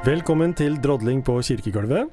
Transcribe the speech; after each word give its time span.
Velkommen 0.00 0.54
til 0.56 0.78
drodling 0.80 1.18
på 1.20 1.34
kirkegulvet. 1.44 2.08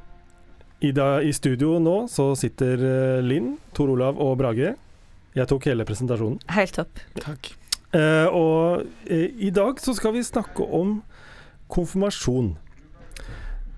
I, 0.84 0.90
da, 0.92 1.22
I 1.24 1.30
studio 1.32 1.78
nå 1.80 1.94
så 2.12 2.34
sitter 2.36 2.82
eh, 2.84 3.22
Linn, 3.24 3.54
Tor 3.72 3.94
Olav 3.94 4.20
og 4.20 4.34
Brage. 4.42 4.74
Jeg 5.38 5.48
tok 5.48 5.70
hele 5.70 5.86
presentasjonen. 5.88 6.36
Helt 6.52 6.76
topp. 6.76 7.00
Takk. 7.24 7.48
Eh, 7.96 8.28
og 8.28 8.84
eh, 9.08 9.32
i 9.40 9.54
dag 9.56 9.80
så 9.80 9.96
skal 9.96 10.18
vi 10.18 10.26
snakke 10.28 10.68
om 10.68 10.98
konfirmasjon. 11.72 12.58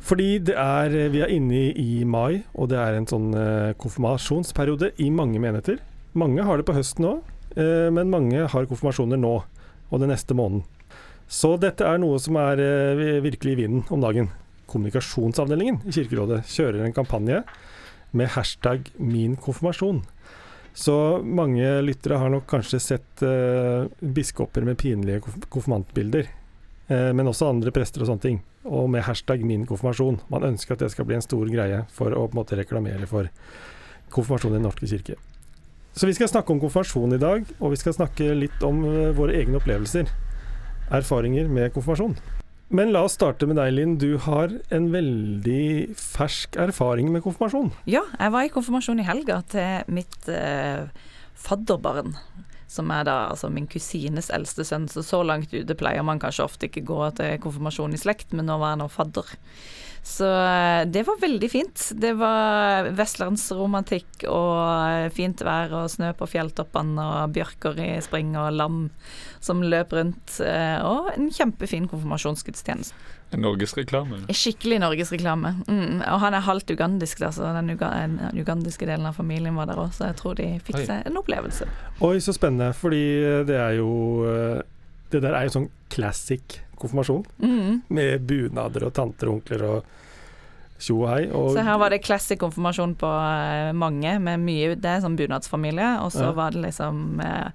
Fordi 0.02 0.28
det 0.50 0.58
er, 0.58 0.98
eh, 1.04 1.12
vi 1.14 1.22
er 1.22 1.36
inne 1.36 1.62
i, 1.68 1.70
i 1.78 2.02
mai, 2.02 2.42
og 2.58 2.72
det 2.74 2.82
er 2.82 2.98
en 2.98 3.08
sånn 3.14 3.30
eh, 3.38 3.78
konfirmasjonsperiode 3.78 4.96
i 5.06 5.12
mange 5.14 5.38
menigheter. 5.38 5.78
Mange 6.18 6.50
har 6.50 6.58
det 6.58 6.66
på 6.66 6.74
høsten 6.80 7.12
òg, 7.14 7.30
eh, 7.54 7.94
men 7.94 8.10
mange 8.10 8.50
har 8.50 8.70
konfirmasjoner 8.74 9.22
nå 9.22 9.38
og 9.46 10.02
den 10.02 10.10
neste 10.10 10.34
måneden. 10.34 10.66
Så 11.30 11.54
dette 11.62 11.86
er 11.86 12.00
noe 12.02 12.18
som 12.22 12.38
er 12.42 12.60
eh, 12.64 13.20
virkelig 13.22 13.54
i 13.54 13.60
vinden 13.62 13.84
om 13.94 14.02
dagen. 14.02 14.32
Kommunikasjonsavdelingen 14.70 15.84
i 15.86 15.94
Kirkerådet 15.94 16.42
kjører 16.50 16.86
en 16.86 16.96
kampanje 16.96 17.44
med 18.18 18.32
hashtag 18.34 18.90
'min 18.98 19.38
konfirmasjon'. 19.38 20.02
Så 20.74 21.22
mange 21.24 21.82
lyttere 21.82 22.18
har 22.18 22.30
nok 22.30 22.48
kanskje 22.50 22.80
sett 22.82 23.22
eh, 23.22 23.86
biskoper 24.02 24.66
med 24.66 24.78
pinlige 24.78 25.22
konf 25.22 25.38
konfirmantbilder. 25.50 26.30
Eh, 26.88 27.12
men 27.14 27.30
også 27.30 27.50
andre 27.50 27.72
prester 27.72 28.02
og 28.02 28.10
sånne 28.10 28.26
ting. 28.26 28.40
Og 28.66 28.90
med 28.90 29.06
hashtag 29.06 29.46
'min 29.46 29.68
konfirmasjon'. 29.70 30.22
Man 30.30 30.44
ønsker 30.50 30.74
at 30.74 30.80
det 30.80 30.92
skal 30.92 31.06
bli 31.06 31.16
en 31.16 31.26
stor 31.26 31.46
greie 31.46 31.86
for 31.94 32.10
å 32.10 32.26
på 32.26 32.34
en 32.34 32.42
måte 32.42 32.58
reklamere 32.58 33.06
for 33.06 33.30
konfirmasjon 34.10 34.54
i 34.54 34.58
Den 34.58 34.66
norske 34.66 34.88
kirke. 34.88 35.16
Så 35.94 36.08
vi 36.08 36.14
skal 36.14 36.30
snakke 36.30 36.54
om 36.54 36.60
konfirmasjon 36.60 37.14
i 37.14 37.22
dag, 37.22 37.46
og 37.60 37.72
vi 37.72 37.76
skal 37.78 37.94
snakke 37.94 38.34
litt 38.34 38.64
om 38.64 38.82
eh, 38.86 39.14
våre 39.14 39.38
egne 39.38 39.62
opplevelser. 39.62 40.10
Erfaringer 40.90 41.50
med 41.52 41.74
konfirmasjon. 41.76 42.18
Men 42.70 42.92
la 42.94 43.02
oss 43.08 43.16
starte 43.18 43.48
med 43.50 43.58
deg, 43.58 43.72
Linn. 43.74 43.96
Du 44.02 44.20
har 44.22 44.52
en 44.74 44.90
veldig 44.94 45.96
fersk 45.98 46.58
erfaring 46.62 47.10
med 47.14 47.24
konfirmasjon. 47.26 47.72
Ja, 47.90 48.04
jeg 48.20 48.34
var 48.36 48.46
i 48.46 48.52
konfirmasjon 48.54 49.02
i 49.02 49.08
helga 49.08 49.40
til 49.50 49.90
mitt 49.90 50.30
eh, 50.30 50.86
fadderbarn. 51.34 52.14
Som 52.70 52.92
er 52.94 53.08
da 53.08 53.16
altså 53.32 53.50
min 53.50 53.66
kusines 53.70 54.30
eldste 54.30 54.62
sønn, 54.68 54.86
så 54.92 55.02
så 55.02 55.24
langt 55.26 55.54
ute 55.56 55.76
pleier 55.78 56.06
man 56.06 56.22
kanskje 56.22 56.46
ofte 56.46 56.70
ikke 56.70 56.86
gå 56.86 57.02
til 57.18 57.40
konfirmasjon 57.42 57.96
i 57.98 58.02
slekt, 58.02 58.36
men 58.38 58.46
nå 58.46 58.60
var 58.62 58.76
jeg 58.76 58.84
nå 58.84 58.90
fadder. 58.94 59.32
Så 60.06 60.28
eh, 60.30 60.86
det 60.88 61.02
var 61.08 61.18
veldig 61.20 61.50
fint. 61.52 61.88
Det 62.00 62.14
var 62.18 62.88
vestlandsromantikk 62.96 64.24
og 64.32 65.10
fint 65.18 65.42
vær 65.44 65.74
og 65.82 65.90
snø 65.92 66.14
på 66.18 66.30
fjelltoppene 66.30 67.04
og 67.04 67.34
bjørker 67.36 67.82
i 67.84 67.90
spring 68.06 68.32
og 68.40 68.54
lam 68.56 68.80
som 69.44 69.62
løp 69.66 69.94
rundt. 69.98 70.40
eh, 70.46 70.78
Og 70.86 71.12
en 71.16 71.30
kjempefin 71.36 71.90
konfirmasjonsgudstjeneste. 71.92 72.96
En 73.32 73.44
norgesreklame. 73.46 74.24
Skikkelig 74.34 74.80
norgesreklame. 74.82 75.52
Mm. 75.68 76.00
Og 76.02 76.20
han 76.24 76.34
er 76.34 76.42
halvt 76.48 76.72
ugandisk, 76.74 77.20
da, 77.22 77.30
så 77.36 77.52
den, 77.54 77.70
uga 77.76 77.92
den 77.94 78.16
ugandiske 78.42 78.88
delen 78.90 79.06
av 79.06 79.14
familien 79.20 79.54
var 79.60 79.70
der 79.70 79.78
òg, 79.78 79.92
så 79.94 80.08
jeg 80.10 80.18
tror 80.18 80.36
de 80.40 80.48
fikk 80.66 80.80
seg 80.88 81.06
en 81.06 81.20
opplevelse. 81.22 81.68
Oi, 82.02 82.16
så 82.26 82.34
spennende. 82.34 82.72
Fordi 82.74 83.04
det 83.46 83.60
er 83.60 83.78
jo 83.78 83.92
eh, 84.26 84.62
Det 85.12 85.22
der 85.22 85.34
er 85.38 85.46
jo 85.48 85.54
sånn 85.60 85.70
classic 85.94 86.60
konfirmasjon. 86.82 87.24
Mm. 87.42 87.82
Med 87.90 88.26
bunader 88.30 88.86
og 88.90 88.94
tanter 88.98 89.30
og 89.30 89.40
onkler 89.40 89.64
og 89.68 89.96
tjo 90.80 91.02
og 91.04 91.10
hei. 91.12 91.24
Og 91.36 91.52
Så 91.58 91.64
her 91.66 91.78
var 91.82 91.90
det 91.94 92.02
classic 92.06 92.40
konfirmasjon 92.40 92.94
på 92.98 93.10
eh, 93.14 93.72
mange, 93.76 94.14
med 94.24 94.40
mye 94.46 94.74
Det 94.80 94.90
er 94.96 95.02
sånn 95.06 95.18
bunadsfamilie, 95.20 96.00
og 96.02 96.12
så 96.16 96.30
Ja. 96.30 96.32
var 96.38 96.52
det 96.56 96.62
liksom 96.66 97.20
eh, 97.22 97.50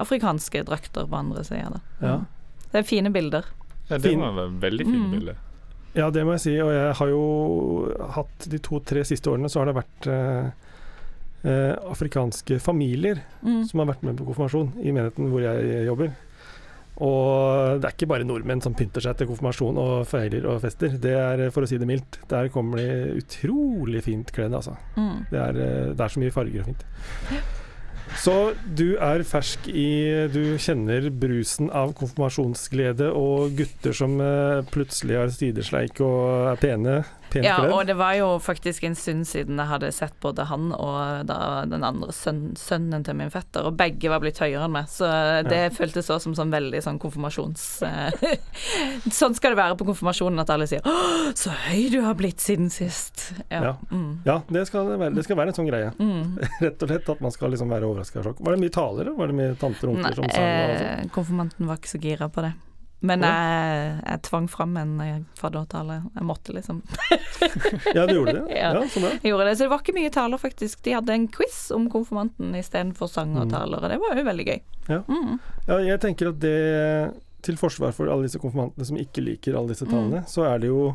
afrikanske 0.00 0.64
drakter 0.64 1.06
på 1.06 1.16
andre 1.18 1.44
sida, 1.44 1.70
da. 1.76 1.80
ja. 2.06 2.18
Det 2.72 2.78
er 2.78 2.86
fine 2.86 3.10
bilder. 3.12 3.44
Ja, 3.90 3.98
det 3.98 4.02
Fin. 4.12 4.20
var 4.22 4.48
veldig 4.62 4.86
fint 4.86 5.04
Mm. 5.06 5.10
bilde. 5.16 5.34
ja, 5.94 6.10
det 6.10 6.24
må 6.24 6.32
jeg 6.36 6.40
si. 6.40 6.56
Og 6.62 6.70
jeg 6.72 6.94
har 6.94 7.08
jo 7.08 7.94
hatt 8.14 8.48
de 8.48 8.58
to-tre 8.58 9.02
siste 9.04 9.26
årene 9.30 9.50
så 9.50 9.60
har 9.64 9.66
det 9.72 9.74
vært 9.82 10.06
eh, 10.06 10.50
eh, 11.44 11.74
afrikanske 11.90 12.60
familier 12.60 13.22
Mm. 13.42 13.64
som 13.66 13.80
har 13.80 13.86
vært 13.94 14.02
med 14.02 14.16
på 14.16 14.26
konfirmasjon 14.30 14.72
i 14.84 14.92
menigheten 14.92 15.30
hvor 15.30 15.40
jeg 15.42 15.86
jobber. 15.86 16.12
Og 17.00 17.80
det 17.80 17.86
er 17.88 17.94
ikke 17.96 18.08
bare 18.10 18.24
nordmenn 18.28 18.60
som 18.62 18.74
pynter 18.76 19.00
seg 19.00 19.16
til 19.16 19.26
konfirmasjon 19.30 19.78
og 19.80 20.06
feirer 20.06 20.44
og 20.50 20.60
fester. 20.60 20.98
Det 21.00 21.14
er, 21.16 21.46
for 21.50 21.62
å 21.64 21.68
si 21.70 21.78
det 21.80 21.86
mildt, 21.88 22.18
der 22.28 22.48
kommer 22.52 22.76
de 22.76 23.22
utrolig 23.22 24.02
fint 24.04 24.30
kledd, 24.36 24.52
altså. 24.52 24.76
Mm. 24.98 25.24
Det 25.30 25.38
er, 25.40 25.48
eh, 25.56 25.94
det 25.94 26.00
er 26.04 26.08
så 26.12 26.20
mye 26.20 26.30
farger 26.34 26.60
og 26.60 26.66
fint. 26.66 26.84
Så 28.18 28.52
du 28.64 28.96
er 28.98 29.22
fersk 29.26 29.68
i 29.70 30.28
Du 30.32 30.56
kjenner 30.60 31.10
brusen 31.10 31.70
av 31.70 31.94
konfirmasjonsglede 31.98 33.12
og 33.16 33.56
gutter 33.58 33.96
som 33.96 34.18
eh, 34.24 34.60
plutselig 34.72 35.18
har 35.20 35.32
sidesleik 35.34 36.02
og 36.04 36.52
er 36.52 36.60
pene. 36.60 37.00
Ja, 37.38 37.60
kledd. 37.60 37.72
og 37.72 37.86
det 37.86 37.94
var 37.94 38.14
jo 38.18 38.28
faktisk 38.42 38.84
en 38.88 38.96
stund 38.98 39.26
siden 39.28 39.60
jeg 39.60 39.70
hadde 39.70 39.90
sett 39.94 40.16
både 40.22 40.48
han 40.50 40.72
og 40.74 41.28
den 41.30 41.84
andre 41.86 42.10
sønn, 42.14 42.56
sønnen 42.58 43.04
til 43.06 43.14
min 43.20 43.30
fetter, 43.30 43.68
og 43.68 43.76
begge 43.78 44.10
var 44.10 44.22
blitt 44.22 44.40
høyere 44.42 44.66
enn 44.66 44.74
meg, 44.74 44.88
så 44.90 45.06
det 45.46 45.60
føltes 45.76 46.10
også 46.10 46.24
som 46.24 46.34
sånn 46.38 46.54
veldig 46.54 46.80
sånn 46.82 46.98
konfirmasjons... 47.02 47.66
eh, 47.86 48.34
sånn 49.20 49.36
skal 49.38 49.54
det 49.54 49.60
være 49.60 49.78
på 49.78 49.86
konfirmasjonen, 49.92 50.42
at 50.42 50.50
alle 50.50 50.66
sier 50.70 50.82
'Å, 50.82 51.30
så 51.38 51.54
høy 51.68 51.86
du 51.94 52.00
har 52.02 52.18
blitt 52.18 52.42
siden 52.42 52.70
sist'. 52.72 53.30
Ja. 53.46 53.62
Ja. 53.62 53.72
Mm. 53.92 54.22
Ja, 54.26 54.40
det 54.50 54.66
skal 54.66 54.90
være, 54.90 55.12
det 55.14 55.24
skal 55.26 55.38
være 55.38 55.54
en 55.54 55.58
sånn 55.60 55.70
greie. 55.70 55.94
Mm. 56.02 56.38
Rett 56.64 56.82
og 56.82 56.90
slett 56.90 57.14
at 57.14 57.22
man 57.22 57.34
skal 57.34 57.54
liksom 57.54 57.70
være 57.70 57.90
overraska 58.00 58.24
sjokk. 58.24 58.40
Var 58.40 58.56
det 58.56 58.60
mye 58.64 58.72
taler, 58.74 59.04
eller 59.06 59.16
var 59.20 59.30
det 59.30 59.34
mye 59.38 59.54
tanter 59.60 59.88
og 59.92 59.94
onkler 59.96 60.14
som 60.18 60.26
sang? 60.32 60.42
eh, 60.42 61.06
konfirmanten 61.14 61.66
var 61.70 61.76
ikke 61.78 61.92
så 61.94 62.00
gira 62.02 62.28
på 62.32 62.42
det. 62.48 62.52
Men 63.02 63.22
jeg, 63.24 64.00
jeg 64.04 64.20
tvang 64.26 64.46
fram 64.52 64.74
en 64.76 64.90
eh, 65.00 65.20
faddertale. 65.40 66.02
Jeg 66.18 66.22
måtte 66.28 66.52
liksom. 66.52 66.82
Ja, 67.96 68.04
du 68.06 68.12
gjorde 68.18 68.34
det? 68.36 68.42
Ja. 68.60 68.74
Ja, 68.76 68.82
så 68.92 69.00
bra. 69.00 69.12
Jeg 69.22 69.30
gjorde 69.32 69.46
det. 69.48 69.54
Så 69.56 69.64
det 69.64 69.70
var 69.72 69.80
ikke 69.80 69.94
mye 69.96 70.10
taler, 70.12 70.36
faktisk. 70.42 70.82
De 70.84 70.92
hadde 70.92 71.14
en 71.16 71.24
quiz 71.32 71.70
om 71.72 71.86
konfirmanten 71.92 72.52
istedenfor 72.60 73.08
sang 73.08 73.32
og 73.38 73.46
Mm. 73.48 73.54
taler, 73.54 73.80
og 73.80 73.88
det 73.94 73.98
var 74.02 74.20
jo 74.20 74.26
veldig 74.28 74.46
gøy. 74.50 74.60
Ja. 74.90 75.00
Mm. 75.08 75.38
Ja, 75.70 75.78
jeg 75.94 76.00
tenker 76.04 76.28
at 76.34 76.40
det 76.44 76.56
Til 77.40 77.56
forsvar 77.56 77.94
for 77.96 78.10
alle 78.12 78.26
disse 78.26 78.36
konfirmantene 78.38 78.84
som 78.84 78.98
ikke 79.00 79.22
liker 79.24 79.56
alle 79.56 79.72
disse 79.72 79.86
Mm. 79.88 79.92
talene, 79.94 80.24
så 80.28 80.44
er 80.44 80.58
det 80.60 80.68
jo 80.68 80.94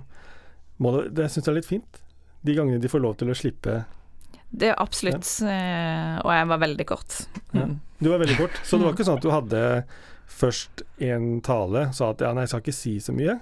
må 0.77 0.91
det, 1.01 1.15
Det 1.15 1.25
syns 1.31 1.45
jeg 1.47 1.53
er 1.53 1.57
litt 1.57 1.65
fint. 1.65 2.01
De 2.45 2.53
gangene 2.53 2.79
de 2.79 2.87
får 2.87 3.01
lov 3.01 3.15
til 3.17 3.29
å 3.33 3.33
slippe 3.33 3.79
Det 4.55 4.71
er 4.71 4.77
absolutt. 4.81 5.27
ja. 5.43 6.19
Og 6.23 6.31
jeg 6.31 6.49
var 6.51 6.61
veldig 6.63 6.85
kort. 6.87 7.17
Ja. 7.55 7.67
Du 7.99 8.09
var 8.11 8.21
veldig 8.21 8.37
kort, 8.39 8.59
så 8.63 8.77
det 8.77 8.87
var 8.87 8.95
ikke 8.95 9.07
sånn 9.07 9.19
at 9.19 9.25
du 9.25 9.31
hadde 9.33 9.61
først 10.35 10.83
en 11.05 11.27
tale, 11.45 11.89
sa 11.95 12.09
at 12.11 12.23
ja, 12.23 12.31
nei, 12.35 12.43
jeg 12.45 12.51
skal 12.53 12.63
ikke 12.65 12.75
si 12.75 12.95
så 13.03 13.15
mye. 13.15 13.37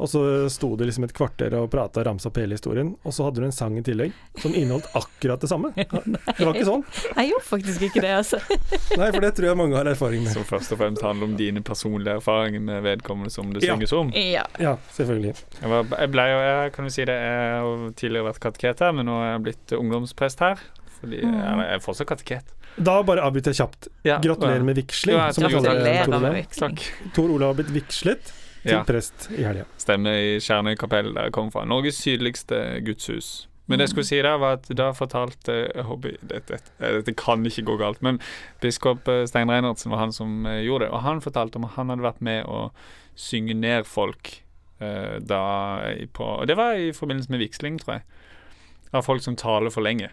Og 0.00 0.08
så 0.08 0.20
sto 0.48 0.70
de 0.80 0.86
liksom 0.88 1.04
et 1.04 1.12
kvarter 1.12 1.52
og 1.58 1.66
prata 1.72 2.00
og 2.00 2.06
ramsa 2.08 2.30
opp 2.30 2.38
hele 2.40 2.56
historien, 2.56 2.94
og 3.04 3.12
så 3.12 3.26
hadde 3.26 3.42
du 3.42 3.44
en 3.44 3.52
sang 3.52 3.74
i 3.76 3.82
tillegg 3.84 4.14
som 4.40 4.54
inneholdt 4.56 4.88
akkurat 4.96 5.42
det 5.44 5.50
samme. 5.50 5.70
Det 5.76 6.46
var 6.46 6.54
ikke 6.56 6.64
sånn. 6.70 6.84
Jeg 7.18 7.30
gjorde 7.34 7.44
faktisk 7.50 7.84
ikke 7.90 8.00
det, 8.06 8.12
altså. 8.22 8.40
Nei, 9.00 9.10
for 9.12 9.20
det 9.20 9.32
tror 9.36 9.48
jeg 9.50 9.58
mange 9.60 9.76
har 9.76 9.90
erfaring 9.92 10.24
med. 10.24 10.32
Som 10.32 10.46
først 10.48 10.72
og 10.72 10.80
fremst 10.80 11.04
handler 11.04 11.28
om 11.28 11.36
dine 11.36 11.60
personlige 11.66 12.16
erfaringer 12.22 12.64
med 12.64 12.82
vedkommende 12.88 13.30
som 13.34 13.52
det 13.52 13.62
Ja. 13.66 13.74
synges 13.76 13.92
om. 13.92 14.10
Ja. 14.16 14.46
Ja, 14.62 14.76
selvfølgelig. 14.96 15.34
Jeg, 15.60 15.68
var, 15.74 15.84
jeg 16.00 16.12
ble 16.16 16.26
jo, 16.32 16.38
jeg 16.48 16.72
kan 16.78 16.88
jo 16.88 16.94
si 16.96 17.04
det, 17.04 17.18
jeg 17.20 17.60
har 17.60 17.84
tidligere 18.00 18.28
vært 18.30 18.40
kateket 18.48 18.84
her, 18.86 18.96
men 18.96 19.06
nå 19.10 19.18
er 19.20 19.32
jeg 19.34 19.44
blitt 19.50 19.76
ungdomsprest 19.76 20.40
her. 20.46 20.64
Fordi 21.00 21.20
Mm. 21.24 21.32
jeg, 21.36 21.66
er 21.76 21.78
fortsatt 21.84 22.08
kateket. 22.10 22.50
Da 22.76 22.98
bare 23.02 23.22
avbryter 23.24 23.52
jeg 23.52 23.60
kjapt. 23.60 23.88
Ja, 24.04 24.18
Gratulerer 24.20 24.62
med. 24.64 24.76
Ja, 25.08 25.30
vigsling. 26.40 26.78
Tor 27.16 27.30
Olav 27.34 27.54
har 27.54 27.58
blitt 27.62 27.72
vigslet 27.74 28.32
til 28.62 28.72
Ja. 28.76 28.82
prest 28.84 29.28
i 29.32 29.42
helga. 29.42 29.64
Stemmer 29.80 30.10
i 30.16 30.38
Skjernøy 30.40 30.76
kapell, 30.76 31.14
der 31.14 31.28
jeg 31.28 31.32
kom 31.32 31.50
fra. 31.50 31.64
Norges 31.64 31.96
sydligste 32.00 32.80
gudshus. 32.84 33.46
Men 33.70 33.78
det 33.78 33.84
jeg 33.86 33.90
skulle 33.92 34.06
si 34.08 34.16
der, 34.18 34.36
var 34.42 34.52
at 34.58 34.66
da 34.74 34.88
fortalte 34.92 35.54
jeg 35.74 35.84
håper, 35.86 36.16
dette, 36.26 36.58
dette 36.80 37.14
kan 37.14 37.44
ikke 37.46 37.62
gå 37.68 37.76
galt, 37.78 38.00
men 38.02 38.18
biskop 38.60 39.06
eh, 39.08 39.24
Stein 39.30 39.48
Reinertsen 39.48 39.92
var 39.92 39.98
han 40.02 40.12
som 40.12 40.44
eh, 40.46 40.64
gjorde 40.66 40.88
det. 40.88 40.92
Og 40.92 41.02
han 41.02 41.20
fortalte 41.22 41.56
om 41.56 41.64
at 41.68 41.76
han 41.76 41.88
hadde 41.92 42.02
vært 42.02 42.20
med 42.20 42.44
å 42.50 42.72
synge 43.14 43.54
ned 43.54 43.86
folk 43.86 44.42
eh, 44.80 45.20
da 45.22 45.84
på 46.12 46.24
Og 46.40 46.46
det 46.50 46.56
var 46.58 46.74
i 46.74 46.90
forbindelse 46.96 47.30
med 47.30 47.38
vigsling, 47.44 47.78
tror 47.78 48.00
jeg. 48.00 48.02
Av 48.92 49.06
folk 49.06 49.22
som 49.22 49.36
taler 49.38 49.70
for 49.70 49.86
lenge. 49.86 50.10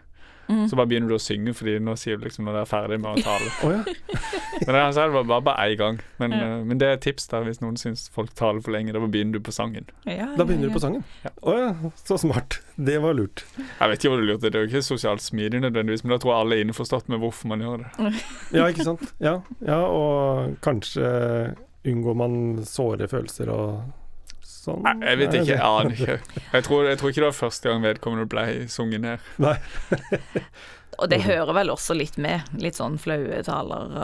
Mm. 0.47 0.63
Så 0.69 0.77
bare 0.79 0.87
begynner 0.87 1.11
du 1.11 1.15
å 1.17 1.21
synge, 1.21 1.53
fordi 1.57 1.77
nå 1.83 1.95
sier 1.99 2.17
du 2.17 2.23
liksom 2.27 2.45
når 2.47 2.55
du 2.55 2.59
er 2.61 2.69
ferdig 2.69 2.99
med 3.03 3.19
å 3.19 3.23
tale. 3.25 3.49
oh, 3.67 3.73
ja. 3.75 4.19
Men 4.65 4.71
det 4.73 4.81
han 4.81 4.93
sa 4.95 5.03
det 5.07 5.13
var 5.17 5.27
bare, 5.29 5.43
bare 5.49 5.65
én 5.69 5.77
gang. 5.77 5.99
Men, 6.21 6.31
Ja. 6.37 6.45
uh, 6.57 6.63
men 6.65 6.79
det 6.81 6.87
er 6.87 6.95
et 6.97 7.03
tips 7.05 7.27
der 7.29 7.43
hvis 7.45 7.59
noen 7.61 7.75
syns 7.77 8.07
folk 8.13 8.31
taler 8.33 8.61
for 8.65 8.73
lenge. 8.73 8.93
Da 8.95 8.99
begynner 9.03 9.37
du 9.37 9.43
på 9.45 9.53
sangen. 9.53 9.85
Ja, 10.07 10.29
Da 10.37 10.45
begynner 10.47 10.67
ja, 10.67 10.71
du 10.71 10.77
på 10.79 10.81
sangen? 10.81 11.03
Ja. 11.23 11.29
Å 11.43 11.57
ja, 11.59 11.91
så 12.01 12.17
smart. 12.17 12.57
Det 12.77 12.97
var 13.03 13.13
lurt. 13.17 13.43
Jeg 13.57 13.91
vet 13.91 13.99
ikke 14.01 14.13
hva 14.15 14.17
du 14.21 14.25
lurte, 14.31 14.49
det 14.49 14.55
er 14.57 14.65
jo 14.65 14.71
ikke 14.71 14.81
sosialt 14.87 15.21
smidig 15.21 15.61
nødvendigvis, 15.61 16.03
men 16.05 16.15
da 16.15 16.19
tror 16.23 16.33
jeg 16.33 16.41
alle 16.45 16.57
er 16.57 16.65
innforstått 16.65 17.07
med 17.13 17.21
hvorfor 17.21 17.51
man 17.53 17.61
gjør 17.65 17.85
det. 17.85 17.93
Ja, 18.57 18.65
ikke 18.71 18.87
sant. 18.87 19.03
Ja, 19.21 19.37
ja 19.65 19.79
og 19.85 20.57
kanskje 20.65 21.05
unngår 21.87 22.17
man 22.17 22.35
såre 22.67 23.07
følelser 23.11 23.51
og 23.53 23.93
sånn. 24.67 24.81
Nei, 24.85 24.95
jeg 25.03 25.21
vet 25.23 25.37
ikke, 25.41 25.51
jeg 25.53 25.65
aner 25.65 25.97
ikke. 25.97 26.41
Jeg 26.53 26.67
tror, 26.67 26.87
jeg 26.91 26.99
tror 27.01 27.13
ikke 27.13 27.23
det 27.23 27.29
var 27.29 27.37
første 27.41 27.71
gang 27.71 27.85
vedkommende 27.85 28.31
ble 28.31 28.47
sunget 28.71 29.05
ned. 29.05 29.29
Nei. 29.43 29.57
Og 30.97 31.09
det 31.11 31.19
hører 31.27 31.53
vel 31.53 31.69
også 31.69 31.93
litt 31.93 32.15
med. 32.21 32.47
Litt 32.57 32.77
sånn 32.79 32.97
flaue 33.01 33.41
taler 33.45 33.97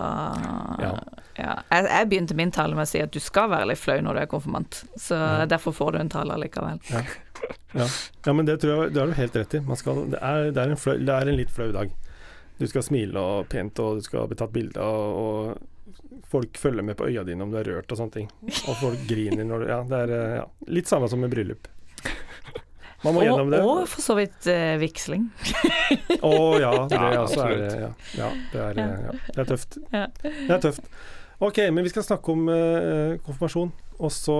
Ja. 0.83 0.93
Ja, 1.33 1.53
jeg, 1.71 1.87
jeg 1.89 2.09
begynte 2.11 2.35
min 2.37 2.51
tale 2.53 2.77
med 2.77 2.85
å 2.85 2.89
si 2.91 2.99
at 3.01 3.13
du 3.13 3.17
skal 3.23 3.47
være 3.49 3.71
litt 3.71 3.81
flau 3.81 3.95
når 4.05 4.19
du 4.19 4.21
er 4.21 4.27
konfirmant, 4.29 4.83
så 5.01 5.17
Ja. 5.17 5.45
derfor 5.49 5.73
får 5.73 5.95
du 5.95 5.97
en 6.03 6.11
tale 6.13 6.37
likevel. 6.37 6.77
Ja, 7.73 7.87
ja 8.27 8.33
men 8.37 8.45
det 8.45 8.59
tror 8.61 8.83
jeg 8.83 8.93
det 8.93 9.01
har 9.01 9.09
du 9.09 9.17
helt 9.17 9.39
rett 9.41 9.55
i. 9.57 9.61
Man 9.65 9.79
skal, 9.79 10.03
det, 10.13 10.19
er, 10.21 10.51
det, 10.53 10.61
er 10.61 10.75
en 10.75 10.77
flau, 10.77 10.93
det 11.01 11.15
er 11.15 11.31
en 11.31 11.39
litt 11.39 11.49
flau 11.49 11.71
dag. 11.73 11.89
Du 12.59 12.67
skal 12.69 12.83
smile 12.85 13.19
og 13.19 13.47
pent, 13.51 13.79
og 13.81 13.99
du 13.99 14.05
skal 14.05 14.27
bli 14.29 14.37
tatt 14.39 14.53
bilde 14.53 14.79
av, 14.83 15.17
og 15.17 16.27
folk 16.29 16.57
følger 16.57 16.85
med 16.85 16.95
på 16.97 17.07
øya 17.09 17.23
dine 17.27 17.43
om 17.45 17.51
du 17.51 17.57
er 17.59 17.67
rørt 17.67 17.91
og 17.93 17.97
sånne 17.99 18.13
ting. 18.13 18.27
Og 18.69 18.75
folk 18.79 19.01
griner 19.11 19.45
når 19.47 19.63
du 19.65 19.71
Ja, 19.71 19.79
det 19.89 20.01
er 20.05 20.13
eh, 20.17 20.35
ja, 20.41 20.45
litt 20.77 20.89
samme 20.91 21.09
som 21.11 21.21
med 21.23 21.33
bryllup. 21.33 21.67
Man 23.03 23.17
må 23.17 23.19
Og, 23.19 23.25
gjennom 23.27 23.49
det. 23.51 23.59
og 23.67 23.81
for 23.91 23.99
så 24.05 24.15
vidt 24.15 24.45
eh, 24.47 24.77
vigsling. 24.79 25.25
Å 26.23 26.31
ja, 26.61 26.69
det 26.91 26.99
Ja, 27.01 27.09
altså 27.25 27.41
er 27.49 27.63
ja, 27.81 27.89
ja, 28.15 28.29
det 28.53 28.61
er, 28.63 28.79
Ja. 28.79 28.85
ja, 29.09 29.11
det 29.35 29.41
er 29.43 29.49
tøft. 29.49 29.77
Ja. 29.91 30.05
Det 30.23 30.53
er 30.55 30.61
tøft. 30.69 30.87
Ok, 31.43 31.57
men 31.75 31.83
vi 31.83 31.91
skal 31.91 32.05
snakke 32.07 32.31
om 32.31 32.45
eh, 32.53 33.17
konfirmasjon 33.25 33.73
også. 33.99 34.37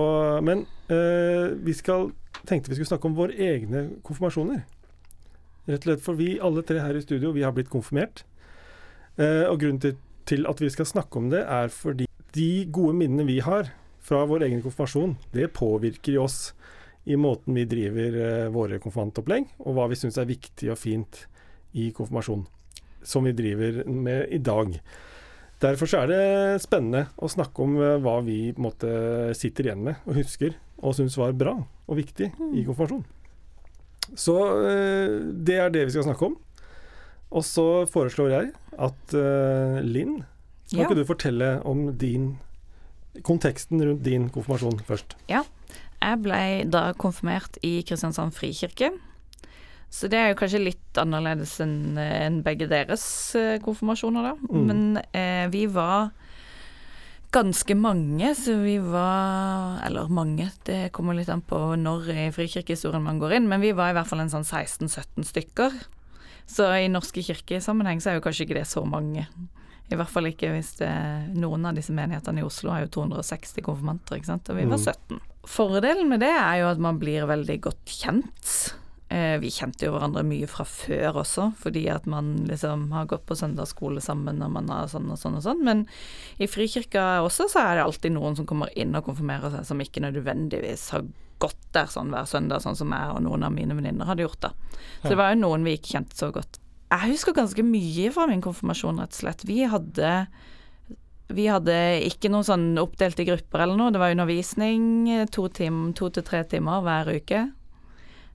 Men 0.48 0.64
eh, 0.88 1.50
vi 1.66 1.74
skal 1.76 2.08
tenkte 2.48 2.72
vi 2.72 2.78
skulle 2.78 2.88
snakke 2.94 3.10
om 3.10 3.18
våre 3.18 3.36
egne 3.36 3.84
konfirmasjoner. 4.06 4.62
Rett 5.64 5.80
og 5.80 5.88
slett 5.88 6.04
for 6.04 6.18
vi 6.18 6.34
alle 6.44 6.64
tre 6.66 6.82
her 6.82 6.96
i 6.96 7.04
studio, 7.04 7.32
vi 7.32 7.44
har 7.44 7.54
blitt 7.56 7.72
konfirmert. 7.72 8.24
Eh, 9.16 9.46
og 9.48 9.60
grunnen 9.62 9.80
til, 9.80 9.96
til 10.28 10.44
at 10.50 10.60
vi 10.60 10.68
skal 10.72 10.88
snakke 10.88 11.20
om 11.20 11.30
det, 11.32 11.44
er 11.46 11.72
fordi 11.72 12.08
de 12.34 12.50
gode 12.74 12.96
minnene 12.98 13.26
vi 13.28 13.38
har 13.44 13.70
fra 14.04 14.24
vår 14.28 14.48
egen 14.48 14.60
konfirmasjon, 14.64 15.16
det 15.32 15.52
påvirker 15.56 16.18
jo 16.18 16.26
oss 16.26 16.52
i 17.08 17.16
måten 17.20 17.56
vi 17.56 17.66
driver 17.68 18.18
eh, 18.20 18.50
våre 18.52 18.80
konfirmantopplegg, 18.82 19.54
og 19.64 19.76
hva 19.76 19.88
vi 19.92 19.98
syns 20.00 20.18
er 20.20 20.28
viktig 20.28 20.70
og 20.72 20.80
fint 20.80 21.24
i 21.76 21.90
konfirmasjon, 21.96 22.44
som 23.04 23.24
vi 23.24 23.34
driver 23.36 23.82
med 23.88 24.28
i 24.34 24.40
dag. 24.44 24.76
Derfor 25.64 25.88
så 25.88 26.02
er 26.02 26.10
det 26.10 26.62
spennende 26.64 27.06
å 27.16 27.30
snakke 27.30 27.64
om 27.64 27.78
eh, 27.80 27.98
hva 28.04 28.18
vi 28.26 28.38
måte 28.60 29.32
sitter 29.38 29.70
igjen 29.70 29.84
med 29.88 30.04
og 30.04 30.20
husker, 30.20 30.56
og 30.84 30.96
syns 30.98 31.16
var 31.20 31.36
bra 31.38 31.56
og 31.62 32.00
viktig 32.00 32.34
i 32.52 32.64
konfirmasjon. 32.66 33.04
Så 34.12 34.34
eh, 34.68 35.14
det 35.46 35.56
er 35.64 35.72
det 35.74 35.86
vi 35.88 35.94
skal 35.96 36.06
snakke 36.10 36.28
om. 36.28 36.36
Og 37.34 37.42
så 37.46 37.64
foreslår 37.90 38.30
jeg 38.34 38.52
at 38.78 39.14
eh, 39.18 39.80
Linn, 39.82 40.20
kan 40.70 40.78
Ja. 40.80 40.84
ikke 40.86 40.96
du 41.00 41.04
fortelle 41.08 41.48
om 41.66 41.88
din 41.98 42.36
konteksten 43.22 43.82
rundt 43.82 44.02
din 44.02 44.28
konfirmasjon 44.34 44.80
først? 44.88 45.14
Ja. 45.30 45.42
Jeg 46.04 46.20
ble 46.24 46.38
da 46.68 46.92
konfirmert 47.00 47.56
i 47.64 47.78
Kristiansand 47.86 48.34
frikirke. 48.36 48.90
Så 49.94 50.08
det 50.10 50.18
er 50.18 50.32
jo 50.32 50.38
kanskje 50.40 50.60
litt 50.64 50.98
annerledes 50.98 51.52
enn 51.62 51.96
enn 52.00 52.40
begge 52.44 52.66
deres 52.68 53.04
eh, 53.38 53.56
konfirmasjoner, 53.62 54.26
da. 54.26 54.34
Mm. 54.50 54.64
Men 54.68 54.82
eh, 55.14 55.46
vi 55.54 55.64
var 55.70 56.10
ganske 57.34 57.74
mange, 57.76 58.30
så 58.38 58.54
vi 58.62 58.76
var 58.78 59.80
Eller 59.86 60.08
mange, 60.12 60.46
det 60.68 60.92
kommer 60.94 61.16
litt 61.18 61.28
an 61.32 61.42
på 61.42 61.58
når 61.80 62.08
i 62.12 62.28
frikirkehistorien 62.34 63.02
man 63.02 63.18
går 63.22 63.36
inn, 63.40 63.48
men 63.50 63.60
vi 63.64 63.72
var 63.76 63.90
i 63.90 63.96
hvert 63.98 64.08
fall 64.10 64.22
en 64.22 64.30
sånn 64.32 64.46
16-17 64.46 65.26
stykker. 65.32 65.74
Så 66.46 66.68
i 66.78 66.88
norske 66.92 67.24
kirkesammenheng 67.24 68.02
så 68.04 68.12
er 68.12 68.18
jo 68.18 68.24
kanskje 68.24 68.46
ikke 68.46 68.58
det 68.60 68.66
så 68.70 68.84
mange. 68.86 69.26
I 69.92 69.98
hvert 69.98 70.08
fall 70.12 70.28
ikke 70.30 70.52
hvis 70.54 70.74
det 70.78 70.90
Noen 71.36 71.66
av 71.68 71.76
disse 71.76 71.92
menighetene 71.92 72.40
i 72.40 72.46
Oslo 72.46 72.72
har 72.72 72.86
jo 72.86 72.92
260 73.02 73.64
konfirmanter, 73.66 74.16
ikke 74.20 74.30
sant, 74.30 74.48
og 74.48 74.56
vi 74.60 74.64
var 74.68 74.78
Mm. 74.78 75.18
17. 75.18 75.20
Fordelen 75.44 76.08
med 76.08 76.20
det 76.24 76.30
er 76.32 76.62
jo 76.62 76.70
at 76.70 76.78
man 76.80 76.98
blir 76.98 77.26
veldig 77.28 77.58
godt 77.66 77.84
kjent. 77.84 78.74
Eh, 79.12 79.36
vi 79.38 79.50
kjente 79.52 79.84
jo 79.84 79.92
hverandre 79.92 80.22
mye 80.24 80.46
fra 80.48 80.64
før 80.64 81.20
også, 81.20 81.50
fordi 81.60 81.84
at 81.92 82.06
man 82.08 82.32
liksom 82.48 82.86
har 82.96 83.08
gått 83.10 83.26
på 83.28 83.36
søndagsskole 83.36 84.00
sammen 84.02 84.40
og 84.42 84.54
man 84.54 84.70
har 84.72 84.88
sånn 84.88 85.10
og 85.12 85.20
sånn 85.20 85.36
og 85.38 85.44
sånn. 85.44 85.60
Men 85.66 85.84
i 86.40 86.48
frikirka 86.48 87.20
også 87.22 87.50
så 87.52 87.66
er 87.66 87.78
det 87.78 87.84
alltid 87.84 88.16
noen 88.16 88.38
som 88.38 88.48
kommer 88.48 88.72
inn 88.78 88.96
og 88.96 89.04
konfirmerer 89.06 89.52
seg, 89.52 89.68
som 89.68 89.82
ikke 89.84 90.02
nødvendigvis 90.06 90.88
har 90.96 91.04
gått 91.42 91.60
der 91.76 91.90
sånn 91.92 92.14
hver 92.14 92.26
søndag, 92.30 92.64
sånn 92.64 92.78
som 92.78 92.92
jeg 92.96 93.12
og 93.12 93.20
noen 93.26 93.44
av 93.44 93.52
mine 93.52 93.76
venninner 93.76 94.08
hadde 94.08 94.24
gjort 94.24 94.40
da. 94.46 94.52
Så 95.02 95.12
det 95.12 95.20
var 95.20 95.34
jo 95.34 95.42
noen 95.42 95.66
vi 95.66 95.76
ikke 95.76 95.98
kjente 95.98 96.16
så 96.16 96.30
godt. 96.32 96.58
Jeg 96.94 97.10
husker 97.10 97.36
ganske 97.36 97.64
mye 97.66 98.10
fra 98.14 98.28
min 98.30 98.42
konfirmasjon, 98.44 99.02
rett 99.02 99.12
og 99.12 99.20
slett. 99.20 99.44
Vi 99.44 99.64
hadde 99.68 100.14
vi 101.34 101.46
hadde 101.48 101.74
ikke 102.04 102.30
noen 102.32 102.46
sånn 102.46 102.66
oppdelte 102.80 103.24
grupper 103.26 103.64
eller 103.64 103.78
noe. 103.78 103.92
Det 103.92 104.00
var 104.00 104.12
undervisning 104.14 105.26
to, 105.32 105.46
time, 105.52 105.92
to 105.96 106.10
til 106.12 106.24
tre 106.24 106.42
timer 106.48 106.84
hver 106.84 107.10
uke. 107.16 107.44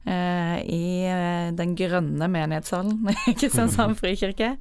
Eh, 0.10 0.58
I 0.66 0.86
eh, 1.06 1.50
den 1.54 1.76
grønne 1.78 2.30
menighetssalen 2.32 3.14
i 3.30 3.36
Kristiansand 3.38 4.00
frikirke. 4.00 4.56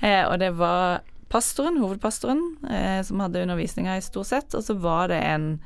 Eh, 0.00 0.24
og 0.26 0.38
det 0.42 0.50
var 0.58 1.04
pastoren, 1.28 1.78
hovedpastoren, 1.82 2.42
eh, 2.70 3.02
som 3.06 3.20
hadde 3.20 3.42
undervisninga 3.44 3.98
i 3.98 4.04
stort 4.04 4.30
sett. 4.30 4.54
Og 4.58 4.64
så 4.64 4.74
var 4.74 5.12
det 5.12 5.20
en 5.22 5.58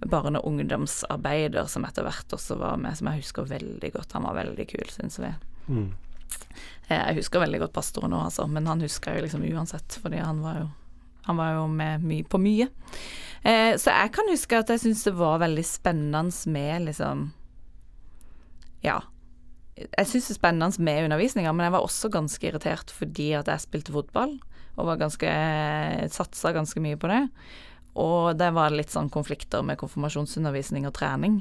barne- 0.00 0.38
og 0.38 0.50
ungdomsarbeider 0.50 1.70
som 1.72 1.86
etter 1.88 2.04
hvert 2.04 2.34
også 2.36 2.58
var 2.60 2.76
med, 2.80 2.98
som 2.98 3.08
jeg 3.08 3.22
husker 3.22 3.48
veldig 3.48 3.92
godt. 3.94 4.12
Han 4.12 4.26
var 4.28 4.42
veldig 4.42 4.66
kul, 4.68 4.88
syns 4.92 5.20
vi. 5.22 5.30
Mm. 5.68 5.94
Jeg 6.90 7.16
husker 7.16 7.42
veldig 7.42 7.64
godt 7.64 7.74
pastoren 7.74 8.12
nå, 8.12 8.26
altså, 8.28 8.44
men 8.50 8.68
han 8.68 8.82
husker 8.84 9.12
jeg 9.14 9.22
jo 9.22 9.26
liksom 9.26 9.46
uansett, 9.54 9.96
fordi 10.02 10.20
han 10.22 10.42
var 10.44 10.60
jo, 10.60 10.66
han 11.26 11.40
var 11.40 11.56
jo 11.56 11.64
med 11.70 12.04
my 12.06 12.20
på 12.28 12.38
mye. 12.42 12.68
Eh, 13.42 13.72
så 13.78 13.94
jeg 13.94 14.12
kan 14.14 14.30
huske 14.30 14.60
at 14.60 14.70
jeg 14.70 14.84
syntes 14.84 15.06
det 15.08 15.16
var 15.18 15.40
veldig 15.42 15.64
spennende 15.66 16.52
med 16.52 16.86
liksom 16.90 17.30
Ja. 18.86 19.00
Jeg 19.76 20.08
syns 20.08 20.30
det 20.30 20.36
er 20.36 20.38
spennende 20.38 20.82
med 20.86 21.04
undervisninga, 21.10 21.52
men 21.52 21.66
jeg 21.66 21.74
var 21.74 21.84
også 21.84 22.08
ganske 22.14 22.46
irritert 22.48 22.92
fordi 22.96 23.32
at 23.36 23.50
jeg 23.50 23.64
spilte 23.66 23.92
fotball, 23.92 24.38
og 24.76 24.88
var 24.88 25.00
ganske 25.00 25.28
satsa 26.12 26.52
ganske 26.56 26.80
mye 26.84 26.96
på 27.00 27.10
det. 27.12 27.22
Og 27.96 28.36
det 28.36 28.48
var 28.56 28.72
litt 28.72 28.92
sånn 28.92 29.10
konflikter 29.12 29.64
med 29.64 29.78
konfirmasjonsundervisning 29.80 30.86
og 30.88 30.94
trening. 30.96 31.38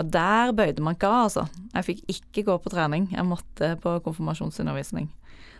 Og 0.00 0.08
der 0.12 0.52
bøyde 0.56 0.80
man 0.84 0.96
ikke 0.96 1.08
av, 1.08 1.26
altså. 1.28 1.46
Jeg 1.74 1.86
fikk 1.88 2.02
ikke 2.14 2.44
gå 2.48 2.56
på 2.64 2.72
trening, 2.72 3.08
jeg 3.12 3.26
måtte 3.28 3.74
på 3.80 3.98
konfirmasjonsundervisning. 4.04 5.10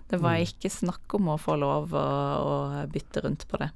Det 0.09 0.21
var 0.21 0.37
Mm. 0.39 0.47
ikke 0.47 0.71
snakk 0.73 1.15
om 1.15 1.29
å 1.29 1.39
få 1.39 1.59
lov 1.61 1.93
å, 1.93 2.07
å 2.41 2.87
bytte 2.91 3.23
rundt 3.25 3.47
på 3.49 3.59
det. 3.59 3.71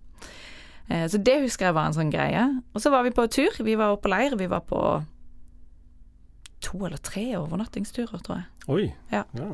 Eh, 0.90 1.06
så 1.08 1.22
det 1.22 1.42
husker 1.42 1.66
jeg 1.66 1.74
var 1.74 1.86
en 1.86 1.96
sånn 1.96 2.10
greie. 2.12 2.60
Og 2.74 2.80
så 2.80 2.90
var 2.90 3.04
vi 3.04 3.10
på 3.10 3.28
tur, 3.30 3.52
vi 3.64 3.74
var 3.76 3.96
på 3.96 4.08
leir. 4.08 4.36
Vi 4.36 4.46
var 4.46 4.60
på 4.60 5.04
to 6.64 6.80
eller 6.86 7.00
tre 7.04 7.26
overnattingsturer, 7.38 8.22
tror 8.24 8.40
jeg. 8.40 8.48
Oi. 8.74 8.86
Ja. 9.12 9.24
ja. 9.38 9.50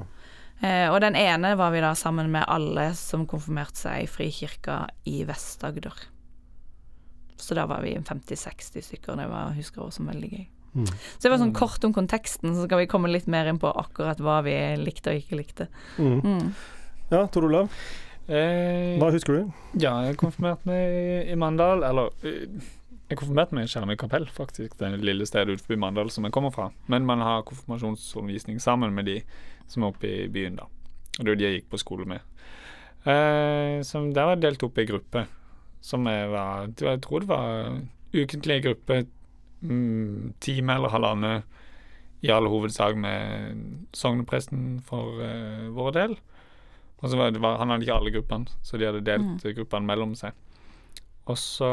Eh, 0.62 0.86
og 0.92 1.00
den 1.02 1.16
ene 1.16 1.54
var 1.58 1.70
vi 1.74 1.80
da 1.82 1.94
sammen 1.96 2.30
med 2.32 2.44
alle 2.48 2.90
som 2.98 3.26
konfirmerte 3.30 3.80
seg 3.86 4.04
i 4.04 4.08
Frikirka 4.10 4.82
i 5.08 5.22
Vest-Agder. 5.28 5.94
Så 7.40 7.56
da 7.56 7.64
var 7.66 7.80
vi 7.82 7.94
50-60 7.96 8.84
stykker, 8.84 9.16
det 9.16 9.28
var, 9.30 9.54
husker 9.56 9.80
jeg 9.80 9.86
også 9.86 10.02
som 10.02 10.10
veldig 10.12 10.28
gøy. 10.34 10.42
Mm. 10.74 10.86
Så 10.86 11.22
det 11.24 11.30
var 11.32 11.40
sånn 11.40 11.54
kort 11.56 11.82
om 11.88 11.94
konteksten, 11.96 12.52
så 12.54 12.66
skal 12.68 12.82
vi 12.82 12.90
komme 12.92 13.08
litt 13.10 13.26
mer 13.32 13.48
inn 13.50 13.58
på 13.58 13.72
akkurat 13.80 14.20
hva 14.22 14.36
vi 14.46 14.52
likte 14.78 15.10
og 15.14 15.22
ikke 15.22 15.38
likte. 15.40 15.66
Mm. 15.98 16.20
Mm. 16.20 16.52
Ja, 17.10 17.24
Tor 17.26 17.48
Olav, 17.50 17.72
Eh, 18.30 18.94
hva 19.00 19.08
husker 19.10 19.34
du? 19.40 19.46
ja, 19.82 19.90
jeg 20.06 20.14
konfirmerte 20.20 20.68
meg 20.68 20.76
i- 20.78 21.32
i 21.32 21.34
Mandal. 21.34 21.82
Eller 21.82 22.12
eh, 22.22 22.60
jeg 23.10 23.18
konfirmerte 23.18 23.56
meg 23.56 23.66
i 23.66 23.70
Skjermøy 23.72 23.96
kapell, 23.98 24.26
faktisk. 24.30 24.76
Det 24.78 24.88
lille 25.02 25.26
stedet 25.26 25.56
utenfor 25.58 25.78
Mandal 25.82 26.12
som 26.14 26.26
jeg 26.26 26.34
kommer 26.34 26.52
fra. 26.54 26.68
Men 26.86 27.06
man 27.08 27.22
har 27.24 27.42
konfirmasjonsundervisning 27.48 28.60
sammen 28.62 28.94
med 28.94 29.08
de 29.10 29.16
som 29.70 29.82
er 29.82 29.90
oppe 29.90 30.06
i 30.06 30.28
byen, 30.30 30.60
da. 30.60 30.68
Og 31.18 31.24
det 31.24 31.26
er 31.26 31.32
jo 31.34 31.40
de 31.40 31.48
jeg 31.48 31.56
gikk 31.58 31.70
på 31.72 31.80
skole 31.82 32.06
med. 32.06 32.22
Eh, 33.08 33.80
som 33.86 34.12
der 34.14 34.28
var 34.28 34.36
jeg 34.36 34.44
delt 34.44 34.62
opp 34.62 34.78
i 34.78 34.86
gruppe. 34.86 35.24
Som 35.82 36.06
jeg 36.06 36.28
var 36.30 36.68
Jeg 36.78 37.00
tror 37.02 37.20
det 37.24 37.28
var 37.28 37.80
ukentlig 38.14 38.62
gruppe, 38.64 39.06
mm, 39.62 40.34
time 40.40 40.74
eller 40.74 40.88
halvannen, 40.94 41.42
i 42.22 42.28
all 42.28 42.46
hovedsak 42.52 42.96
med 43.00 43.86
sognepresten 43.96 44.82
for 44.84 45.22
eh, 45.24 45.70
vår 45.72 45.92
del. 45.96 46.18
Og 47.00 47.08
så 47.08 47.16
var 47.16 47.30
det, 47.32 47.40
var, 47.40 47.56
Han 47.58 47.70
hadde 47.70 47.86
ikke 47.86 47.96
alle 47.96 48.12
gruppene, 48.12 48.46
så 48.62 48.76
de 48.76 48.84
hadde 48.86 49.04
delt 49.04 49.42
Mm. 49.42 49.54
gruppene 49.56 49.86
mellom 49.86 50.14
seg. 50.14 50.32
Og 51.26 51.36
så 51.38 51.70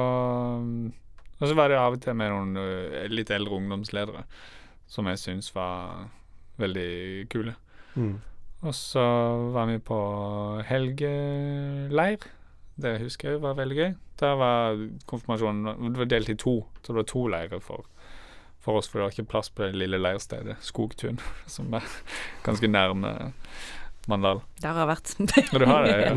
Og 1.37 1.49
så 1.49 1.53
var 1.57 1.69
det 1.69 1.77
av 1.79 1.97
og 1.97 2.01
til 2.01 2.17
med 2.17 2.33
noen 2.33 3.11
litt 3.13 3.31
eldre 3.33 3.59
ungdomsledere 3.59 4.23
som 4.89 5.09
jeg 5.11 5.21
syns 5.21 5.51
var 5.55 6.07
veldig 6.57 7.27
kule. 7.29 7.53
Mm. 7.95 8.15
Og 8.65 8.73
så 8.75 9.03
var 9.53 9.67
vi 9.69 9.77
på 9.83 9.99
helgeleir. 10.65 12.25
Det 12.77 12.97
husker 13.01 13.35
jeg 13.35 13.43
var 13.43 13.57
veldig 13.57 13.77
gøy. 13.77 13.91
Der 14.17 14.33
var 14.37 14.79
konfirmasjonen 15.05 15.93
Det 15.93 15.99
var 15.99 16.09
delt 16.09 16.29
i 16.29 16.35
to, 16.35 16.59
så 16.81 16.93
det 16.93 16.97
var 17.01 17.07
to 17.11 17.27
leirer 17.27 17.61
for, 17.61 17.85
for 18.59 18.79
oss, 18.79 18.89
for 18.89 18.99
det 18.99 19.05
var 19.05 19.13
ikke 19.13 19.31
plass 19.33 19.49
på 19.53 19.65
det 19.65 19.77
lille 19.77 19.99
leirstedet 20.01 20.57
Skogtun, 20.65 21.19
som 21.55 21.73
er 21.73 21.85
ganske 22.45 22.69
nærme 22.69 23.13
Mandal. 24.07 24.39
Der 24.63 24.71
har 24.71 24.85
jeg 24.85 24.89
vært. 24.93 25.13
Du 25.59 25.65
har 25.67 25.83
det? 25.85 25.95
Ja. 25.99 26.13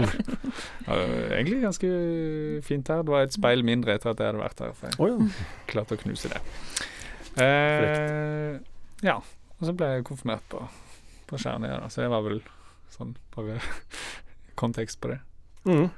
Ja, 0.87 0.95
det 0.95 1.07
var 1.11 1.35
egentlig 1.37 1.61
ganske 1.65 1.91
fint 2.67 2.91
her. 2.91 3.03
Det 3.07 3.15
var 3.15 3.27
et 3.27 3.35
speil 3.35 3.65
mindre 3.67 3.97
etter 3.97 4.13
at 4.13 4.23
jeg 4.23 4.31
hadde 4.31 4.43
vært 4.43 4.63
her, 4.63 4.73
for 4.79 4.91
jeg 4.91 5.01
Å 5.01 5.09
ja. 5.11 5.47
klarte 5.71 5.97
å 5.97 6.01
knuse 6.01 6.31
det. 6.31 6.41
Eh, 7.43 8.59
ja. 9.07 9.19
Og 9.61 9.69
så 9.69 9.75
ble 9.77 9.91
jeg 9.93 10.07
konfirmert 10.09 10.45
på, 10.49 10.63
på 11.29 11.39
Skjernøya, 11.41 11.83
så 11.93 12.05
det 12.05 12.13
var 12.13 12.25
vel 12.25 12.39
sånn 12.95 13.13
bare 13.35 13.59
kontekst 14.61 15.01
på 15.03 15.13
det. 15.13 15.21
Mm. 15.69 15.89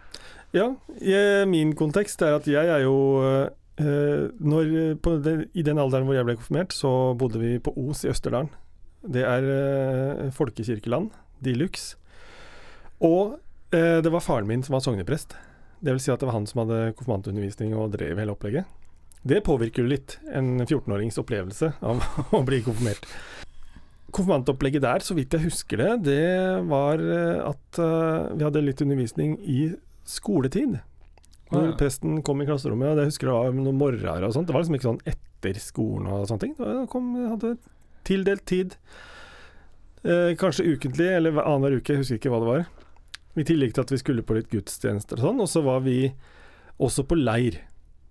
Ja, 0.52 0.66
jeg, 1.00 1.46
min 1.48 1.76
kontekst 1.78 2.20
er 2.26 2.36
at 2.40 2.48
jeg 2.50 2.68
er 2.68 2.82
jo 2.84 2.96
eh, 3.22 4.26
når, 4.42 4.72
på 5.00 5.14
den, 5.24 5.46
I 5.54 5.64
den 5.64 5.80
alderen 5.80 6.08
hvor 6.08 6.18
jeg 6.18 6.26
ble 6.28 6.36
konfirmert, 6.40 6.74
så 6.76 7.12
bodde 7.18 7.40
vi 7.40 7.54
på 7.62 7.72
Os 7.86 8.02
i 8.04 8.10
Østerdalen. 8.12 8.50
Det 9.02 9.22
er 9.26 9.46
eh, 9.50 10.26
folkekirkeland 10.34 11.10
de 11.44 11.56
luxe. 11.58 11.96
Og 13.02 13.38
eh, 13.74 13.98
det 14.04 14.12
var 14.12 14.24
faren 14.24 14.48
min 14.48 14.62
som 14.62 14.76
var 14.76 14.84
sogneprest. 14.84 15.34
Det 15.82 15.96
vil 15.96 16.02
si 16.02 16.12
at 16.14 16.22
det 16.22 16.28
var 16.28 16.38
han 16.38 16.46
som 16.46 16.62
hadde 16.62 16.94
konfirmantundervisning 16.98 17.74
og 17.74 17.92
drev 17.96 18.20
hele 18.22 18.34
opplegget. 18.36 18.68
Det 19.22 19.42
påvirker 19.46 19.84
jo 19.84 19.92
litt 19.92 20.16
en 20.34 20.56
14-årings 20.64 21.18
opplevelse 21.22 21.72
av 21.82 22.02
å 22.36 22.42
bli 22.46 22.62
konfirmert. 22.66 23.06
Konfirmantopplegget 24.12 24.84
der, 24.84 25.02
så 25.02 25.16
vidt 25.16 25.34
jeg 25.34 25.46
husker 25.46 25.80
det, 25.80 25.92
det 26.06 26.24
var 26.68 27.00
eh, 27.00 27.38
at 27.46 27.80
uh, 27.80 28.32
vi 28.36 28.44
hadde 28.44 28.64
litt 28.66 28.82
undervisning 28.84 29.38
i 29.40 29.72
skoletid. 30.08 30.80
Når 31.52 31.74
presten 31.76 32.22
kom 32.24 32.40
i 32.40 32.46
klasserommet, 32.48 32.94
og 32.94 32.98
det 32.98 33.10
husker 33.10 33.28
jeg 33.28 33.36
var 33.36 33.56
noen 33.56 33.76
morgener 33.76 34.24
og 34.24 34.32
sånt. 34.32 34.48
Det 34.48 34.54
var 34.56 34.62
liksom 34.64 34.76
ikke 34.78 34.88
sånn 34.88 35.02
etter 35.10 35.58
skolen 35.60 36.08
og 36.08 36.22
sånne 36.28 36.44
ting. 36.46 36.54
Det 36.56 36.86
kom, 36.92 37.10
hadde 37.28 37.50
tildelt 38.08 38.46
tid. 38.48 38.76
Eh, 40.04 40.32
kanskje 40.40 40.64
ukentlig, 40.74 41.06
eller 41.16 41.30
hver- 41.36 41.46
annenhver 41.46 41.76
uke, 41.78 41.92
jeg 41.94 42.02
husker 42.02 42.18
ikke 42.18 42.32
hva 42.32 42.40
det 42.42 42.50
var. 42.52 42.64
I 43.38 43.44
tillegg 43.48 43.72
til 43.74 43.84
at 43.84 43.92
vi 43.94 44.00
skulle 44.00 44.22
på 44.26 44.34
litt 44.36 44.50
gudstjenester 44.50 45.16
og 45.20 45.24
sånn. 45.28 45.40
Og 45.40 45.48
så 45.48 45.62
var 45.64 45.80
vi 45.84 46.12
også 46.82 47.04
på 47.08 47.16
leir. 47.20 47.60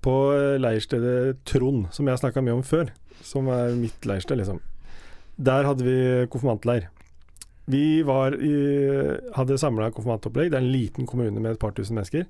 På 0.01 0.15
eh, 0.33 0.55
leirstedet 0.61 1.43
Trond, 1.45 1.89
som 1.93 2.07
jeg 2.07 2.17
snakka 2.23 2.41
mye 2.41 2.55
om 2.57 2.63
før. 2.65 2.89
Som 3.21 3.47
er 3.53 3.75
mitt 3.77 4.07
leirsted, 4.09 4.39
liksom. 4.39 4.61
Der 5.37 5.63
hadde 5.67 5.83
vi 5.85 5.97
konfirmantleir. 6.31 6.87
Vi 7.71 8.01
var 8.03 8.33
i, 8.33 8.55
hadde 9.35 9.57
samla 9.61 9.91
konfirmantopplegg. 9.93 10.49
Det 10.51 10.57
er 10.57 10.63
en 10.65 10.71
liten 10.73 11.05
kommune 11.07 11.39
med 11.39 11.51
et 11.53 11.59
par 11.61 11.71
tusen 11.77 11.95
mennesker. 11.99 12.25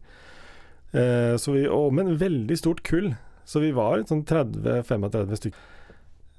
Eh, 0.92 1.38
så 1.40 1.54
vi, 1.56 1.64
og, 1.72 1.94
men 1.96 2.18
veldig 2.20 2.58
stort 2.60 2.84
kull. 2.84 3.14
Så 3.48 3.62
vi 3.64 3.72
var 3.76 4.04
sånn 4.10 4.26
30-35 4.28 5.40
stykker. 5.40 5.70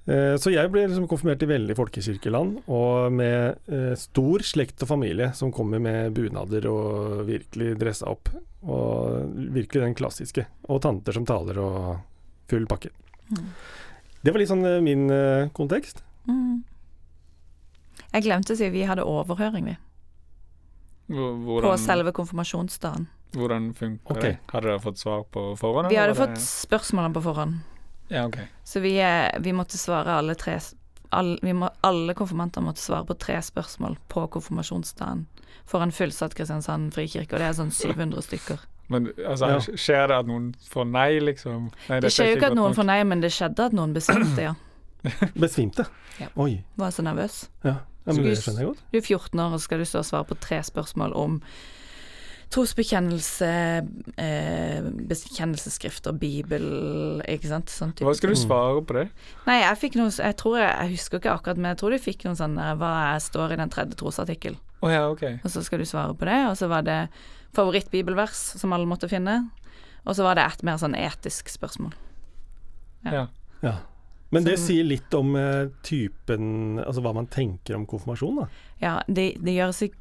Eh, 0.02 0.34
så 0.40 0.50
jeg 0.50 0.70
ble 0.72 0.86
liksom 0.88 1.06
konfirmert 1.10 1.44
i 1.44 1.50
veldig 1.50 1.76
folkekirkeland, 1.78 2.56
og 2.74 3.12
med 3.14 3.70
eh, 3.70 3.92
stor 3.98 4.42
slekt 4.46 4.82
og 4.82 4.90
familie 4.90 5.30
som 5.38 5.52
kommer 5.54 5.82
med 5.82 6.10
bunader 6.16 6.66
og 6.70 7.22
virkelig 7.28 7.76
dressa 7.80 8.10
opp. 8.10 8.32
Og 8.62 9.30
virkelig 9.54 9.82
den 9.82 9.96
klassiske. 9.98 10.46
Og 10.70 10.82
tanter 10.84 11.14
som 11.16 11.26
taler 11.26 11.58
og 11.58 11.96
full 12.50 12.66
pakke. 12.70 12.92
Mm. 13.32 13.48
Det 14.22 14.30
var 14.30 14.42
litt 14.42 14.50
sånn 14.52 14.66
eh, 14.66 14.82
min 14.84 15.08
eh, 15.10 15.48
kontekst. 15.54 16.04
Mm. 16.28 16.62
Jeg 18.12 18.26
glemte 18.26 18.54
å 18.54 18.58
si 18.58 18.68
vi 18.70 18.84
hadde 18.86 19.06
overhøring, 19.08 19.72
vi. 19.72 19.78
Hvordan, 21.12 21.64
På 21.66 21.74
selve 21.80 22.12
konfirmasjonsdagen. 22.14 23.08
hvordan 23.34 23.72
funker 23.76 24.16
okay. 24.16 24.36
det? 24.36 24.52
Hadde 24.52 24.70
dere 24.70 24.80
fått 24.80 25.00
svar 25.02 25.24
på 25.28 25.42
forhånd? 25.58 25.90
Vi 25.92 25.98
hadde 25.98 26.14
fått 26.16 26.38
spørsmålene 26.40 27.16
på 27.16 27.24
forhånd. 27.24 27.58
Ja, 28.12 28.26
okay. 28.28 28.46
Så 28.68 28.80
vi, 28.84 28.92
vi 29.40 29.52
måtte 29.56 29.78
svare 29.80 30.18
alle 30.20 30.34
tre 30.38 30.58
alle, 31.12 31.38
vi 31.44 31.52
må, 31.52 31.68
Alle 31.84 32.14
konfirmanter 32.16 32.64
måtte 32.64 32.80
svare 32.80 33.04
på 33.08 33.16
tre 33.20 33.38
spørsmål 33.44 33.98
på 34.12 34.26
konfirmasjonsdagen 34.32 35.26
for 35.68 35.84
en 35.84 35.92
fullsatt 35.92 36.34
Kristiansand 36.36 36.92
frikirke, 36.94 37.36
og 37.36 37.40
det 37.42 37.46
er 37.50 37.56
sånn 37.56 37.70
700 37.72 38.22
stykker. 38.24 38.62
Men 38.92 39.06
altså, 39.28 39.48
Ja. 39.52 39.58
skjer 39.60 40.08
det 40.08 40.16
at 40.22 40.26
noen 40.26 40.54
får 40.68 40.88
nei, 40.90 41.20
liksom? 41.20 41.68
Nei, 41.88 42.00
Det 42.00 42.08
er 42.10 42.14
skjer 42.16 42.30
jo 42.32 42.36
ikke 42.36 42.50
at 42.50 42.56
noen 42.56 42.72
nok. 42.72 42.76
får 42.80 42.88
nei, 42.88 42.98
men 43.04 43.20
det 43.20 43.30
skjedde 43.32 43.66
at 43.68 43.72
noen 43.72 43.92
besvimte, 43.94 44.42
ja. 44.42 44.54
Besvimte. 45.44 45.86
Ja. 46.20 46.28
Oi. 46.36 46.64
Var 46.76 46.90
så 46.90 47.02
nervøs. 47.02 47.48
Ja. 47.64 47.70
ja, 47.70 47.76
men 48.06 48.16
Så 48.16 48.22
det 48.22 48.34
skjønner 48.42 48.60
jeg 48.64 48.68
godt. 48.72 48.82
Du 48.92 48.98
er 48.98 49.06
14 49.06 49.40
år, 49.40 49.52
og 49.52 49.60
skal 49.60 49.78
du 49.78 49.84
stå 49.84 49.98
og 50.02 50.08
svare 50.10 50.24
på 50.32 50.38
tre 50.40 50.58
spørsmål 50.62 51.14
om 51.16 51.38
trosbekjennelse, 52.52 53.48
eh, 54.20 54.80
bibel, 56.20 56.66
ikke 57.28 57.48
sant. 57.50 57.72
Sånn 57.72 57.92
type 57.96 58.06
Hva 58.06 58.14
skal 58.16 58.30
du 58.32 58.36
Mm. 58.36 58.42
svare 58.46 58.82
på 58.86 58.94
det? 58.98 59.08
Nei, 59.46 59.60
jeg 59.62 59.78
fikk 59.78 59.94
noe 59.96 60.10
Jeg 60.10 60.36
tror 60.36 60.58
jeg, 60.58 60.70
jeg 60.78 60.90
husker 60.96 61.18
ikke 61.20 61.32
akkurat, 61.36 61.56
men 61.56 61.70
jeg 61.74 61.78
tror 61.78 61.90
du 61.90 61.98
fikk 61.98 62.24
noe 62.24 62.34
sånn 62.34 62.58
eh, 62.58 62.74
Hva 62.76 63.12
jeg 63.12 63.22
står 63.30 63.52
i 63.52 63.56
den 63.56 63.70
tredje 63.70 63.94
trosartikkel. 63.96 64.56
Oh, 64.82 64.90
ja, 64.90 65.08
okay. 65.08 65.38
Og 65.44 65.50
så 65.50 65.62
skal 65.62 65.78
du 65.78 65.84
svare 65.84 66.14
på 66.14 66.24
det, 66.26 66.40
og 66.50 66.56
så 66.56 66.68
var 66.68 66.82
det 66.82 67.08
favorittbibelvers 67.54 68.58
som 68.58 68.72
alle 68.72 68.86
måtte 68.88 69.08
finne. 69.08 69.50
Og 70.06 70.16
så 70.16 70.24
var 70.26 70.34
det 70.34 70.44
et 70.48 70.62
mer 70.66 70.76
sånn 70.82 70.96
etisk 70.98 71.48
spørsmål. 71.52 71.92
Ja. 73.04 73.12
Ja. 73.12 73.26
Ja. 73.62 73.74
Men 74.32 74.44
det 74.44 74.56
sier 74.58 74.82
litt 74.88 75.12
om 75.14 75.34
eh, 75.36 75.66
typen 75.84 76.78
Altså 76.80 77.02
hva 77.04 77.12
man 77.14 77.26
tenker 77.26 77.76
om 77.76 77.84
konfirmasjon, 77.86 78.38
da. 78.40 78.46
Ja, 78.80 78.94
det, 79.06 79.36
det 79.44 79.54
gjøres 79.58 79.82
ikke 79.86 79.98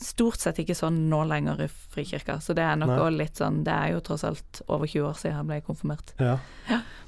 stort 0.00 0.38
sett 0.40 0.58
ikke 0.58 0.74
sånn 0.74 1.08
nå 1.08 1.22
lenger 1.28 1.60
i 1.64 1.68
Frikirka, 1.68 2.40
så 2.40 2.54
det 2.54 2.62
er 2.64 2.76
nok 2.76 2.90
også 2.98 3.16
litt 3.16 3.36
sånn 3.36 3.62
Det 3.64 3.72
er 3.72 3.92
jo 3.92 4.00
tross 4.00 4.24
alt 4.24 4.62
over 4.68 4.86
20 4.86 5.04
år 5.08 5.14
siden 5.14 5.36
jeg 5.36 5.46
ble 5.46 5.60
konfirmert. 5.62 6.12
Ja. 6.18 6.38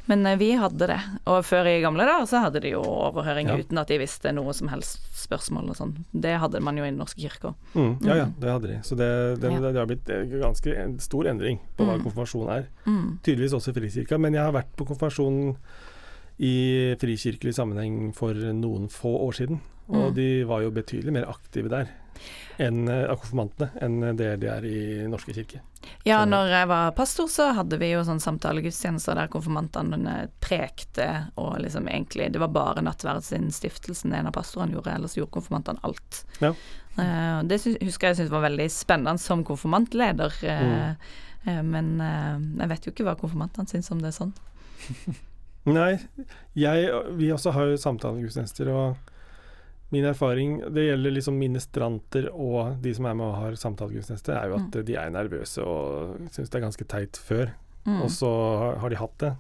Men 0.07 0.25
eh, 0.27 0.37
vi 0.39 0.53
hadde 0.55 0.87
det. 0.87 1.01
Og 1.27 1.43
før 1.45 1.67
i 1.67 1.81
gamle 1.83 2.05
dager 2.07 2.27
så 2.31 2.39
hadde 2.45 2.61
de 2.63 2.71
jo 2.71 2.83
overhøring 2.83 3.49
Ja. 3.49 3.57
uten 3.59 3.79
at 3.79 3.89
de 3.89 3.99
visste 3.99 4.31
noe 4.33 4.53
som 4.55 4.69
helst 4.69 5.01
spørsmål 5.19 5.71
og 5.71 5.77
sånn. 5.77 6.05
Det 6.15 6.39
hadde 6.39 6.61
man 6.63 6.77
jo 6.79 6.85
i 6.85 6.91
Den 6.91 6.99
norske 6.99 7.19
kirke 7.21 7.49
òg. 7.51 7.55
Mm, 7.75 8.05
ja, 8.07 8.15
ja, 8.15 8.25
Mm. 8.27 8.35
det 8.41 8.51
hadde 8.53 8.69
de. 8.69 8.77
Så 8.83 8.97
det, 8.97 9.41
det, 9.41 9.51
Ja. 9.53 9.59
det 9.73 9.75
har 9.77 9.87
blitt 9.87 10.07
ganske 10.41 11.01
stor 11.03 11.25
endring 11.27 11.59
på 11.77 11.85
hva 11.85 11.99
Mm. 11.99 12.05
konfirmasjon 12.05 12.49
er. 12.57 12.69
Mm. 12.87 13.19
Tydeligvis 13.23 13.53
også 13.53 13.71
i 13.71 13.81
Frikirka. 13.81 14.19
Men 14.21 14.33
jeg 14.35 14.43
har 14.43 14.53
vært 14.53 14.77
på 14.77 14.87
konfirmasjon 14.87 15.57
i 16.39 16.95
frikirkelig 17.01 17.55
sammenheng 17.57 18.13
for 18.15 18.35
noen 18.35 18.89
få 18.93 19.15
år 19.29 19.33
siden. 19.39 19.61
Og 19.89 20.11
Mm. 20.11 20.15
de 20.15 20.45
var 20.45 20.63
jo 20.63 20.71
betydelig 20.71 21.13
mer 21.13 21.25
aktive 21.31 21.69
der 21.71 21.89
enn 22.59 22.89
eh, 22.89 23.05
av 23.11 23.21
konfirmantene 23.21 23.71
enn 23.83 24.17
det 24.17 24.41
de 24.41 24.47
er 24.49 24.65
i 24.65 25.07
norske 25.07 25.33
kirke. 25.37 25.61
Ja, 26.05 26.25
Så- 26.25 26.29
når 26.31 26.49
jeg 26.51 26.69
var 26.69 26.91
pastor, 26.93 27.27
så 27.29 27.55
hadde 27.55 27.79
vi 27.79 27.93
jo 27.93 28.01
sånn 28.03 28.19
samtalegudstjenester 28.21 29.15
der 29.15 29.29
konfirmantene 29.29 30.29
prekte, 30.41 31.31
og 31.37 31.59
liksom 31.61 31.87
egentlig 31.87 32.33
Det 32.33 32.41
var 32.41 32.49
bare 32.49 32.83
nattverdsinnstiftelsen 32.83 34.13
en 34.15 34.27
av 34.27 34.33
pastorene 34.33 34.73
gjorde, 34.73 34.95
ellers 34.97 35.15
gjorde 35.15 35.31
konfirmantene 35.31 35.79
alt. 35.85 36.25
Ja. 36.41 36.53
Uh, 36.99 37.43
det 37.47 37.61
husker 37.83 38.09
jeg 38.09 38.17
syntes 38.17 38.31
var 38.31 38.49
veldig 38.49 38.71
spennende 38.71 39.19
som 39.21 39.45
konfirmantleder, 39.45 40.33
uh, 40.43 40.95
Mm. 41.47 41.59
uh, 41.59 41.63
men 41.63 42.59
jeg 42.59 42.69
vet 42.69 42.85
jo 42.87 42.93
ikke 42.93 43.05
hva 43.05 43.17
konfirmantene 43.21 43.69
syns 43.69 43.91
om 43.93 43.99
det 44.01 44.09
er 44.09 44.25
sånn. 44.25 44.33
Nei, 45.67 45.99
jeg, 46.55 46.91
vi 47.19 47.33
også 47.35 47.51
har 47.53 47.67
jo 47.73 47.77
samtalegudstjenester, 47.83 48.69
og 48.71 48.97
min 49.91 50.05
erfaring 50.05 50.61
Det 50.75 50.85
gjelder 50.89 51.13
liksom 51.15 51.37
ministranter 51.39 52.29
og 52.33 52.77
de 52.83 52.93
som 52.95 53.07
er 53.07 53.15
med 53.19 53.27
og 53.27 53.37
har 53.41 53.57
samtalegudstjeneste, 53.59 54.33
er 54.35 54.49
jo 54.51 54.57
at 54.61 54.79
de 54.87 54.95
er 54.99 55.11
nervøse 55.11 55.63
og 55.63 56.17
syns 56.35 56.51
det 56.51 56.59
er 56.61 56.65
ganske 56.67 56.87
teit 56.91 57.17
før. 57.19 57.51
Mm. 57.87 58.01
Og 58.03 58.11
så 58.11 58.31
har- 58.81 58.89
de 58.91 58.97
hatt 58.97 59.19
det. 59.19 59.31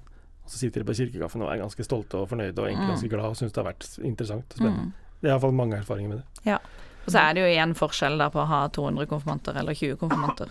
Og 0.45 0.50
så 0.50 0.59
sitter 0.59 0.83
de 0.83 0.87
på 0.87 0.95
kirkekaffen 0.95 1.42
og 1.42 1.50
er 1.52 1.59
ganske 1.62 1.83
stolte 1.85 2.14
og 2.14 2.28
fornøyde 2.30 2.59
og 2.59 2.68
egentlig 2.68 2.87
Mm. 2.87 2.95
ganske 2.95 3.09
glad 3.11 3.25
og 3.26 3.37
syns 3.37 3.52
det 3.52 3.64
har 3.64 3.73
vært 3.73 4.04
interessant 4.04 4.45
og 4.50 4.56
spennende. 4.59 4.85
Mm. 4.87 4.92
Jeg 5.23 5.30
har 5.30 5.38
iallfall 5.38 5.52
mange 5.54 5.76
erfaringer 5.78 6.09
med 6.09 6.18
det. 6.18 6.26
Ja. 6.47 6.59
Og 7.06 7.12
så 7.12 7.18
er 7.18 7.35
det 7.35 7.40
jo 7.42 7.50
igjen 7.54 7.75
forskjell 7.75 8.18
da 8.18 8.28
på 8.30 8.38
å 8.42 8.47
ha 8.47 8.68
200 8.68 9.06
konfirmanter 9.06 9.56
eller 9.59 9.75
20 9.75 9.97
konfirmanter. 9.97 10.50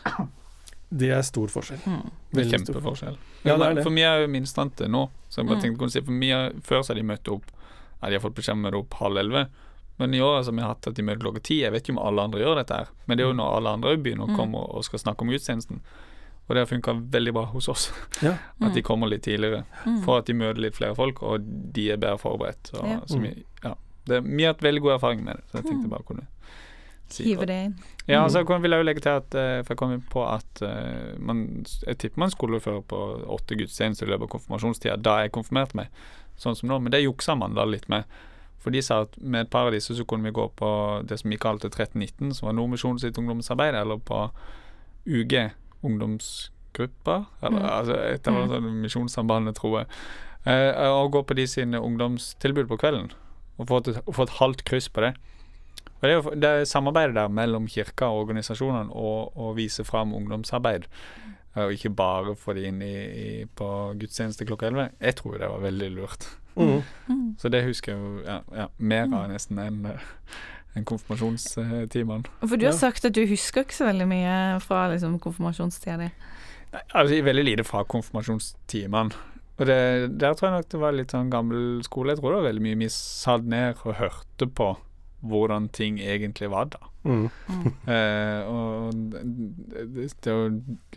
Det 0.96 1.10
er 1.12 1.22
stor 1.28 1.48
forskjell. 1.52 1.80
Mm. 1.86 2.02
Det 2.06 2.12
er 2.12 2.38
Veldig 2.40 2.52
kjempeforskjell. 2.56 3.18
Ja, 3.44 3.58
det 3.58 3.66
er 3.68 3.74
det. 3.76 3.84
For 3.84 3.92
vi 3.92 4.02
er 4.08 4.22
jo 4.24 4.28
minstante 4.32 4.88
nå, 4.88 5.10
så 5.30 5.42
jeg 5.42 5.48
bare 5.50 5.58
Mm. 5.58 5.64
tenkte 5.66 5.86
å 5.86 5.92
si, 5.92 6.02
for 6.02 6.20
vi 6.20 6.30
har, 6.32 6.52
før 6.64 6.80
så 6.84 6.94
har 6.94 6.96
de 6.96 7.04
møtt 7.04 7.28
opp 7.32 7.44
ja, 8.02 8.10
De 8.10 8.16
har 8.16 8.22
fått 8.22 8.36
beskjed 8.36 8.54
om 8.54 8.64
å 8.64 8.68
møte 8.70 8.80
opp 8.80 8.94
halv 9.00 9.18
elleve. 9.18 9.48
Men 9.98 10.14
i 10.14 10.20
år 10.20 10.38
altså, 10.42 10.52
vi 10.54 10.62
har 10.62 10.68
hatt 10.76 10.88
at 10.88 10.94
de 10.96 11.02
møter 11.04 11.22
klokka 11.24 11.42
ti. 11.44 11.62
Jeg 11.62 11.72
vet 11.72 11.84
ikke 11.84 11.98
om 11.98 12.06
alle 12.06 12.22
andre 12.22 12.40
gjør 12.42 12.56
dette 12.60 12.76
her, 12.76 12.88
men 13.08 13.18
det 13.18 13.24
er 13.24 13.30
jo 13.32 13.38
når 13.40 13.56
alle 13.58 13.70
andre 13.70 13.98
begynner 13.98 14.26
å 14.28 14.30
Mm. 14.30 14.36
komme 14.38 14.56
og, 14.76 14.84
skal 14.84 15.00
snakke 15.00 15.22
om 15.22 15.30
gudstjenesten. 15.30 15.80
Og 16.48 16.54
det 16.56 16.58
har 16.68 16.78
funka 16.78 16.94
veldig 17.10 17.34
bra 17.34 17.46
hos 17.46 17.68
oss. 17.70 17.92
Ja. 18.22 18.38
At 18.62 18.74
de 18.74 18.82
Mm. 18.82 18.86
kommer 18.86 19.08
litt 19.10 19.24
tidligere. 19.24 19.64
For 20.04 20.20
at 20.20 20.26
de 20.28 20.34
møter 20.34 20.60
litt 20.62 20.76
flere 20.76 20.96
folk, 20.96 21.24
og 21.24 21.42
de 21.74 21.90
er 21.92 21.98
bedre 21.98 22.20
forberedt. 22.20 22.70
Så, 22.72 22.86
Ja. 22.86 23.00
så 23.08 23.20
vi, 23.20 23.44
ja. 23.64 23.74
det, 24.06 24.24
vi 24.24 24.44
har 24.44 24.54
hatt 24.54 24.62
veldig 24.62 24.82
god 24.82 25.00
erfaring 25.00 25.24
med 25.24 25.38
det, 25.38 25.44
så 25.52 25.64
jeg 25.64 25.66
tenkte 25.72 25.90
bare 25.90 26.04
bare 26.04 26.04
kunne 26.04 26.28
Hive 27.14 27.46
det 27.46 27.66
inn. 27.66 27.76
ja, 28.08 28.24
Mm. 28.24 28.30
så 28.30 28.46
kan- 28.48 28.62
vil 28.62 28.72
jeg 28.72 28.80
jo 28.80 28.84
legge 28.84 29.02
til 29.02 29.10
at 29.10 29.36
eh, 29.36 29.62
For 29.64 29.74
jeg 29.74 29.78
kom 29.78 30.02
på 30.10 30.24
at 30.34 30.62
eh, 30.62 31.18
man, 31.20 31.66
Jeg 31.88 31.98
tipper 31.98 32.18
man 32.20 32.30
skulle 32.32 32.60
føre 32.60 32.82
på 32.82 33.26
åtte 33.28 33.56
gudstjenester 33.58 34.08
i 34.08 34.10
løpet 34.12 34.24
av 34.24 34.30
konfirmasjonstida 34.40 34.98
da 35.02 35.22
jeg 35.22 35.32
konfirmerte 35.32 35.76
meg, 35.76 35.88
sånn 36.38 36.56
som 36.56 36.70
nå. 36.70 36.80
Men 36.82 36.92
det 36.92 37.04
juksa 37.04 37.38
man 37.38 37.54
da 37.54 37.64
litt 37.66 37.88
med. 37.90 38.06
For 38.60 38.72
de 38.72 38.82
sa 38.82 39.02
at 39.02 39.16
med 39.22 39.42
et 39.46 39.50
par 39.52 39.68
av 39.68 39.72
disse 39.74 39.94
så 39.94 40.04
kunne 40.06 40.24
vi 40.24 40.32
gå 40.32 40.50
på 40.56 41.06
det 41.06 41.20
som 41.20 41.30
vi 41.30 41.38
kalte 41.38 41.70
1319, 41.70 42.34
som 42.34 42.48
var 42.48 42.54
Nordmisjonen 42.54 43.00
sitt 43.00 43.14
ungdomsarbeid, 43.18 43.76
eller 43.76 43.98
på 43.98 44.32
UG 45.06 45.52
ungdomsgrupper, 45.84 47.26
eller 47.44 47.60
Mm. 47.60 47.70
altså 47.70 47.94
et 48.14 48.28
eller 48.28 48.42
annet 48.42 48.50
sånt 48.52 48.82
Misjonssambandet, 48.82 49.56
tror 49.56 49.78
jeg. 49.80 49.88
Eh, 50.48 50.90
og 50.90 51.12
gå 51.12 51.24
på 51.26 51.36
de 51.36 51.48
sine 51.48 51.80
ungdomstilbud 51.82 52.68
på 52.68 52.78
kvelden, 52.78 53.12
og 53.58 53.68
få 53.68 53.78
et, 53.78 54.02
få 54.14 54.24
et 54.24 54.30
halvt 54.40 54.64
kryss 54.66 54.90
på 54.90 55.02
det. 55.02 55.16
Og 56.06 56.10
det 56.10 56.14
er 56.14 56.22
jo 56.22 56.36
det 56.46 56.50
er 56.62 56.68
samarbeidet 56.70 57.16
der 57.18 57.32
mellom 57.34 57.66
kirka 57.72 58.12
og 58.14 58.28
organisasjonene 58.28 58.94
og 58.94 59.34
å 59.42 59.52
vise 59.58 59.84
fram 59.88 60.14
ungdomsarbeid. 60.14 60.86
eh, 61.56 61.64
Og 61.66 61.74
ikke 61.74 61.90
bare 61.96 62.36
få 62.38 62.54
det 62.54 62.66
inn 62.70 62.82
i, 62.86 62.94
i, 62.94 63.46
på 63.56 63.68
gudstjeneste 63.98 64.46
klokka 64.46 64.68
11. 64.70 64.90
Jeg 65.02 65.16
tror 65.16 65.40
det 65.42 65.50
var 65.50 65.64
veldig 65.66 65.90
lurt. 65.96 66.28
Mm. 66.56 66.82
Mm. 67.10 67.24
Så 67.42 67.50
det 67.52 67.64
husker 67.66 67.96
jeg 67.96 68.02
jo 68.02 68.22
ja, 68.28 68.38
ja, 68.56 68.68
mer 68.78 69.10
av 69.12 69.26
nesten 69.34 69.58
enn 69.60 69.82
eh, 69.90 70.06
enn 70.76 70.84
konfirmasjonstimene. 70.88 72.26
For 72.44 72.58
du 72.60 72.66
har 72.66 72.74
Ja. 72.74 72.78
sagt 72.78 73.06
at 73.06 73.14
du 73.16 73.26
husker 73.28 73.64
ikke 73.64 73.74
så 73.76 73.86
veldig 73.88 74.08
mye 74.08 74.60
fra 74.62 74.90
liksom, 74.92 75.20
konfirmasjonstida 75.20 75.98
di. 75.98 76.10
Nei, 76.74 76.82
Altså 76.94 77.22
veldig 77.24 77.46
lite 77.46 77.64
fra 77.64 77.84
konfirmasjonstimene. 77.84 79.12
Og 79.58 79.66
det, 79.70 80.20
der 80.20 80.34
tror 80.36 80.50
jeg 80.50 80.58
nok 80.60 80.70
det 80.70 80.80
var 80.82 80.92
litt 80.92 81.12
sånn 81.16 81.30
gammel 81.32 81.82
skole. 81.88 82.12
Jeg 82.12 82.20
tror 82.20 82.34
det 82.36 82.42
var 82.42 82.50
veldig 82.52 82.62
mye 82.66 82.80
vi 82.84 82.90
satt 82.92 83.46
ned 83.48 83.78
og 83.86 83.96
hørte 83.96 84.48
på 84.52 84.74
hvordan 85.22 85.70
ting 85.74 86.00
egentlig 86.00 86.50
var 86.52 86.66
da. 86.74 86.80
Mm. 87.06 87.28
Eh, 87.86 88.48
og 88.50 88.96
det, 89.14 89.22
det 90.24 90.32
er 90.32 90.40
jo 90.40 90.48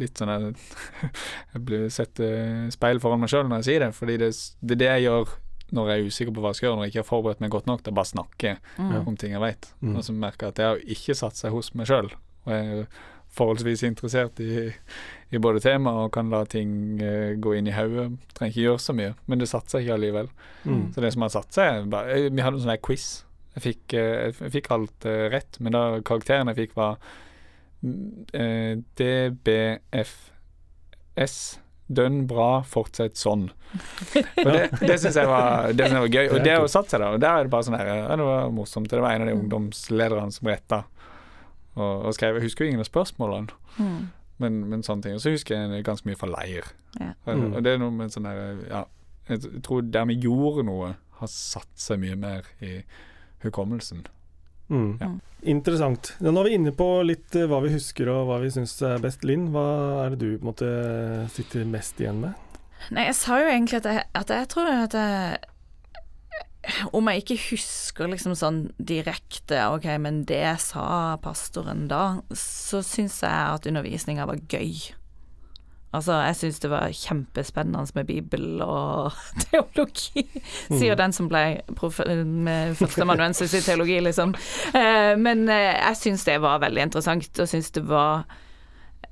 litt 0.00 0.16
sånn 0.20 0.30
at 0.32 0.62
Jeg 1.52 1.64
blir 1.68 1.88
sett 1.92 2.20
eh, 2.24 2.68
speil 2.72 3.00
foran 3.02 3.20
meg 3.20 3.28
sjøl 3.32 3.44
når 3.50 3.60
jeg 3.60 3.68
sier 3.68 3.84
det, 3.84 3.90
fordi 3.96 4.16
det, 4.24 4.30
det 4.64 4.76
er 4.78 4.80
det 4.82 4.88
jeg 4.94 5.04
gjør 5.08 5.34
når 5.76 5.90
jeg 5.92 6.00
er 6.00 6.08
usikker 6.08 6.32
på 6.32 6.40
hva 6.40 6.48
jeg 6.54 6.56
skal 6.62 6.66
gjøre, 6.70 6.76
når 6.78 6.86
jeg 6.86 6.92
ikke 6.94 7.02
har 7.02 7.08
forberedt 7.10 7.40
meg 7.44 7.50
godt 7.52 7.66
nok 7.68 7.82
til 7.84 7.92
å 7.92 7.96
bare 7.98 8.08
snakke 8.08 8.54
Mm. 8.78 8.94
om 9.04 9.16
ting 9.20 9.34
jeg 9.36 9.42
vet. 9.42 9.66
Mm. 9.84 9.96
Og 9.98 10.04
så 10.06 10.14
merker 10.16 10.46
jeg 10.46 10.54
at 10.54 10.56
det 10.62 10.64
har 10.70 10.78
ikke 10.96 11.16
satt 11.18 11.36
seg 11.36 11.52
hos 11.52 11.68
meg 11.76 11.90
sjøl. 11.90 12.08
Og 12.46 12.52
jeg 12.54 12.64
er 12.64 12.78
jo 12.78 12.86
forholdsvis 13.36 13.82
interessert 13.84 14.40
i, 14.40 14.70
i 15.36 15.38
både 15.44 15.60
tema 15.60 15.92
og 16.06 16.08
kan 16.16 16.30
la 16.32 16.40
ting 16.48 16.70
uh, 17.04 17.34
gå 17.36 17.52
inn 17.58 17.68
i 17.68 17.74
hodet. 17.76 18.06
Trenger 18.32 18.54
ikke 18.54 18.64
gjøre 18.64 18.80
så 18.86 18.94
mye, 18.96 19.12
men 19.28 19.42
det 19.44 19.50
satte 19.52 19.74
seg 19.74 19.84
ikke 19.84 19.98
allikevel. 19.98 20.30
Mm. 20.64 20.86
Så 20.96 21.04
det 21.04 21.12
som 21.12 21.26
har 21.26 21.34
satt 21.36 21.52
seg 21.60 21.68
er 21.82 21.90
bare, 21.92 22.16
eh, 22.16 22.30
Vi 22.32 22.40
hadde 22.46 22.56
en 22.62 22.64
sånn 22.64 22.80
quiz. 22.88 23.06
Jeg 23.58 23.64
fikk, 23.64 23.94
eh, 23.98 24.28
jeg 24.30 24.52
fikk 24.54 24.68
alt 24.74 25.06
eh, 25.10 25.26
rett, 25.34 25.58
men 25.60 25.74
da 25.74 25.82
karakteren 26.06 26.48
jeg 26.52 26.60
fikk, 26.62 26.76
var 26.78 26.98
mm, 27.82 28.26
eh, 28.38 28.74
DBFS. 29.98 31.38
Dønn 31.88 32.26
bra, 32.28 32.62
fortsett 32.68 33.16
sånn. 33.16 33.46
Og 34.44 34.50
det, 34.52 34.66
det 34.82 34.98
syns 35.00 35.16
jeg, 35.16 35.24
jeg 35.24 35.28
var 35.32 35.72
gøy. 36.12 36.26
Og 36.36 36.42
det 36.44 36.56
satt 36.68 36.92
seg, 36.92 37.00
da. 37.00 37.14
Og 37.16 37.22
der 37.22 37.32
er 37.32 37.46
det 37.48 37.52
bare 37.54 37.64
sånn 37.64 37.78
her 37.80 37.88
Det 38.12 38.26
var 38.28 38.50
morsomt. 38.52 38.90
Det 38.92 39.00
var 39.00 39.16
en 39.16 39.24
av 39.24 39.30
de 39.30 39.36
ungdomslederne 39.38 40.32
som 40.36 40.50
retta 40.52 40.82
og, 41.78 41.94
og 42.10 42.12
skrev. 42.16 42.36
Jeg 42.36 42.44
husker 42.50 42.66
jo 42.66 42.74
ingen 42.74 42.84
av 42.84 42.90
spørsmålene, 42.90 43.56
Mm. 43.78 44.08
men, 44.42 44.54
men 44.66 44.80
sånne 44.82 45.04
ting. 45.04 45.14
Og 45.14 45.22
så 45.22 45.30
husker 45.30 45.54
jeg 45.54 45.84
ganske 45.86 46.08
mye 46.08 46.18
fra 46.18 46.26
leir. 46.32 46.64
Ja. 46.98 47.12
Mm. 47.30 47.52
og 47.54 47.60
det 47.62 47.70
er 47.72 47.78
noe 47.78 47.94
med 47.94 48.10
sånn 48.10 48.26
her, 48.26 48.38
Ja, 48.66 48.80
jeg 49.28 49.62
tror 49.62 49.84
der 49.86 50.08
vi 50.10 50.16
gjorde 50.24 50.64
noe, 50.66 50.88
har 51.20 51.30
satt 51.30 51.70
seg 51.78 52.00
mye 52.02 52.16
mer 52.18 52.42
i 52.64 52.80
hukommelsen. 53.44 54.06
Mm. 54.68 54.98
Ja. 55.00 55.10
Interessant. 55.48 56.16
Ja, 56.18 56.32
nå 56.32 56.42
er 56.42 56.50
vi 56.50 56.56
inne 56.58 56.72
på 56.76 56.86
litt 57.06 57.36
eh, 57.38 57.46
hva 57.48 57.60
vi 57.64 57.72
husker 57.72 58.10
og 58.12 58.26
hva 58.28 58.40
vi 58.42 58.50
syns 58.52 58.74
er 58.84 58.98
best. 59.02 59.24
Linn, 59.26 59.48
hva 59.54 59.68
er 60.04 60.14
det 60.14 60.18
du 60.20 60.32
på 60.34 60.42
en 60.42 60.50
måte 60.50 60.72
sitter 61.34 61.68
mest 61.68 62.00
igjen 62.02 62.20
med? 62.24 62.34
Nei, 62.94 63.06
jeg 63.08 63.16
sa 63.18 63.38
jo 63.40 63.48
egentlig 63.50 63.80
at 63.80 63.88
jeg, 63.90 64.02
at 64.18 64.30
jeg 64.30 64.50
tror 64.52 64.68
at 64.70 64.94
jeg 64.94 65.38
Om 66.94 67.08
jeg 67.10 67.24
ikke 67.24 67.36
husker 67.48 68.10
liksom 68.12 68.36
sånn 68.38 68.60
direkte 68.78 69.64
Ok, 69.72 69.88
men 69.98 70.20
det 70.28 70.60
sa 70.62 71.16
pastoren 71.22 71.88
da, 71.90 72.20
så 72.30 72.82
syns 72.86 73.18
jeg 73.24 73.58
at 73.58 73.66
undervisninga 73.66 74.28
var 74.28 74.42
gøy. 74.50 74.92
Altså, 75.96 76.18
jeg 76.20 76.36
syns 76.36 76.58
det 76.60 76.68
var 76.68 76.90
kjempespennende 76.92 77.96
med 77.96 78.08
Bibel 78.10 78.60
og 78.60 79.14
teologi, 79.46 80.24
sier 80.68 80.98
den 81.00 81.14
som 81.16 81.30
ble 81.30 81.62
med 82.24 82.74
førsteamanuensis 82.76 83.54
i 83.56 83.62
teologi, 83.64 83.96
liksom. 84.04 84.34
Eh, 84.76 85.14
men 85.16 85.46
eh, 85.48 85.72
jeg 85.78 86.00
syns 86.02 86.26
det 86.28 86.36
var 86.44 86.60
veldig 86.60 86.84
interessant, 86.90 87.40
og 87.40 87.48
syns 87.48 87.72
det 87.72 87.86
var 87.88 88.26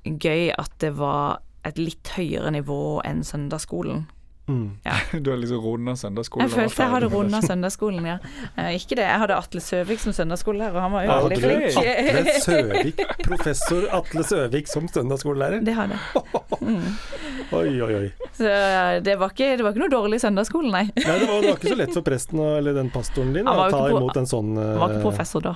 gøy 0.04 0.50
at 0.52 0.76
det 0.84 0.92
var 0.98 1.40
et 1.66 1.80
litt 1.80 2.12
høyere 2.14 2.52
nivå 2.54 3.00
enn 3.08 3.24
søndagsskolen. 3.26 4.04
Mm. 4.46 4.66
Du 5.24 5.30
har 5.30 5.38
liksom 5.40 5.58
runda 5.58 5.96
søndagsskolen. 5.98 6.46
Jeg 6.46 6.54
følte 6.54 6.82
jeg 6.82 6.92
hadde 6.92 7.08
runda 7.10 7.40
søndagsskolen, 7.42 8.06
ja. 8.06 8.16
Eh, 8.56 8.76
ikke 8.78 8.94
det, 8.98 9.06
jeg 9.08 9.22
hadde 9.24 9.34
Atle 9.36 9.60
Søvik 9.64 10.02
som 10.02 10.14
søndagsskolelærer, 10.14 10.76
og 10.76 10.84
han 10.84 10.92
var 10.94 11.06
jo 11.06 11.16
veldig 11.24 11.38
flink. 11.42 11.80
Atle 11.82 12.36
Søvik, 12.46 13.02
professor 13.26 13.88
Atle 13.98 14.24
Søvik 14.28 14.70
som 14.70 14.86
søndagsskolelærer. 14.88 15.64
Det 15.66 15.74
hadde 15.74 15.98
jeg. 15.98 16.22
Mm. 16.66 16.82
Oi, 17.54 17.68
oi, 17.84 17.94
oi. 17.94 18.06
Så 18.34 18.48
eh, 18.48 18.96
det 19.04 19.14
var, 19.20 19.30
ikke, 19.30 19.52
det 19.58 19.62
var 19.62 19.74
ikke 19.74 19.82
noe 19.84 19.92
dårlig 19.92 20.18
søndagsskole, 20.22 20.70
nei. 20.72 20.86
Nei, 20.96 21.04
det 21.20 21.28
var, 21.28 21.42
det 21.44 21.50
var 21.52 21.60
ikke 21.60 21.74
så 21.74 21.78
lett 21.78 21.92
for 21.94 22.06
presten 22.06 22.40
eller 22.42 22.74
den 22.74 22.88
pastoren 22.90 23.34
din 23.36 23.46
å 23.46 23.54
ta 23.70 23.84
imot 23.92 24.16
en 24.18 24.26
sånn 24.26 24.56
eh, 24.56 24.70
Han 24.72 24.80
var 24.82 24.94
ikke 24.96 25.04
professor 25.04 25.44
da. 25.44 25.52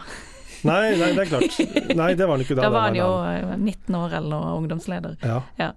Nei, 0.64 0.96
nei, 1.00 1.10
det 1.16 1.22
er 1.24 1.30
klart. 1.30 1.58
Nei, 1.96 2.08
det 2.14 2.26
var 2.26 2.34
han 2.36 2.44
ikke 2.44 2.56
da. 2.58 2.62
Da 2.66 2.70
var 2.74 2.80
han 2.88 2.98
jo 2.98 3.06
en 3.06 3.44
annen. 3.44 3.52
eh, 3.52 3.76
19 3.76 3.94
år 4.00 4.16
eller 4.18 4.28
noe, 4.34 4.56
ungdomsleder. 4.60 5.16
ja. 5.24 5.38
Ja. 5.58 5.70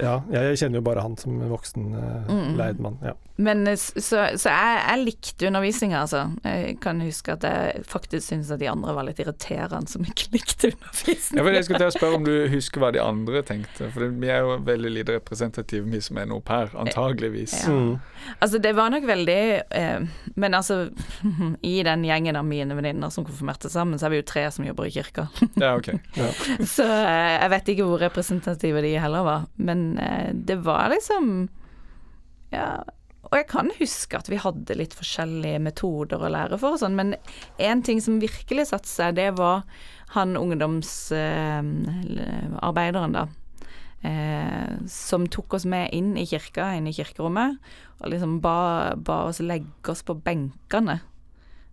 ja. 0.00 0.14
Jeg 0.34 0.58
kjenner 0.62 0.80
jo 0.80 0.84
bare 0.88 1.04
han 1.06 1.16
som 1.20 1.38
voksen 1.50 1.92
uh, 1.94 2.32
Mm. 2.32 2.56
leidmann. 2.58 2.98
Ja. 3.04 3.12
Men 3.36 3.66
eh, 3.66 3.76
så, 3.76 4.28
så 4.38 4.50
jeg, 4.50 4.78
jeg 4.84 5.00
likte 5.02 5.48
undervisninga, 5.48 6.02
altså. 6.04 6.20
Jeg 6.46 6.76
kan 6.84 7.00
huske 7.02 7.34
at 7.34 7.46
jeg 7.48 7.82
faktisk 7.90 8.28
syntes 8.28 8.52
at 8.54 8.60
de 8.62 8.68
andre 8.70 8.94
var 8.94 9.08
litt 9.08 9.18
irriterende 9.22 9.90
som 9.90 10.06
ikke 10.06 10.28
likte 10.36 10.70
Ja, 10.70 10.78
undervisninga. 10.78 11.42
Ja, 11.42 11.54
jeg 11.58 11.66
skulle 11.66 11.80
til 11.82 11.90
å 11.90 11.96
spørre 11.96 12.20
om 12.20 12.28
du 12.28 12.34
husker 12.52 12.84
hva 12.84 12.92
de 12.94 13.02
andre 13.02 13.42
tenkte. 13.46 13.90
For 13.94 14.06
vi 14.22 14.30
er 14.30 14.46
jo 14.46 14.58
veldig 14.68 14.94
lite 15.00 15.18
representative, 15.18 15.88
vi 15.90 16.02
som 16.04 16.22
er 16.22 16.30
nå 16.30 16.38
per, 16.46 16.70
antageligvis. 16.78 17.56
Ja. 17.64 17.74
Mm. 17.74 17.92
Altså, 18.38 18.62
det 18.62 18.72
var 18.78 18.92
nok 18.94 19.04
veldig 19.04 19.40
eh, 19.76 20.06
Men 20.40 20.54
altså, 20.56 20.78
i 21.74 21.74
den 21.84 22.06
gjengen 22.06 22.38
av 22.38 22.46
mine 22.48 22.76
venninner 22.78 23.10
som 23.12 23.26
konfirmerte 23.26 23.70
sammen, 23.72 23.98
så 23.98 24.08
er 24.08 24.14
vi 24.14 24.22
jo 24.22 24.28
tre 24.30 24.46
som 24.54 24.66
jobber 24.66 24.88
i 24.88 24.94
kirka. 24.94 25.28
Ja, 25.64 25.74
ok. 25.78 25.90
så 26.68 26.84
eh, 26.84 27.34
jeg 27.40 27.50
vet 27.52 27.68
ikke 27.72 27.86
hvor 27.88 28.02
representative 28.02 28.82
de 28.84 28.94
heller 29.00 29.24
var. 29.26 29.46
Men 29.56 29.86
eh, 29.98 30.30
det 30.34 30.60
var 30.66 30.92
liksom 30.94 31.48
Ja. 32.54 32.84
Og 33.30 33.36
jeg 33.38 33.46
kan 33.50 33.70
huske 33.78 34.18
at 34.18 34.28
vi 34.30 34.36
hadde 34.40 34.78
litt 34.78 34.94
forskjellige 34.96 35.60
metoder 35.64 36.22
å 36.22 36.32
lære 36.32 36.58
for 36.60 36.70
og 36.76 36.80
sånn, 36.82 36.98
men 36.98 37.08
én 37.62 37.80
ting 37.86 38.00
som 38.04 38.22
virkelig 38.22 38.64
satte 38.70 38.90
seg, 38.90 39.08
det 39.18 39.30
var 39.38 39.56
han 40.14 40.30
ungdomsarbeideren, 40.38 43.12
da. 43.16 43.24
Eh, 44.04 44.72
som 44.90 45.22
tok 45.32 45.54
oss 45.56 45.64
med 45.64 45.88
inn 45.96 46.12
i 46.20 46.26
kirka, 46.28 46.74
inn 46.76 46.86
i 46.90 46.92
kirkerommet, 46.92 47.56
og 48.02 48.10
liksom 48.12 48.40
ba, 48.44 48.92
ba 49.00 49.22
oss 49.30 49.40
legge 49.40 49.90
oss 49.90 50.02
på 50.04 50.14
benkene. 50.26 50.98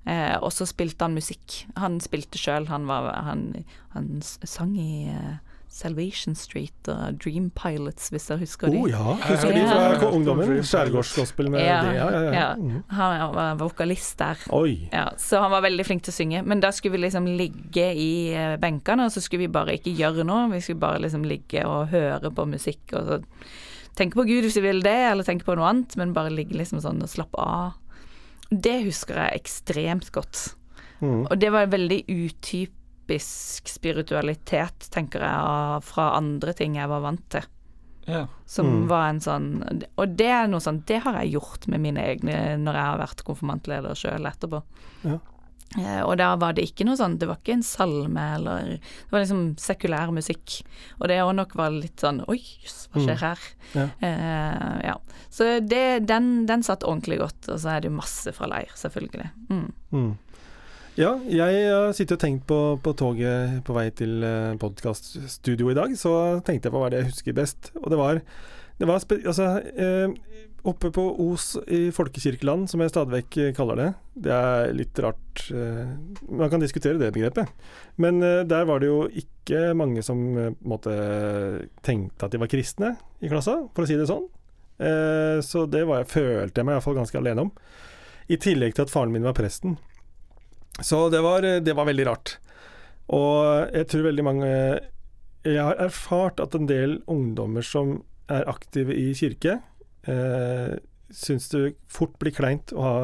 Eh, 0.07 0.37
og 0.39 0.51
så 0.55 0.65
spilte 0.69 1.03
han 1.05 1.17
musikk. 1.17 1.65
Han 1.77 1.99
spilte 2.01 2.37
sjøl, 2.39 2.67
han, 2.71 2.83
han, 2.89 3.65
han 3.93 4.21
sang 4.23 4.77
i 4.79 5.09
eh, 5.11 5.35
Salvation 5.71 6.35
Street 6.35 6.89
og 6.91 7.15
Dream 7.23 7.45
Pilots, 7.55 8.09
hvis 8.11 8.25
dere 8.27 8.41
husker 8.41 8.67
de. 8.73 8.79
Oh 8.81 8.89
ja, 8.91 9.13
husker 9.23 9.53
de 9.55 9.61
Ja. 9.61 9.77
fra 10.01 10.09
ungdommen? 10.11 10.57
Skjærgårdsgospel 10.67 11.49
med 11.53 11.63
Ja, 11.63 11.77
det? 11.85 11.93
Ja, 11.95 12.09
ja, 12.11 12.21
ja. 12.25 12.33
ja. 12.35 12.49
Mm. 12.59 12.83
Han 12.91 13.35
var 13.37 13.55
vokalist 13.61 14.17
der. 14.19 14.37
Oi. 14.51 14.89
Ja, 14.91 15.05
så 15.17 15.39
han 15.45 15.51
var 15.55 15.63
veldig 15.63 15.85
flink 15.87 16.03
til 16.03 16.11
å 16.11 16.17
synge. 16.17 16.43
Men 16.45 16.59
da 16.59 16.71
skulle 16.75 16.97
vi 16.97 17.05
liksom 17.05 17.25
ligge 17.39 17.87
i 17.95 18.11
eh, 18.35 18.57
benkene, 18.59 19.05
og 19.07 19.15
så 19.15 19.23
skulle 19.23 19.45
vi 19.47 19.53
bare 19.55 19.77
ikke 19.79 19.95
gjøre 19.95 20.25
noe. 20.27 20.49
Vi 20.51 20.59
skulle 20.65 20.83
bare 20.83 20.99
liksom 21.05 21.23
ligge 21.23 21.63
og 21.65 21.87
høre 21.95 22.31
på 22.35 22.45
musikk 22.51 22.91
og 22.99 23.07
så 23.07 23.21
tenke 23.95 24.15
på 24.19 24.27
Gud 24.27 24.43
hvis 24.43 24.55
vi 24.59 24.67
vil 24.67 24.83
det, 24.83 24.97
eller 25.11 25.23
tenke 25.27 25.47
på 25.47 25.55
noe 25.55 25.67
annet, 25.71 25.95
men 25.99 26.13
bare 26.15 26.31
ligge 26.35 26.55
liksom 26.59 26.79
sånn 26.83 26.99
og 27.03 27.09
slappe 27.11 27.39
av. 27.39 27.77
Det 28.51 28.81
husker 28.83 29.15
jeg 29.23 29.39
ekstremt 29.45 30.11
godt. 30.11 30.49
Mm. 30.99 31.25
Og 31.31 31.39
det 31.39 31.49
var 31.55 31.71
veldig 31.71 32.03
utypisk 33.11 33.67
spiritualitet, 33.67 34.87
tenker 34.91 35.21
jeg, 35.25 35.83
fra 35.83 36.11
andre 36.17 36.53
ting 36.57 36.75
jeg 36.79 36.87
var 36.89 37.01
vant 37.03 37.23
til. 37.29 37.43
Ja. 38.07 38.25
Som 38.49 38.65
Mm. 38.65 38.87
var 38.89 39.09
en 39.09 39.19
sånn 39.19 39.83
Og 39.95 40.15
det 40.17 40.25
er 40.25 40.47
noe 40.47 40.59
sånn 40.59 40.83
Det 40.87 41.03
har 41.03 41.13
jeg 41.21 41.33
gjort 41.33 41.67
med 41.67 41.79
mine 41.81 41.97
egne 42.01 42.57
når 42.57 42.73
jeg 42.73 42.83
har 42.83 42.97
vært 42.97 43.23
konfirmantleder 43.23 43.93
sjøl 43.93 44.25
etterpå. 44.25 44.63
Ja. 45.05 45.19
Eh, 45.77 46.01
og 46.01 46.17
da 46.17 46.35
var 46.35 46.53
det 46.53 46.65
ikke 46.65 46.83
noe 46.83 46.97
sånn 46.97 47.19
Det 47.19 47.27
var 47.27 47.37
ikke 47.37 47.53
en 47.53 47.61
salme 47.61 48.35
eller 48.39 48.65
Det 48.81 49.11
var 49.11 49.21
liksom 49.21 49.55
sekulær 49.55 50.11
musikk. 50.11 50.63
Og 50.99 51.07
det 51.09 51.19
òg 51.21 51.35
nok 51.35 51.53
var 51.55 51.69
litt 51.69 51.97
sånn 52.01 52.25
Oi, 52.27 52.39
jøss, 52.63 52.89
hva 52.91 53.05
skjer 53.05 53.17
Mm. 53.17 53.21
her? 53.21 53.39
Ja. 53.75 53.87
Eh, 54.01 54.81
ja. 54.87 54.95
Så 55.29 55.59
det, 55.65 56.07
den, 56.07 56.47
den 56.47 56.63
satt 56.63 56.81
ordentlig 56.81 57.19
godt. 57.19 57.47
Og 57.49 57.59
så 57.59 57.77
er 57.77 57.81
det 57.81 57.91
jo 57.91 57.95
masse 57.97 58.33
fra 58.33 58.47
leir, 58.47 58.67
selvfølgelig. 58.73 59.29
Mm. 59.49 60.17
Ja, 60.99 61.13
jeg 61.23 61.59
har 61.71 61.93
sittet 61.95 62.17
og 62.17 62.19
tenkt 62.19 62.41
på, 62.49 62.57
på 62.83 62.91
toget 62.99 63.61
på 63.63 63.71
vei 63.77 63.85
til 63.95 64.25
eh, 64.27 64.57
podkaststudio 64.59 65.69
i 65.71 65.75
dag, 65.77 65.93
så 65.95 66.41
tenkte 66.43 66.67
jeg 66.67 66.73
på 66.73 66.79
hva 66.81 66.89
det 66.91 66.99
jeg 66.99 67.07
husker 67.13 67.35
best. 67.37 67.69
Og 67.79 67.85
det 67.93 67.99
var, 67.99 68.17
det 68.75 68.89
var 68.89 68.97
altså, 68.99 69.45
eh, 69.71 70.11
oppe 70.67 70.89
på 70.91 71.05
Os 71.23 71.53
i 71.71 71.79
folkekirkeland, 71.95 72.67
som 72.67 72.83
jeg 72.83 72.91
stadig 72.91 73.21
vekk 73.21 73.37
eh, 73.39 73.53
kaller 73.55 73.79
det. 73.79 73.85
Det 74.27 74.33
er 74.35 74.73
litt 74.75 74.99
rart 74.99 75.45
eh, 75.55 75.93
Man 76.27 76.51
kan 76.51 76.59
diskutere 76.63 76.99
det 76.99 77.13
begrepet. 77.15 77.47
Men 77.95 78.19
eh, 78.19 78.41
der 78.51 78.67
var 78.67 78.83
det 78.83 78.89
jo 78.91 79.05
ikke 79.07 79.69
mange 79.79 80.03
som 80.03 80.25
eh, 80.35 80.51
på 80.59 80.97
tenkte 81.87 82.27
at 82.27 82.35
de 82.35 82.41
var 82.43 82.51
kristne 82.51 82.97
i 83.23 83.31
klassa, 83.31 83.61
for 83.71 83.85
å 83.85 83.87
si 83.87 83.95
det 83.95 84.09
sånn. 84.11 84.27
Så 85.45 85.67
det 85.69 85.83
var 85.85 85.99
jeg, 85.99 86.07
følte 86.09 86.57
jeg 86.57 86.65
meg 86.65 86.73
iallfall 86.73 86.95
ganske 86.97 87.19
alene 87.19 87.43
om. 87.43 87.49
I 88.33 88.39
tillegg 88.41 88.73
til 88.73 88.87
at 88.87 88.89
faren 88.89 89.11
min 89.13 89.27
var 89.27 89.35
presten. 89.37 89.75
Så 90.79 91.09
det 91.11 91.19
var, 91.21 91.41
det 91.41 91.73
var 91.75 91.85
veldig 91.89 92.05
rart. 92.07 92.37
Og 93.11 93.73
jeg 93.75 93.87
tror 93.91 94.05
veldig 94.07 94.23
mange 94.23 94.47
Jeg 95.43 95.57
har 95.57 95.75
erfart 95.81 96.39
at 96.39 96.53
en 96.55 96.67
del 96.69 96.99
ungdommer 97.09 97.65
som 97.65 98.03
er 98.31 98.45
aktive 98.47 98.93
i 98.95 99.09
kirke, 99.17 99.57
eh, 100.07 100.75
syns 101.11 101.49
det 101.51 101.73
fort 101.91 102.13
blir 102.21 102.31
kleint 102.31 102.71
å 102.71 102.81
ha 102.85 102.97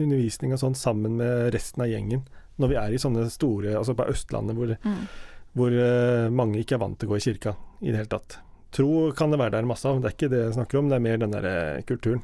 undervisning 0.00 0.54
og 0.54 0.60
sånn 0.62 0.76
sammen 0.78 1.18
med 1.18 1.50
resten 1.52 1.82
av 1.84 1.90
gjengen 1.90 2.22
når 2.62 2.70
vi 2.72 2.78
er 2.78 2.94
i 2.94 3.00
sånne 3.02 3.26
store 3.32 3.74
Altså 3.76 3.94
på 3.98 4.06
Østlandet 4.08 4.56
hvor, 4.56 4.70
Mm. 4.86 5.02
hvor 5.58 5.72
eh, 5.74 6.30
mange 6.30 6.62
ikke 6.62 6.78
er 6.78 6.82
vant 6.84 6.98
til 6.98 7.08
å 7.08 7.12
gå 7.12 7.18
i 7.18 7.26
kirka 7.26 7.56
i 7.82 7.90
det 7.90 7.96
hele 8.04 8.12
tatt. 8.14 8.38
Tro 8.72 9.10
kan 9.12 9.30
det 9.34 9.40
være 9.40 9.58
der 9.58 9.66
masse 9.68 9.84
av, 9.90 10.00
det 10.00 10.12
er 10.12 10.14
ikke 10.16 10.30
det 10.30 10.42
jeg 10.46 10.54
snakker 10.60 10.78
om, 10.78 10.88
det 10.88 10.96
er 10.96 11.04
mer 11.08 11.16
den 11.18 11.32
der 11.34 11.44
eh, 11.50 11.82
kulturen. 11.82 12.22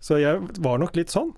Så 0.00 0.20
jeg 0.20 0.44
var 0.60 0.78
nok 0.78 0.94
litt 1.00 1.08
sånn. 1.10 1.32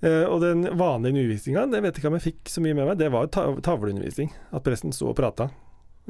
Eh, 0.00 0.24
og 0.24 0.40
den 0.40 0.64
vanlige 0.80 1.12
undervisninga, 1.12 1.66
det 1.68 1.82
vet 1.84 1.98
ikke 2.00 2.08
om 2.08 2.16
jeg 2.16 2.26
fikk 2.30 2.52
så 2.52 2.62
mye 2.64 2.76
med 2.78 2.88
meg, 2.88 3.00
det 3.00 3.10
var 3.12 3.28
ta 3.32 3.50
tavleundervisning. 3.64 4.32
At 4.56 4.64
presten 4.64 4.94
sto 4.96 5.10
og 5.10 5.18
prata. 5.18 5.50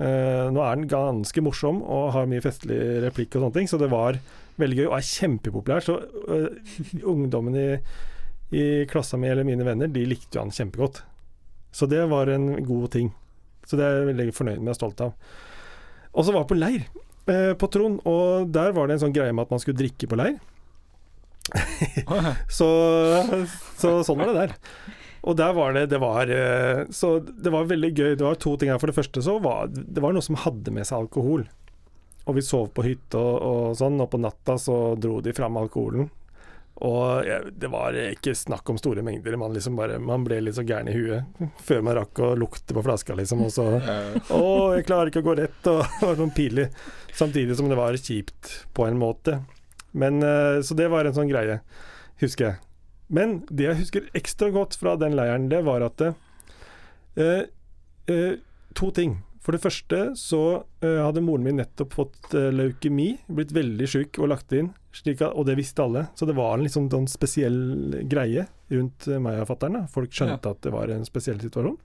Eh, 0.00 0.46
nå 0.54 0.62
er 0.62 0.78
den 0.78 0.88
ganske 0.90 1.42
morsom 1.44 1.82
og 1.82 2.12
har 2.14 2.28
mye 2.30 2.44
festlig 2.44 2.78
replikk 3.04 3.34
og 3.34 3.44
sånne 3.44 3.56
ting, 3.58 3.68
så 3.68 3.80
det 3.80 3.90
var 3.92 4.20
veldig 4.60 4.78
gøy 4.78 4.86
og 4.86 4.96
er 4.96 5.08
kjempepopulær. 5.10 5.84
Så 5.84 5.98
eh, 6.30 6.94
ungdommen 7.02 7.58
i, 7.58 7.68
i 8.54 8.64
klassa 8.90 9.18
mi 9.20 9.30
eller 9.30 9.48
mine 9.48 9.66
venner, 9.66 9.90
de 9.90 10.06
likte 10.08 10.38
jo 10.38 10.44
han 10.46 10.54
kjempegodt. 10.54 11.02
Så 11.74 11.86
det 11.90 12.02
var 12.10 12.30
en 12.30 12.52
god 12.66 12.90
ting. 12.94 13.12
Så 13.66 13.78
det 13.78 13.86
er 13.86 14.00
jeg 14.00 14.10
veldig 14.14 14.32
fornøyd 14.34 14.62
med 14.62 14.72
og 14.72 14.78
stolt 14.78 15.02
av. 15.04 15.12
Og 16.10 16.26
så 16.26 16.32
var 16.34 16.42
jeg 16.42 16.50
på 16.50 16.58
leir 16.58 16.80
eh, 17.30 17.52
på 17.58 17.68
Trond, 17.70 18.00
og 18.08 18.50
der 18.54 18.72
var 18.74 18.88
det 18.88 18.96
en 18.96 19.04
sånn 19.06 19.14
greie 19.14 19.34
med 19.34 19.46
at 19.46 19.54
man 19.54 19.62
skulle 19.62 19.78
drikke 19.78 20.08
på 20.10 20.18
leir. 20.18 20.38
Så, 22.58 22.68
så 23.80 23.94
sånn 24.06 24.20
var 24.20 24.30
det 24.30 24.40
der. 24.40 24.56
Og 25.20 25.36
der 25.36 25.52
var 25.52 25.74
det 25.76 25.86
Det 25.92 25.98
var 26.00 26.30
eh, 26.32 26.86
Så 26.94 27.18
det 27.20 27.52
var 27.52 27.68
veldig 27.68 27.90
gøy. 27.92 28.14
Det 28.16 28.24
var 28.24 28.38
to 28.40 28.54
ting 28.56 28.72
her. 28.72 28.80
For 28.80 28.90
det 28.90 28.96
første 28.96 29.24
så 29.24 29.38
var 29.42 29.68
det 29.72 30.02
var 30.02 30.16
noe 30.16 30.24
som 30.24 30.38
hadde 30.40 30.72
med 30.74 30.88
seg 30.88 31.04
alkohol. 31.04 31.44
Og 32.28 32.36
vi 32.36 32.44
sov 32.44 32.70
på 32.76 32.84
hytte 32.86 33.18
og, 33.18 33.36
og 33.42 33.76
sånn, 33.78 34.00
og 34.00 34.10
på 34.12 34.20
natta 34.20 34.56
så 34.60 34.94
dro 35.00 35.18
de 35.24 35.34
fram 35.36 35.56
alkoholen. 35.60 36.10
Og 36.80 37.26
ja, 37.28 37.40
det 37.44 37.68
var 37.68 37.96
ikke 37.96 38.32
snakk 38.36 38.70
om 38.72 38.78
store 38.80 39.02
mengder. 39.04 39.36
Man, 39.36 39.52
liksom 39.52 39.76
bare, 39.76 39.98
man 40.00 40.24
ble 40.24 40.38
litt 40.40 40.56
så 40.56 40.64
gæren 40.64 40.88
i 40.88 40.94
huet 40.96 41.42
før 41.68 41.82
man 41.84 41.98
rakk 41.98 42.22
å 42.24 42.32
lukte 42.40 42.76
på 42.76 42.84
flaska, 42.86 43.16
liksom. 43.18 43.44
Og 43.44 43.52
så 43.52 43.66
Å, 43.76 44.42
jeg 44.78 44.86
klarer 44.88 45.12
ikke 45.12 45.24
å 45.24 45.28
gå 45.28 45.36
rett, 45.42 45.60
og 45.72 45.82
var 46.04 46.20
sånn 46.20 46.32
pinlig. 46.36 46.70
Samtidig 47.16 47.58
som 47.58 47.68
det 47.68 47.76
var 47.80 47.98
kjipt 48.00 48.54
på 48.76 48.86
en 48.88 49.00
måte. 49.00 49.42
Men 49.92 50.22
eh, 50.22 50.60
Så 50.66 50.76
det 50.78 50.90
var 50.92 51.04
en 51.08 51.16
sånn 51.16 51.30
greie, 51.30 51.60
husker 52.22 52.50
jeg. 52.50 52.60
Men 53.10 53.40
det 53.50 53.66
jeg 53.66 53.80
husker 53.80 54.10
ekstra 54.14 54.52
godt 54.54 54.76
fra 54.78 54.94
den 55.00 55.16
leiren, 55.18 55.48
det 55.50 55.64
var 55.66 55.82
at 55.82 56.04
eh, 56.06 57.42
eh, 58.06 58.36
To 58.78 58.92
ting. 58.94 59.16
For 59.40 59.56
det 59.56 59.62
første 59.64 59.98
så 60.20 60.40
eh, 60.84 61.00
hadde 61.00 61.22
moren 61.24 61.42
min 61.46 61.56
nettopp 61.58 61.94
fått 61.96 62.34
eh, 62.38 62.50
leukemi, 62.52 63.14
blitt 63.32 63.54
veldig 63.56 63.88
syk 63.88 64.20
og 64.20 64.28
lagt 64.30 64.52
inn, 64.54 64.68
at, 64.94 65.22
og 65.32 65.46
det 65.48 65.56
visste 65.58 65.82
alle. 65.82 66.04
Så 66.14 66.28
det 66.28 66.36
var 66.38 66.54
en 66.54 66.62
liksom 66.66 66.90
sånn 66.92 67.08
spesiell 67.10 67.56
greie 68.10 68.44
rundt 68.70 69.08
eh, 69.08 69.18
meg 69.22 69.40
og 69.42 69.48
fatter'n. 69.50 69.88
Folk 69.90 70.12
skjønte 70.14 70.52
at 70.52 70.60
det 70.66 70.74
var 70.74 70.92
en 70.92 71.08
spesiell 71.08 71.40
situasjon. 71.42 71.80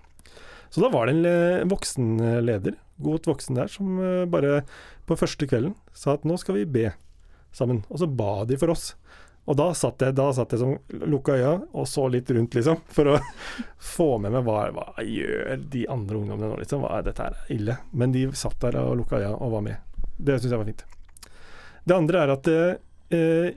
Så 0.70 0.84
da 0.84 0.92
var 0.92 1.08
det 1.08 1.16
en 1.32 1.70
voksen 1.72 2.20
leder, 2.44 2.76
godt 3.00 3.30
voksen 3.30 3.56
der, 3.56 3.70
som 3.72 3.96
bare 4.28 4.64
på 5.08 5.16
første 5.16 5.48
kvelden 5.48 5.76
sa 5.96 6.18
at 6.18 6.26
nå 6.28 6.36
skal 6.42 6.58
vi 6.58 6.66
be 6.68 6.90
sammen. 7.56 7.84
Og 7.90 8.02
så 8.02 8.08
ba 8.12 8.44
de 8.50 8.58
for 8.62 8.74
oss. 8.74 8.94
Og 9.46 9.54
da 9.60 9.68
satt 9.78 10.02
jeg, 10.02 10.16
da 10.18 10.32
satt 10.34 10.56
jeg 10.56 10.62
som 10.64 10.72
lukka 11.06 11.36
øya 11.38 11.52
og 11.78 11.86
så 11.88 12.08
litt 12.10 12.32
rundt, 12.34 12.56
liksom, 12.58 12.80
for 12.90 13.12
å 13.14 13.18
få 13.96 14.08
med 14.24 14.34
meg 14.34 14.48
hva, 14.48 14.64
hva 14.74 15.04
gjør 15.06 15.60
de 15.70 15.84
andre 15.94 16.18
ungdommene 16.18 16.50
nå, 16.50 16.58
liksom. 16.64 16.82
Hva 16.82 16.96
er 16.98 17.06
dette 17.10 17.28
her 17.28 17.36
er 17.44 17.52
ille. 17.54 17.76
Men 17.94 18.16
de 18.16 18.24
satt 18.38 18.58
der 18.64 18.80
og 18.82 18.96
lukka 19.04 19.20
øya 19.22 19.36
og 19.38 19.54
var 19.54 19.66
med. 19.68 20.00
Det 20.18 20.40
syns 20.40 20.56
jeg 20.56 20.62
var 20.64 20.70
fint. 20.72 20.86
Det 21.86 21.94
andre 21.94 22.24
er 22.26 22.34
at 22.34 22.48
eh, 22.50 22.80
eh, 23.14 23.52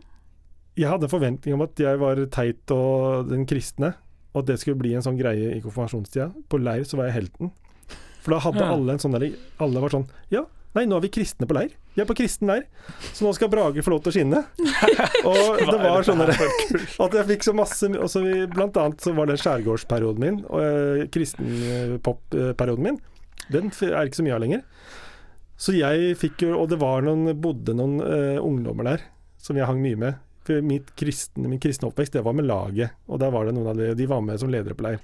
jeg 0.79 0.91
hadde 0.93 1.09
forventning 1.11 1.57
om 1.57 1.65
at 1.65 1.81
jeg 1.81 1.99
var 2.03 2.21
teit 2.37 2.71
og 2.77 3.31
den 3.33 3.47
kristne, 3.49 3.95
og 4.35 4.43
at 4.43 4.51
det 4.53 4.59
skulle 4.61 4.79
bli 4.79 4.93
en 4.95 5.03
sånn 5.03 5.17
greie 5.19 5.55
i 5.57 5.63
konfirmasjonstida. 5.65 6.29
På 6.53 6.61
leir 6.61 6.85
så 6.87 7.01
var 7.01 7.09
jeg 7.09 7.17
helten. 7.23 7.49
For 8.21 8.35
da 8.37 8.43
hadde 8.45 8.61
Ja. 8.61 8.69
alle 8.77 8.93
en 8.93 9.01
sånn 9.01 9.15
der 9.17 9.25
Alle 9.63 9.81
var 9.81 9.89
sånn 9.95 10.05
Ja, 10.29 10.43
nei, 10.77 10.85
nå 10.89 10.99
er 10.99 11.05
vi 11.07 11.11
kristne 11.13 11.49
på 11.49 11.57
leir. 11.57 11.73
Vi 11.95 12.03
er 12.03 12.09
på 12.09 12.17
kristen 12.19 12.51
leir, 12.51 12.67
så 13.01 13.25
nå 13.27 13.33
skal 13.35 13.51
Brage 13.53 13.83
få 13.83 13.93
lov 13.95 14.03
til 14.05 14.13
å 14.13 14.17
skinne. 14.17 14.43
og 15.29 15.63
det 15.65 15.79
var 15.83 16.07
sånn 16.07 16.23
at 16.29 17.17
jeg 17.19 17.29
fikk 17.33 17.49
så 17.49 17.55
masse 17.57 17.91
og 17.91 18.11
så 18.13 18.23
vi, 18.23 18.45
Blant 18.53 18.79
annet 18.79 19.03
så 19.03 19.15
var 19.17 19.31
det 19.31 19.41
skjærgårdsperioden 19.43 20.23
min, 20.23 20.41
og 20.47 21.09
kristenpopperioden 21.15 22.91
min. 22.91 23.01
Den 23.49 23.73
er 23.73 24.05
ikke 24.05 24.21
så 24.21 24.27
mye 24.27 24.37
av 24.37 24.43
lenger. 24.45 24.65
Så 25.59 25.75
jeg 25.75 26.15
fikk 26.21 26.45
jo 26.45 26.53
Og 26.61 26.69
det 26.71 26.79
var 26.79 27.03
noen, 27.03 27.33
bodde 27.43 27.75
noen 27.75 27.99
uh, 27.99 28.39
ungdommer 28.45 28.93
der 28.93 29.07
som 29.43 29.57
jeg 29.59 29.67
hang 29.69 29.81
mye 29.83 29.99
med. 29.99 30.21
For 30.47 30.65
mitt 30.65 30.91
kristne, 30.99 31.49
min 31.49 31.61
kristne 31.63 31.89
oppvekst, 31.89 32.17
det 32.17 32.25
var 32.27 32.35
med 32.37 32.49
laget. 32.49 32.97
Og 33.07 33.21
der 33.23 33.33
var 33.33 33.47
det 33.47 33.55
noen 33.57 33.71
av 33.71 33.79
de, 33.79 33.93
de 33.97 34.07
var 34.11 34.23
med 34.25 34.41
som 34.41 34.51
ledere 34.51 34.77
på 34.77 34.87
leir. 34.87 35.03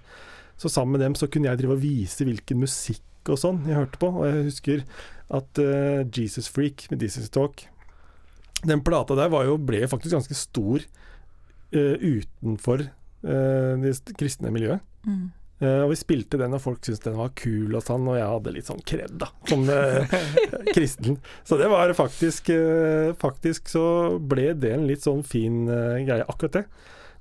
Så 0.60 0.70
sammen 0.70 0.96
med 0.96 1.04
dem 1.04 1.14
så 1.18 1.28
kunne 1.30 1.50
jeg 1.50 1.60
drive 1.60 1.76
og 1.76 1.82
vise 1.82 2.26
hvilken 2.26 2.60
musikk 2.62 3.30
og 3.32 3.40
sånn 3.40 3.62
jeg 3.68 3.78
hørte 3.78 4.00
på. 4.02 4.10
Og 4.10 4.26
jeg 4.28 4.48
husker 4.50 4.82
at 5.32 5.60
uh, 5.62 6.02
Jesus 6.12 6.48
Freak 6.52 6.86
med 6.90 7.02
Jesus 7.02 7.30
Talk 7.32 7.66
Den 8.64 8.84
plata 8.84 9.16
der 9.16 9.30
var 9.32 9.46
jo, 9.48 9.56
ble 9.56 9.84
faktisk 9.88 10.16
ganske 10.16 10.36
stor 10.36 10.84
uh, 10.84 11.96
utenfor 12.00 12.84
uh, 12.84 13.72
det 13.80 13.96
kristne 14.18 14.52
miljøet. 14.54 14.84
Mm. 15.04 15.32
Og 15.64 15.92
vi 15.92 15.96
spilte 15.96 16.36
den, 16.36 16.52
og 16.52 16.60
folk 16.60 16.82
syntes 16.82 17.00
den 17.04 17.14
var 17.16 17.30
kul 17.38 17.76
og 17.78 17.84
sånn, 17.86 18.02
og 18.10 18.16
jeg 18.18 18.26
hadde 18.28 18.52
litt 18.52 18.66
sånn 18.68 18.82
kred, 18.84 19.12
da, 19.22 19.30
som 19.48 19.62
kristen. 20.76 21.14
Så 21.46 21.56
det 21.56 21.70
var 21.72 21.92
faktisk 21.96 22.50
Faktisk 23.16 23.70
så 23.72 23.84
ble 24.18 24.50
det 24.60 24.74
en 24.74 24.84
litt 24.90 25.06
sånn 25.06 25.22
fin 25.24 25.62
greie, 25.64 26.26
akkurat 26.26 26.58
det. 26.58 26.64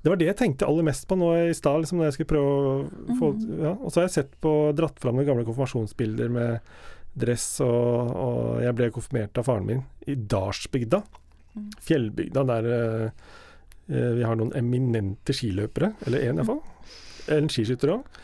Det 0.04 0.12
var 0.12 0.20
det 0.20 0.26
jeg 0.28 0.36
tenkte 0.36 0.66
aller 0.68 0.84
mest 0.84 1.06
på 1.08 1.16
nå 1.16 1.30
i 1.46 1.54
stad, 1.56 1.80
liksom, 1.80 2.02
når 2.02 2.10
jeg 2.10 2.16
skulle 2.18 2.32
prøve 2.34 2.48
å 2.50 3.14
få 3.16 3.30
ja. 3.62 3.70
Og 3.72 3.86
så 3.88 4.02
har 4.02 4.10
jeg 4.10 4.16
sett 4.18 4.34
på, 4.44 4.52
dratt 4.76 4.98
fram 5.00 5.16
noen 5.16 5.30
gamle 5.30 5.46
konfirmasjonsbilder 5.48 6.34
med 6.34 6.74
dress, 7.14 7.46
og, 7.64 8.10
og 8.10 8.62
jeg 8.64 8.76
ble 8.78 8.90
konfirmert 8.94 9.40
av 9.40 9.48
faren 9.48 9.68
min 9.68 9.82
i 10.10 10.16
Dalsbygda. 10.18 11.00
Mm. 11.54 11.70
Fjellbygda, 11.86 12.44
der 12.50 12.70
eh, 12.74 13.24
eh, 13.88 14.12
vi 14.18 14.26
har 14.26 14.38
noen 14.38 14.54
eminente 14.58 15.36
skiløpere, 15.36 15.94
eller 16.06 16.26
én 16.26 16.40
iallfall. 16.40 16.62
En 17.34 17.50
skiskytter 17.50 17.94
òg. 17.94 18.22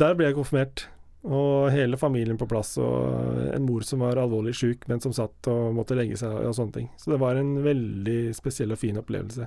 Der 0.00 0.16
ble 0.16 0.30
jeg 0.30 0.38
konfirmert. 0.38 0.86
Og 1.20 1.66
hele 1.68 1.98
familien 2.00 2.38
på 2.40 2.46
plass, 2.48 2.78
og 2.80 3.40
en 3.52 3.66
mor 3.66 3.84
som 3.84 4.00
var 4.00 4.16
alvorlig 4.16 4.54
syk, 4.56 4.86
men 4.88 5.02
som 5.04 5.12
satt 5.12 5.50
og 5.52 5.74
måtte 5.76 5.92
legge 5.98 6.16
seg 6.16 6.32
og 6.32 6.54
sånne 6.56 6.72
ting. 6.78 6.86
Så 6.96 7.12
det 7.12 7.18
var 7.20 7.36
en 7.36 7.58
veldig 7.60 8.30
spesiell 8.32 8.72
og 8.72 8.80
fin 8.80 8.96
opplevelse. 8.96 9.44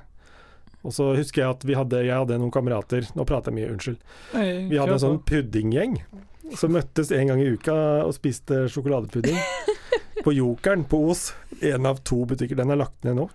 Og 0.83 0.93
så 0.93 1.07
husker 1.17 1.41
jeg 1.41 1.55
at 1.55 1.65
vi 1.65 1.77
hadde, 1.79 2.03
jeg 2.05 2.13
hadde 2.13 2.37
noen 2.41 2.51
kamerater 2.51 3.07
Nå 3.15 3.23
prater 3.25 3.53
jeg 3.53 3.61
mye, 3.61 3.71
unnskyld. 3.71 3.99
Vi 4.69 4.77
hadde 4.77 4.97
en 4.97 5.01
sånn 5.01 5.21
puddinggjeng 5.25 5.97
som 6.57 6.73
møttes 6.75 7.11
en 7.15 7.31
gang 7.31 7.41
i 7.41 7.53
uka 7.55 7.75
og 8.03 8.13
spiste 8.17 8.65
sjokoladepudding. 8.71 9.37
På 10.23 10.33
Jokeren 10.33 10.85
på 10.87 10.99
Os. 11.11 11.31
En 11.61 11.87
av 11.89 12.03
to 12.07 12.23
butikker. 12.29 12.59
Den 12.59 12.71
er 12.71 12.79
lagt 12.79 13.03
ned 13.03 13.17
nå. 13.19 13.27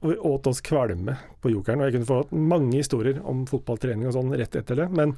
Og 0.00 0.12
vi 0.12 0.16
åt 0.30 0.46
oss 0.46 0.62
kvalme 0.64 1.16
på 1.42 1.52
Jokeren. 1.52 1.82
Og 1.82 1.88
jeg 1.88 1.98
kunne 1.98 2.10
fått 2.10 2.34
mange 2.34 2.76
historier 2.76 3.20
om 3.26 3.44
fotballtrening 3.50 4.08
og 4.08 4.16
sånn 4.16 4.34
rett 4.38 4.54
etter 4.58 4.78
det. 4.82 4.88
Men, 4.94 5.16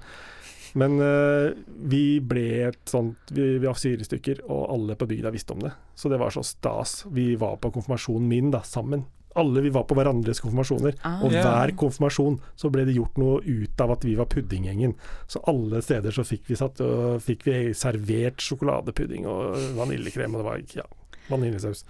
men 0.78 0.96
uh, 1.02 1.52
vi 1.92 2.20
ble 2.24 2.46
et 2.70 2.80
sånt 2.88 3.32
Vi, 3.34 3.58
vi 3.58 3.66
var 3.66 3.78
fire 3.78 4.06
stykker, 4.08 4.44
og 4.48 4.70
alle 4.76 4.96
på 4.98 5.08
bygda 5.10 5.34
visste 5.34 5.56
om 5.56 5.64
det. 5.66 5.74
Så 5.94 6.12
det 6.12 6.20
var 6.22 6.34
så 6.34 6.44
stas. 6.46 7.02
Vi 7.12 7.32
var 7.40 7.58
på 7.60 7.72
konfirmasjonen 7.74 8.30
min 8.30 8.52
da, 8.54 8.64
sammen. 8.66 9.04
Alle 9.38 9.62
vi 9.64 9.72
var 9.72 9.86
på 9.88 9.96
hverandres 9.96 10.42
konfirmasjoner. 10.44 10.96
Ah. 11.08 11.22
Og 11.24 11.32
yeah. 11.32 11.46
hver 11.46 11.74
konfirmasjon 11.80 12.38
så 12.58 12.70
ble 12.72 12.86
det 12.88 12.96
gjort 12.96 13.20
noe 13.20 13.38
ut 13.44 13.84
av 13.84 13.94
at 13.96 14.06
vi 14.06 14.16
var 14.18 14.28
puddinggjengen. 14.32 14.96
Så 15.30 15.42
alle 15.50 15.82
steder 15.84 16.14
så 16.14 16.24
fikk 16.26 16.50
vi, 16.50 16.58
satt, 16.60 16.82
og 16.84 17.22
fikk 17.24 17.46
vi 17.48 17.60
servert 17.76 18.42
sjokoladepudding 18.44 19.28
og 19.30 19.56
vaniljekrem, 19.78 20.34
og 20.34 20.42
det 20.42 20.48
var 20.48 20.82
ja, 20.82 20.88
vaniljesaus. 21.30 21.86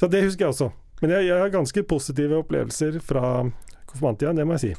Så 0.00 0.08
det 0.12 0.24
husker 0.24 0.46
jeg 0.46 0.54
også. 0.54 0.70
Men 1.02 1.16
jeg, 1.16 1.28
jeg 1.28 1.42
har 1.42 1.52
ganske 1.52 1.84
positive 1.90 2.40
opplevelser 2.44 2.98
fra 3.04 3.26
konfirmanttida, 3.90 4.32
det 4.38 4.46
må 4.48 4.56
jeg 4.56 4.64
si. 4.64 4.72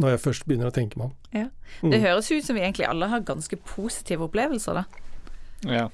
Når 0.00 0.14
jeg 0.14 0.22
først 0.24 0.46
begynner 0.48 0.70
å 0.70 0.74
tenke 0.74 0.98
meg 0.98 1.10
om. 1.10 1.16
Ja. 1.36 1.48
Mm. 1.80 1.90
Det 1.92 2.00
høres 2.02 2.30
ut 2.32 2.44
som 2.46 2.56
vi 2.56 2.64
egentlig 2.64 2.88
alle 2.88 3.08
har 3.12 3.24
ganske 3.28 3.58
positive 3.68 4.26
opplevelser, 4.28 4.82
da. 4.82 4.84
Ja. 5.68 5.88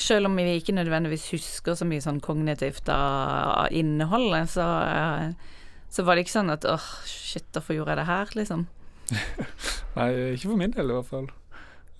Selv 0.00 0.26
om 0.26 0.36
vi 0.38 0.56
ikke 0.58 0.74
nødvendigvis 0.74 1.28
husker 1.34 1.76
så 1.78 1.86
mye 1.86 2.02
sånn 2.02 2.22
kognitivt 2.24 2.88
av 2.90 3.70
innholdet, 3.74 4.50
så, 4.56 4.66
eh, 4.88 5.54
så 5.92 6.04
var 6.06 6.16
det 6.16 6.24
ikke 6.24 6.38
sånn 6.38 6.54
at 6.54 6.66
åh, 6.66 6.88
shit, 7.06 7.46
hvorfor 7.54 7.78
gjorde 7.78 7.94
jeg 7.94 8.02
det 8.02 8.10
her, 8.10 8.34
liksom. 8.40 8.66
Nei, 9.98 10.10
ikke 10.34 10.50
for 10.50 10.58
min 10.58 10.74
del 10.74 10.90
i 10.90 10.98
hvert 10.98 11.10
fall. 11.12 11.30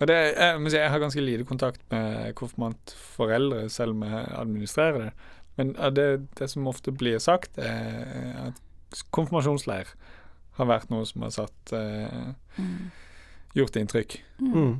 Og 0.01 0.09
det, 0.11 0.17
jeg, 0.35 0.73
jeg 0.75 0.91
har 0.91 1.03
ganske 1.03 1.23
lite 1.23 1.47
kontakt 1.47 1.85
med 1.95 2.35
konfirmantforeldre, 2.39 3.69
selv 3.71 3.95
om 3.95 4.03
jeg 4.09 4.27
administrerer 4.41 4.99
det. 5.05 5.13
Men 5.55 5.71
det, 5.95 6.09
det 6.39 6.51
som 6.51 6.67
ofte 6.67 6.91
blir 6.93 7.21
sagt, 7.23 7.59
er 7.63 8.49
at 8.49 9.05
konfirmasjonsleir 9.15 9.95
har 10.59 10.71
vært 10.71 10.91
noe 10.91 11.07
som 11.07 11.23
har 11.27 11.33
satt 11.35 11.75
eh, 11.75 12.65
gjort 13.59 13.79
inntrykk. 13.79 14.19
Mm. 14.43 14.75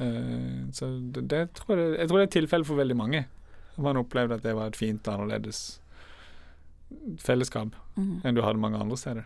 Eh, 0.00 0.70
så 0.72 0.88
det, 1.12 1.26
det 1.30 1.42
tror 1.54 1.76
jeg, 1.76 1.98
jeg 1.98 2.08
tror 2.08 2.18
det 2.18 2.26
er 2.28 2.40
tilfelle 2.40 2.64
for 2.64 2.76
veldig 2.80 2.96
mange. 2.96 3.24
Man 3.78 3.96
opplevde 3.96 4.34
at 4.34 4.42
det 4.42 4.54
var 4.56 4.66
et 4.72 4.76
fint, 4.76 5.08
annerledes 5.08 5.80
fellesskap 7.18 7.74
Mm. 7.96 8.20
enn 8.24 8.34
du 8.34 8.40
hadde 8.42 8.58
mange 8.60 8.78
andre 8.80 8.96
steder. 8.96 9.24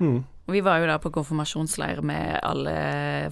Mm. 0.00 0.24
Og 0.46 0.54
Vi 0.54 0.60
var 0.62 0.78
jo 0.78 0.86
da 0.86 0.94
på 1.02 1.10
konfirmasjonsleir 1.10 1.98
med 2.06 2.36
alle 2.46 2.74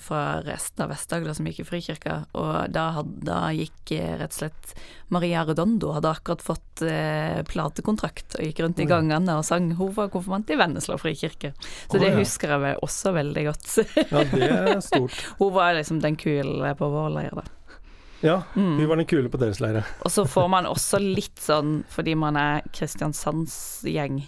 fra 0.03 0.40
resten 0.42 0.83
av 0.83 0.90
Vest-Agder 0.90 1.37
som 1.37 1.46
gikk 1.46 1.61
i 1.62 1.66
Frikirka, 1.68 2.16
og 2.35 2.72
da, 2.74 2.88
hadde, 2.96 3.20
da 3.29 3.38
gikk 3.55 3.92
eh, 3.94 4.16
rett 4.18 4.35
og 4.35 4.38
slett 4.40 4.72
Maria 5.14 5.44
Redondo 5.46 5.92
hadde 5.94 6.11
akkurat 6.11 6.42
fått 6.42 6.83
eh, 6.83 7.38
platekontrakt 7.46 8.35
og 8.40 8.48
gikk 8.48 8.64
rundt 8.64 8.83
i 8.83 8.88
gangene 8.90 9.37
og 9.38 9.46
sang. 9.46 9.68
Hun 9.79 9.92
var 9.94 10.11
konfirmant 10.11 10.50
i 10.50 10.59
Vennesla 10.59 10.96
frikirke, 10.98 11.53
så 11.61 11.94
oh, 11.94 12.03
det 12.03 12.11
ja. 12.11 12.16
husker 12.18 12.57
jeg 12.57 12.81
også 12.83 13.12
veldig 13.14 13.44
godt. 13.46 13.68
Ja, 14.11 14.24
det 14.33 14.48
er 14.48 14.81
stort. 14.90 15.20
Hun 15.38 15.55
var 15.55 15.79
liksom 15.79 16.03
den 16.03 16.18
kule 16.18 16.74
på 16.81 16.90
vår 16.96 17.14
leir, 17.14 17.38
da. 17.38 17.46
Ja, 18.24 18.42
Mm. 18.57 18.79
vi 18.81 18.87
var 18.88 18.96
den 18.96 19.07
kule 19.07 19.29
på 19.29 19.37
deres 19.38 19.59
leire. 19.61 19.85
Og 20.00 20.11
så 20.11 20.24
får 20.27 20.46
man 20.48 20.66
også 20.66 20.98
litt 20.98 21.38
sånn, 21.44 21.83
fordi 21.92 22.14
man 22.16 22.38
er 22.40 22.62
Kristiansands 22.72 23.85
gjeng, 23.85 24.22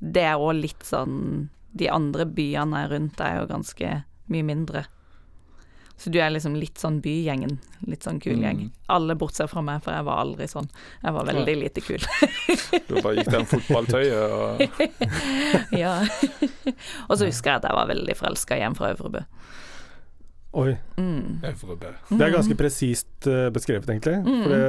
det 0.00 0.22
er 0.22 0.38
òg 0.38 0.54
litt 0.62 0.84
sånn 0.86 1.48
De 1.72 1.90
andre 1.92 2.26
byene 2.26 2.86
rundt 2.90 3.20
er 3.20 3.40
jo 3.40 3.50
ganske 3.50 3.90
mye 4.28 4.46
mindre. 4.46 4.84
Så 5.98 6.10
du 6.14 6.20
er 6.22 6.30
liksom 6.30 6.54
litt 6.54 6.78
sånn 6.78 7.00
bygjengen. 7.02 7.56
Litt 7.90 8.04
sånn 8.06 8.20
kul 8.22 8.38
gjeng. 8.38 8.60
Mm. 8.68 8.74
Alle 8.94 9.16
bortsett 9.18 9.50
fra 9.50 9.64
meg, 9.66 9.80
for 9.82 9.96
jeg 9.96 10.06
var 10.06 10.20
aldri 10.22 10.46
sånn. 10.46 10.68
Jeg 11.02 11.14
var 11.16 11.26
veldig 11.26 11.54
lite 11.58 11.82
kul. 11.82 12.04
Du 12.86 13.00
bare 13.00 13.16
gikk 13.18 13.32
den 13.34 13.48
fotballtøyet 13.50 14.36
og 14.36 14.62
ja. 15.82 15.96
Og 17.08 17.18
så 17.18 17.26
husker 17.26 17.50
jeg 17.50 17.58
at 17.58 17.66
jeg 17.66 17.78
var 17.80 17.90
veldig 17.90 18.14
forelska 18.20 18.60
hjem 18.60 18.78
fra 18.78 18.92
Øvrebø. 18.94 19.24
Oi. 20.58 20.72
Mm. 20.98 21.38
Øvrebø. 21.46 21.90
Det 22.10 22.24
er 22.26 22.32
ganske 22.34 22.56
presist 22.58 23.26
eh, 23.30 23.46
beskrevet, 23.54 23.86
egentlig. 23.92 24.16
Mm. 24.24 24.42
For 24.42 24.52
det 24.54 24.60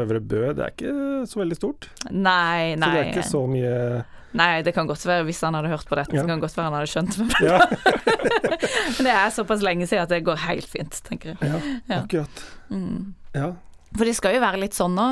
Øvre 0.00 0.20
Bø, 0.20 0.40
det 0.58 0.64
er 0.66 0.72
ikke 0.74 0.94
så 1.30 1.40
veldig 1.42 1.58
stort. 1.58 1.88
Nei, 2.10 2.74
Så 2.74 2.80
det 2.90 3.00
er 3.00 3.10
ikke 3.12 3.26
så 3.30 3.42
mye 3.50 3.74
Nei, 4.36 4.60
det 4.66 4.74
kan 4.76 4.84
godt 4.90 5.00
være, 5.06 5.24
hvis 5.24 5.38
han 5.46 5.54
hadde 5.56 5.70
hørt 5.70 5.86
på 5.88 5.96
dette, 5.96 6.12
Ja. 6.12 6.20
så 6.20 6.26
kan 6.28 6.36
det 6.36 6.44
godt 6.44 6.56
være 6.58 6.66
han 6.66 6.74
hadde 6.76 6.90
skjønt 6.92 7.14
meg. 7.22 7.36
Ja, 7.46 7.60
Men 8.98 9.06
det 9.06 9.14
er 9.14 9.30
såpass 9.32 9.62
lenge 9.64 9.86
siden 9.88 10.02
at 10.02 10.10
det 10.12 10.18
går 10.26 10.36
helt 10.44 10.68
fint, 10.68 10.98
tenker 11.06 11.32
jeg. 11.32 11.38
ja 11.40 11.60
Ja. 11.88 12.00
akkurat. 12.02 12.42
Mm. 12.68 13.14
Ja. 13.34 13.52
For 13.96 14.04
det 14.04 14.16
skal 14.18 14.34
jo 14.36 14.42
være 14.44 14.60
litt 14.60 14.76
sånn 14.76 14.92
nå. 14.98 15.06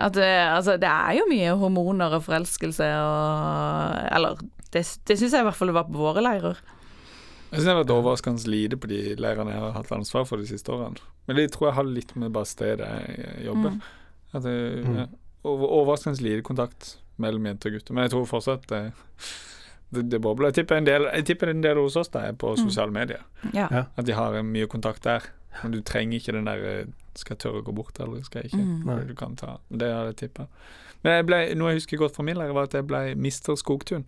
At 0.00 0.16
eh, 0.16 0.46
altså, 0.54 0.78
det 0.80 0.88
er 0.88 1.18
jo 1.18 1.26
mye 1.28 1.52
hormoner 1.60 2.14
og 2.16 2.22
forelskelse 2.24 2.86
og 3.04 4.14
Eller 4.16 4.38
det, 4.72 4.86
det 5.04 5.18
syns 5.18 5.34
jeg 5.34 5.42
i 5.42 5.48
hvert 5.50 5.58
fall 5.58 5.68
det 5.68 5.76
var 5.76 5.90
på 5.90 5.98
våre 6.00 6.22
leirer. 6.24 6.56
Jeg 7.50 7.58
synes 7.60 7.64
det 7.66 7.72
har 7.74 7.80
vært 7.84 7.94
overraskende 7.96 8.46
lite 8.46 8.76
på 8.78 8.88
de 8.88 9.00
leirene 9.18 9.50
jeg 9.50 9.60
har 9.60 9.72
hatt 9.72 9.90
ansvar 9.92 10.24
for 10.28 10.36
de 10.38 10.46
siste 10.46 10.70
årene. 10.70 10.96
Men 11.26 11.36
det 11.36 11.48
tror 11.52 11.68
jeg 11.68 11.74
har 11.74 11.84
litt 11.88 12.14
med 12.16 12.32
bare 12.32 12.46
stedet 12.46 12.86
jeg 13.18 13.44
jobber. 13.46 13.70
Mm. 13.70 13.80
At 14.34 14.44
jeg, 14.44 14.84
Mm. 14.86 14.96
ja, 14.96 15.06
overraskende 15.44 16.20
lite 16.22 16.42
kontakt 16.46 16.96
mellom 17.18 17.46
jenter 17.46 17.70
og 17.70 17.78
gutter. 17.78 17.94
Men 17.94 18.04
jeg 18.06 18.10
tror 18.12 18.26
fortsatt 18.30 18.66
det, 18.68 18.92
det, 19.90 20.04
det 20.10 20.20
bobler. 20.22 20.48
Jeg 20.52 20.54
tipper 20.62 20.76
en 20.78 20.84
del, 20.86 21.02
jeg 21.10 21.24
tipper 21.26 21.50
en 21.50 21.60
del 21.64 21.76
hos 21.82 21.96
oss 21.96 22.08
da 22.08 22.20
er 22.28 22.32
på 22.38 22.52
Mm. 22.54 22.62
sosiale 22.68 22.92
medier. 22.92 23.22
Ja. 23.52 23.66
At 23.96 24.06
de 24.06 24.12
har 24.12 24.34
eh, 24.34 24.42
mye 24.42 24.66
kontakt 24.70 25.02
der. 25.02 25.22
Men 25.64 25.72
du 25.72 25.80
trenger 25.82 26.16
ikke 26.20 26.32
den 26.32 26.44
der 26.46 26.62
eh, 26.64 26.84
Skal 27.18 27.34
jeg 27.34 27.40
tørre 27.42 27.58
å 27.60 27.64
gå 27.66 27.72
bort, 27.74 27.98
eller 27.98 28.22
skal 28.22 28.42
jeg 28.44 28.52
ikke? 28.52 28.62
Mm. 28.86 29.08
Du 29.08 29.14
kan 29.18 29.34
ta 29.36 29.56
Det 29.68 29.88
hadde 29.92 30.12
jeg 30.14 30.16
tippa. 30.30 30.46
Men 31.04 31.16
jeg 31.16 31.26
ble, 31.30 31.40
noe 31.56 31.72
jeg 31.72 31.80
husker 31.80 32.00
godt 32.00 32.16
fra 32.18 32.24
min 32.26 32.36
lærer, 32.36 32.52
var 32.56 32.68
at 32.68 32.76
jeg 32.76 32.86
ble 32.88 33.00
mister 33.16 33.56
Skogtun. 33.56 34.04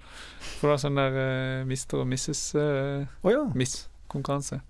For 0.59 0.69
det 0.69 0.73
var 0.75 0.83
sånn 0.83 1.01
der 1.01 1.17
uh, 1.17 1.67
mister 1.69 2.03
og 2.03 2.09
misses 2.11 2.43
uh, 2.59 3.09
oh, 3.25 3.33
ja. 3.33 3.43
miss-konkurranse. 3.57 4.61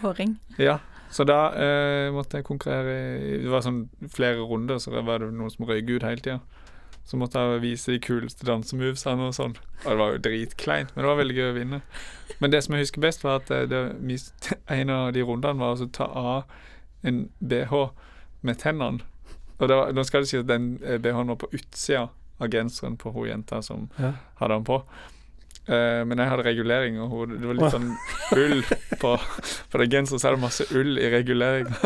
Kåring. 0.00 0.36
Ja, 0.60 0.78
så 1.10 1.24
da 1.26 1.40
uh, 1.54 2.12
måtte 2.14 2.38
jeg 2.38 2.46
konkurrere 2.46 2.94
Det 3.42 3.50
var 3.50 3.64
sånn 3.66 3.86
flere 4.12 4.44
runder, 4.46 4.78
så 4.82 4.92
var 4.94 5.24
det 5.24 5.32
noen 5.34 5.52
som 5.52 5.66
røyk 5.68 5.88
ut 5.96 6.06
hele 6.06 6.22
tida. 6.22 6.40
Så 7.08 7.18
måtte 7.18 7.40
jeg 7.40 7.62
vise 7.64 7.94
de 7.94 8.02
kuleste 8.04 8.46
dansemovesene 8.46 9.30
og 9.30 9.34
sånn. 9.34 9.56
Og 9.82 9.88
det 9.88 9.98
var 9.98 10.12
jo 10.14 10.24
dritkleint, 10.28 10.92
men 10.94 11.02
det 11.02 11.08
var 11.10 11.18
veldig 11.18 11.38
gøy 11.38 11.48
å 11.48 11.56
vinne. 11.56 11.80
Men 12.38 12.52
det 12.52 12.60
som 12.62 12.76
jeg 12.76 12.84
husker 12.84 13.02
best, 13.02 13.24
var 13.24 13.40
at 13.40 13.50
det, 13.72 13.80
en 14.78 14.92
av 14.94 15.08
de 15.16 15.24
rundene 15.26 15.64
var 15.64 15.80
å 15.80 15.88
ta 15.90 16.06
av 16.06 16.60
en 17.02 17.24
BH 17.40 17.72
med 18.46 18.60
tennene. 18.60 19.02
Og 19.60 19.68
det 19.68 19.76
var, 19.76 19.94
nå 19.94 20.04
skal 20.08 20.24
det 20.24 20.32
si 20.32 20.40
at 20.40 20.48
den 20.48 20.72
eh, 20.82 20.98
BH-en 20.98 21.32
var 21.34 21.40
på 21.40 21.52
utsida 21.52 22.08
av 22.40 22.52
genseren 22.52 22.96
på 22.96 23.12
hun 23.12 23.28
jenta 23.28 23.62
som 23.62 23.88
ja. 24.00 24.14
hadde 24.40 24.54
den 24.54 24.68
på. 24.68 24.82
Uh, 25.70 26.02
men 26.08 26.18
jeg 26.18 26.30
hadde 26.32 26.42
regulering, 26.42 26.96
og 26.98 27.10
hun, 27.12 27.34
det 27.36 27.46
var 27.46 27.58
litt 27.58 27.74
sånn 27.74 27.90
ull 28.34 28.62
på, 29.02 29.10
på 29.70 29.80
den 29.82 29.92
genseren. 29.92 30.18
Så 30.22 30.30
er 30.30 30.34
det 30.34 30.42
masse 30.42 30.66
ull 30.74 30.96
i 30.98 31.10
reguleringa. 31.12 31.76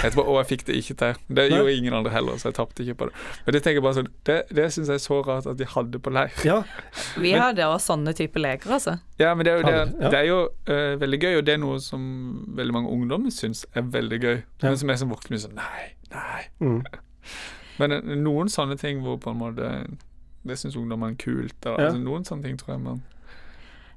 Etterpå 0.00 0.24
å, 0.24 0.38
jeg 0.40 0.48
fikk 0.48 0.64
det 0.70 0.78
ikke 0.80 0.96
til. 0.98 1.20
Det 1.28 1.44
Nei. 1.44 1.58
gjorde 1.60 1.74
ingen 1.76 1.98
andre 2.00 2.14
heller, 2.16 2.40
så 2.40 2.48
jeg 2.48 2.56
tapte 2.58 2.82
ikke 2.82 2.96
på 3.02 3.10
det. 3.10 3.22
Men 3.44 3.54
det 3.54 3.62
tenker 3.62 3.78
jeg 3.78 3.84
bare 3.84 3.98
sånn 4.00 4.10
Det, 4.26 4.38
det 4.58 4.66
syns 4.74 4.90
jeg 4.90 4.98
er 4.98 5.04
så 5.04 5.20
rart 5.28 5.46
at 5.52 5.60
de 5.60 5.68
hadde 5.76 6.02
på 6.02 6.14
leir. 6.16 6.34
ja. 6.48 6.62
Vi 7.14 7.34
Men- 7.34 7.44
hadde 7.44 7.68
også 7.68 7.92
sånne 7.92 8.16
type 8.18 8.42
leker, 8.42 8.74
altså. 8.78 8.96
Ja, 9.20 9.34
men 9.34 9.46
det 9.46 9.52
er 9.52 9.60
jo, 9.60 9.66
det, 9.68 9.76
ja. 9.76 10.08
det 10.08 10.18
er 10.18 10.26
jo 10.26 10.40
uh, 10.48 10.94
veldig 11.04 11.20
gøy, 11.22 11.34
og 11.38 11.44
det 11.46 11.54
er 11.54 11.62
noe 11.62 11.82
som 11.84 12.08
veldig 12.58 12.74
mange 12.74 12.96
ungdommer 12.96 13.34
syns 13.34 13.66
er 13.76 13.86
veldig 13.86 14.18
gøy. 14.24 14.38
Ja. 14.40 14.70
Men 14.70 14.80
som 14.80 14.90
er 14.90 14.98
som 15.04 15.12
voksne 15.14 15.36
blir 15.36 15.44
sånn 15.44 15.58
Nei, 15.58 15.92
nei. 16.14 16.48
Mm. 16.64 16.80
Men 17.78 17.92
eh, 17.92 18.00
noen 18.16 18.48
sånne 18.50 18.76
ting 18.80 19.00
hvor 19.04 19.18
på 19.22 19.30
en 19.30 19.38
måte 19.38 19.68
Det 20.46 20.56
syns 20.58 20.76
ungdommen 20.76 21.12
er 21.14 21.18
kult. 21.20 21.56
Ja. 21.64 21.76
altså, 21.76 21.98
noen 22.02 22.24
sånne 22.24 22.42
ting 22.48 22.56
tror 22.56 22.74
jeg 22.76 22.82
man 22.86 23.02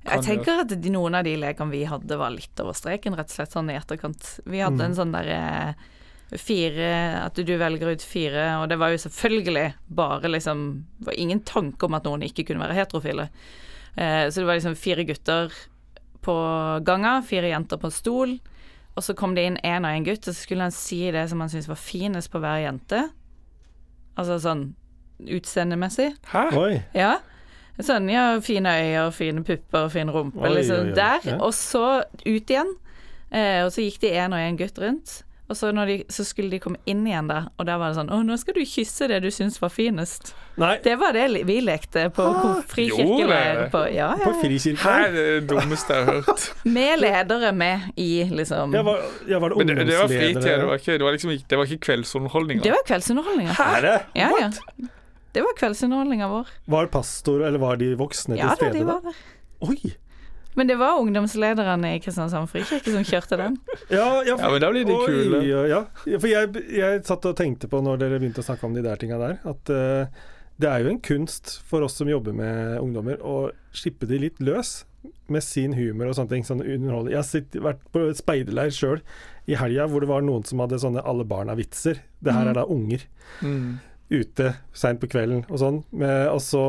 Jeg 0.05 0.23
tenker 0.25 0.61
at 0.63 0.71
de, 0.81 0.89
noen 0.89 1.15
av 1.15 1.23
de 1.23 1.35
lekene 1.37 1.71
vi 1.71 1.83
hadde, 1.85 2.17
var 2.17 2.31
litt 2.33 2.59
over 2.59 2.73
streken, 2.73 3.13
rett 3.15 3.29
og 3.29 3.35
slett 3.37 3.51
sånn 3.53 3.69
i 3.69 3.75
etterkant. 3.77 4.39
Vi 4.45 4.59
hadde 4.59 4.81
Mm. 4.81 4.85
en 4.89 4.95
sånn 4.97 5.11
derre 5.13 5.75
fire 6.37 6.91
At 7.25 7.35
du 7.35 7.57
velger 7.57 7.91
ut 7.91 8.01
fire, 8.01 8.45
og 8.61 8.69
det 8.71 8.77
var 8.79 8.89
jo 8.93 8.97
selvfølgelig 9.03 9.73
bare 9.89 10.29
liksom 10.31 10.85
Det 10.99 11.05
var 11.09 11.19
ingen 11.19 11.41
tanke 11.43 11.83
om 11.85 11.93
at 11.97 12.03
noen 12.07 12.23
ikke 12.23 12.45
kunne 12.47 12.63
være 12.63 12.77
heterofile. 12.79 13.29
Eh, 13.97 14.29
så 14.31 14.39
det 14.41 14.47
var 14.47 14.55
liksom 14.55 14.75
fire 14.79 15.03
gutter 15.03 15.51
på 16.21 16.35
ganga, 16.85 17.21
fire 17.25 17.49
jenter 17.49 17.77
på 17.81 17.89
stol. 17.91 18.37
Og 18.95 19.03
så 19.03 19.15
kom 19.17 19.33
det 19.35 19.43
inn 19.47 19.57
én 19.63 19.83
og 19.87 19.91
én 19.91 20.05
gutt, 20.05 20.27
og 20.27 20.33
så 20.35 20.41
skulle 20.45 20.61
han 20.67 20.71
si 20.75 21.09
det 21.11 21.29
som 21.29 21.39
han 21.41 21.49
syntes 21.49 21.67
var 21.67 21.79
finest 21.79 22.31
på 22.31 22.39
hver 22.43 22.61
jente. 22.63 23.09
Altså 24.19 24.39
sånn 24.43 24.63
utseendemessig. 25.21 26.11
Hæ? 26.31 26.45
Oi. 26.57 26.81
Ja. 26.97 27.17
Sånn, 27.81 28.09
ja, 28.11 28.35
fine 28.43 28.69
øyne, 28.77 29.11
fine 29.15 29.43
pupper, 29.47 29.87
fin 29.89 30.09
rumpe, 30.13 30.41
Oi, 30.43 30.51
liksom 30.57 30.77
oi, 30.83 30.89
oi. 30.91 30.95
der. 30.97 31.19
Ja. 31.25 31.37
Og 31.41 31.53
så 31.57 32.03
ut 32.25 32.51
igjen. 32.51 32.73
Eh, 33.31 33.61
og 33.65 33.71
så 33.73 33.85
gikk 33.85 34.01
de 34.03 34.11
én 34.19 34.33
og 34.35 34.41
én 34.43 34.57
gutt 34.59 34.77
rundt. 34.81 35.21
Og 35.51 35.57
så, 35.59 35.69
når 35.75 35.89
de, 35.91 35.95
så 36.15 36.23
skulle 36.23 36.47
de 36.53 36.59
komme 36.63 36.79
inn 36.87 37.01
igjen 37.09 37.27
da, 37.27 37.41
og 37.59 37.65
da 37.67 37.75
var 37.81 37.91
det 37.91 37.97
sånn 37.99 38.11
Å, 38.15 38.21
nå 38.23 38.37
skal 38.39 38.55
du 38.55 38.61
kysse 38.63 39.09
det 39.11 39.17
du 39.25 39.27
syns 39.35 39.57
var 39.59 39.71
finest. 39.73 40.31
Nei, 40.61 40.77
Det 40.83 40.93
var 41.01 41.11
det 41.15 41.25
vi 41.47 41.57
lekte 41.63 42.05
på 42.15 42.23
Ah, 42.29 42.61
frikirkeleir. 42.71 43.65
På, 43.73 43.81
ja, 43.91 44.13
ja, 44.15 44.23
på 44.23 44.33
frikirkeleir? 44.39 45.11
Det 45.11 45.25
er 45.25 45.41
det 45.41 45.49
dummeste 45.51 45.97
jeg 45.97 46.07
har 46.07 46.21
hørt. 46.21 46.45
Med 46.63 47.01
ledere 47.03 47.51
med 47.55 47.89
i, 47.99 48.09
liksom. 48.31 48.73
Ja, 48.77 48.85
var, 48.87 49.03
ja, 49.27 49.39
var 49.43 49.51
det 49.53 49.59
Men 49.61 49.67
det, 49.73 49.75
det 49.83 49.97
var 49.99 50.07
ungdomsledere? 50.07 50.33
fritid, 50.39 50.49
det 50.63 50.67
var 50.71 50.81
ikke, 50.81 50.97
det 50.97 51.07
var 51.09 51.17
liksom 51.17 51.35
det 51.51 51.59
var 51.61 51.69
ikke 51.71 51.85
kveldsunderholdninga. 51.89 52.63
Det 52.65 52.71
var 52.77 52.87
kveldsunderholdninga. 52.87 53.57
Er 53.67 53.87
det? 53.89 53.97
Ja, 54.23 54.31
ja. 54.39 54.51
Det 55.35 55.43
var 55.45 55.53
kveldsunderholdninga 55.59 56.27
vår. 56.31 56.47
Var 56.77 56.89
pastor, 56.95 57.43
eller 57.47 57.59
var 57.59 57.75
de 57.79 57.91
voksne 57.99 58.39
Ja 58.39 58.55
til 58.55 58.67
da, 58.67 58.71
Ja 58.71 58.71
da, 58.71 58.79
de 58.79 58.87
var 58.87 59.03
der. 59.11 59.19
Oi! 59.67 59.93
Men 60.55 60.67
det 60.67 60.75
var 60.79 60.99
ungdomslederne 60.99 61.93
i 61.95 61.99
Kristiansand 62.03 62.49
frikirke 62.51 62.91
som 62.91 63.05
kjørte 63.07 63.37
den. 63.39 63.57
Ja, 63.89 64.21
ja, 64.27 64.35
Ja, 64.35 64.49
men 64.51 64.59
da 64.63 64.69
blir 64.73 64.85
de 64.87 64.97
kule. 65.05 65.41
Ja, 65.47 65.63
ja. 65.69 65.81
For 66.19 66.27
jeg, 66.27 66.51
jeg 66.75 67.03
satt 67.07 67.25
og 67.29 67.37
tenkte 67.39 67.69
på 67.71 67.79
når 67.83 68.01
dere 68.03 68.19
begynte 68.19 68.43
å 68.43 68.47
snakke 68.47 68.67
om 68.67 68.75
de 68.75 68.83
der 68.85 68.99
tinga 68.99 69.17
der, 69.21 69.37
at 69.47 69.71
uh, 69.71 70.21
det 70.61 70.69
er 70.69 70.83
jo 70.83 70.91
en 70.91 70.99
kunst 71.01 71.59
for 71.65 71.81
oss 71.87 71.95
som 71.97 72.09
jobber 72.11 72.35
med 72.37 72.77
ungdommer, 72.83 73.17
å 73.23 73.49
slippe 73.73 74.05
de 74.09 74.19
litt 74.27 74.39
løs 74.43 74.81
med 75.31 75.41
sin 75.41 75.73
humor 75.73 76.11
og 76.11 76.17
sånne 76.17 76.29
ting. 76.35 76.43
Sånn. 76.45 76.61
Jeg 76.67 77.15
har 77.17 77.25
sitt, 77.25 77.55
vært 77.55 77.81
på 77.95 78.03
speiderleir 78.19 78.69
sjøl 78.75 78.99
i 79.49 79.55
helga 79.57 79.87
hvor 79.89 80.03
det 80.03 80.09
var 80.11 80.21
noen 80.27 80.43
som 80.45 80.59
hadde 80.61 80.77
sånne 80.83 81.01
alle 81.07 81.23
barna-vitser. 81.25 82.03
Det 82.21 82.35
her 82.35 82.43
Mm. 82.45 82.49
er 82.51 82.59
da 82.59 82.65
unger. 82.69 83.07
Mm. 83.41 83.79
Ute 84.11 84.49
seint 84.75 84.99
på 84.99 85.07
kvelden 85.07 85.45
og 85.47 85.59
sånn. 85.61 85.77
Med, 85.95 86.25
og 86.33 86.41
så 86.43 86.61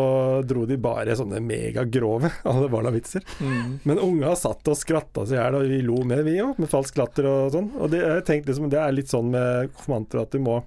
dro 0.47 0.63
de 0.71 0.77
bare 0.79 1.17
sånne 1.19 1.41
megagrove 1.43 2.31
alle 2.51 2.69
barna-vitser. 2.71 3.25
Mm. 3.43 3.81
Men 3.89 3.99
unga 3.99 4.37
satt 4.39 4.69
og 4.71 4.79
skratta 4.79 5.25
seg 5.27 5.39
i 5.39 5.41
hjel, 5.41 5.57
og 5.59 5.67
vi 5.73 5.81
lo 5.83 5.97
med, 6.07 6.23
vi 6.29 6.37
òg, 6.45 6.61
med 6.63 6.71
falsk 6.71 7.01
latter 7.03 7.27
og 7.27 7.51
sånn. 7.57 7.73
Og 7.83 7.91
det, 7.91 8.05
jeg 8.05 8.25
tenkte 8.29 8.53
liksom, 8.53 8.71
det 8.71 8.79
er 8.85 8.95
litt 8.95 9.11
sånn 9.11 9.33
med 9.35 9.73
konfirmanter 9.75 10.23
at 10.23 10.37
du 10.37 10.39
må 10.45 10.61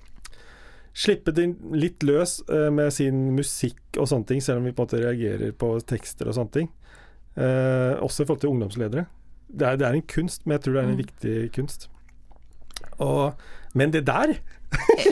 slippe 0.95 1.31
det 1.35 1.47
litt 1.75 2.03
løs 2.07 2.37
eh, 2.47 2.69
med 2.71 2.91
sin 2.95 3.23
musikk 3.35 3.97
og 3.99 4.07
sånne 4.11 4.29
ting, 4.29 4.43
selv 4.43 4.61
om 4.61 4.67
vi 4.67 4.71
på 4.75 4.83
en 4.83 4.87
måte 4.89 5.01
reagerer 5.01 5.51
på 5.59 5.73
tekster 5.87 6.27
og 6.31 6.37
sånne 6.37 6.53
ting. 6.55 6.69
Eh, 7.35 7.95
også 8.03 8.23
i 8.23 8.27
forhold 8.29 8.43
til 8.45 8.51
ungdomsledere. 8.53 9.03
Det 9.47 9.67
er, 9.67 9.79
det 9.79 9.87
er 9.89 9.97
en 9.97 10.05
kunst, 10.11 10.43
men 10.47 10.55
jeg 10.57 10.63
tror 10.65 10.75
det 10.77 10.81
er 10.83 10.87
en 10.89 10.95
Mm. 10.95 11.01
viktig 11.03 11.35
kunst. 11.55 11.87
Og, 13.03 13.33
men 13.75 13.91
det 13.91 14.05
der 14.07 14.37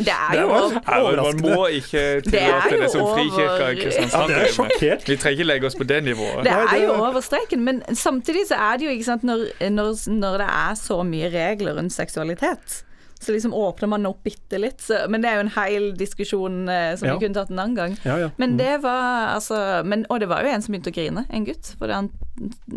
Det 0.06 0.14
er 0.14 0.40
jo 0.42 0.48
man 0.48 0.78
Overraskende. 0.84 1.56
må 1.56 1.66
ikke 1.80 2.04
Det 2.26 2.42
er 2.42 2.62
tillate 2.62 2.70
det, 2.72 2.80
jo 2.84 2.90
som 2.94 3.10
frikirka 3.16 3.66
i 3.66 3.74
Ja, 3.74 3.82
Kristiansand. 3.82 5.10
Vi 5.10 5.18
trenger 5.18 5.36
ikke 5.38 5.48
legge 5.50 5.68
oss 5.70 5.76
på 5.80 5.88
det 5.90 6.00
nivået. 6.06 6.44
Det 6.48 6.54
er 6.54 6.80
jo 6.86 6.94
over 6.96 7.22
streken, 7.26 7.64
men 7.68 7.82
samtidig 7.96 8.48
så 8.50 8.56
er 8.60 8.78
det 8.82 8.88
jo, 8.88 8.96
ikke 8.96 9.08
sant, 9.12 9.24
når, 9.28 9.46
når, 9.70 9.94
når 10.14 10.38
det 10.44 10.50
er 10.50 10.74
så 10.80 11.00
mye 11.08 11.30
regler 11.34 11.78
rundt 11.80 11.94
seksualitet, 11.96 12.82
så 13.24 13.32
liksom 13.32 13.54
åpner 13.56 13.88
man 13.88 14.06
opp 14.10 14.20
bitte 14.26 14.60
litt. 14.60 14.82
Så, 14.84 14.98
men 15.08 15.24
det 15.24 15.30
er 15.32 15.38
jo 15.40 15.44
en 15.46 15.54
hel 15.56 15.86
diskusjon 15.96 16.58
eh, 16.70 16.96
som 17.00 17.08
Ja. 17.08 17.14
vi 17.16 17.24
kunne 17.26 17.38
tatt 17.38 17.54
en 17.54 17.60
annen 17.64 17.76
gang. 17.78 17.94
Ja, 18.04 18.18
ja. 18.26 18.30
Men 18.38 18.56
Mm. 18.56 18.58
det 18.60 18.74
var 18.84 19.36
altså 19.38 19.60
men, 19.88 20.06
Og 20.10 20.20
det 20.20 20.28
var 20.28 20.44
jo 20.44 20.50
en 20.52 20.62
som 20.62 20.74
begynte 20.74 20.92
å 20.92 20.98
grine, 20.98 21.24
en 21.32 21.46
gutt. 21.48 21.76
For 21.80 21.88
han 21.88 22.10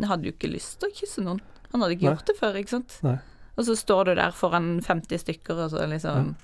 hadde 0.06 0.28
jo 0.28 0.32
ikke 0.36 0.52
lyst 0.52 0.78
til 0.80 0.88
å 0.90 0.94
kysse 0.94 1.24
noen. 1.26 1.40
Han 1.72 1.82
hadde 1.82 1.96
ikke 1.96 2.06
Nei. 2.06 2.14
gjort 2.14 2.26
det 2.30 2.36
før, 2.38 2.54
ikke 2.62 2.74
sant. 2.76 2.94
Nei. 3.02 3.16
Og 3.58 3.64
så 3.66 3.74
står 3.74 4.04
du 4.04 4.14
der 4.20 4.30
foran 4.36 4.80
50 4.84 5.18
stykker, 5.24 5.64
og 5.64 5.70
så 5.72 5.82
liksom 5.90 6.36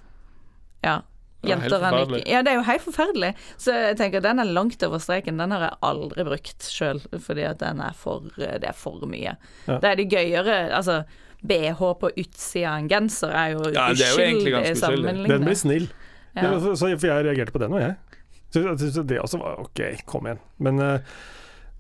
Ja. 0.83 1.01
Er 1.43 1.57
Jenter 1.57 1.83
han 1.83 1.97
ikke. 1.99 2.21
Ja, 2.31 2.43
det 2.47 2.53
er 2.53 2.61
jo 2.61 2.63
helt 2.69 2.85
forferdelig. 2.85 3.33
Så 3.59 3.75
jeg 3.75 3.97
tenker 3.99 4.23
den 4.23 4.39
er 4.39 4.47
langt 4.47 4.83
over 4.87 5.01
streken. 5.03 5.41
Den 5.43 5.51
har 5.51 5.65
jeg 5.67 5.79
aldri 5.89 6.27
brukt 6.29 6.69
sjøl, 6.71 7.03
fordi 7.19 7.43
at 7.49 7.59
den 7.59 7.83
er 7.83 7.97
for 7.99 8.29
Det 8.37 8.63
er 8.63 8.77
for 8.79 9.03
mye. 9.11 9.35
Ja. 9.67 9.81
Det 9.83 9.91
er 9.91 9.99
det 9.99 10.07
gøyere 10.13 10.61
Altså, 10.71 11.03
BH 11.43 11.83
på 11.99 12.13
utsida 12.15 12.77
av 12.77 12.79
en 12.85 12.89
genser 12.93 13.35
er 13.35 13.57
jo 13.57 13.73
Ja, 13.75 13.89
uskyldig 13.91 14.55
i 14.55 14.75
sammenlignet. 14.79 15.33
Den 15.35 15.47
blir 15.49 15.59
snill. 15.59 15.89
Ja. 16.37 16.47
Ja, 16.47 16.53
så, 16.63 16.77
så, 16.79 16.93
for 16.95 17.11
jeg 17.11 17.27
reagerte 17.27 17.53
på 17.53 17.61
den 17.61 17.75
òg, 17.75 17.83
jeg. 17.83 18.23
Så, 18.53 18.63
så, 18.79 18.93
så 18.95 19.03
det 19.03 19.19
også 19.21 19.41
var 19.43 19.59
OK, 19.65 19.83
kom 20.07 20.29
igjen. 20.29 20.41
Men, 20.63 20.79
eh, 20.79 21.19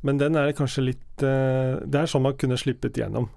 men 0.02 0.18
den 0.18 0.36
er 0.40 0.50
kanskje 0.56 0.88
litt 0.88 1.22
eh, 1.24 1.78
Det 1.86 2.00
er 2.02 2.10
sånn 2.10 2.24
man 2.26 2.34
kunne 2.40 2.58
slippet 2.60 2.98
gjennom. 2.98 3.30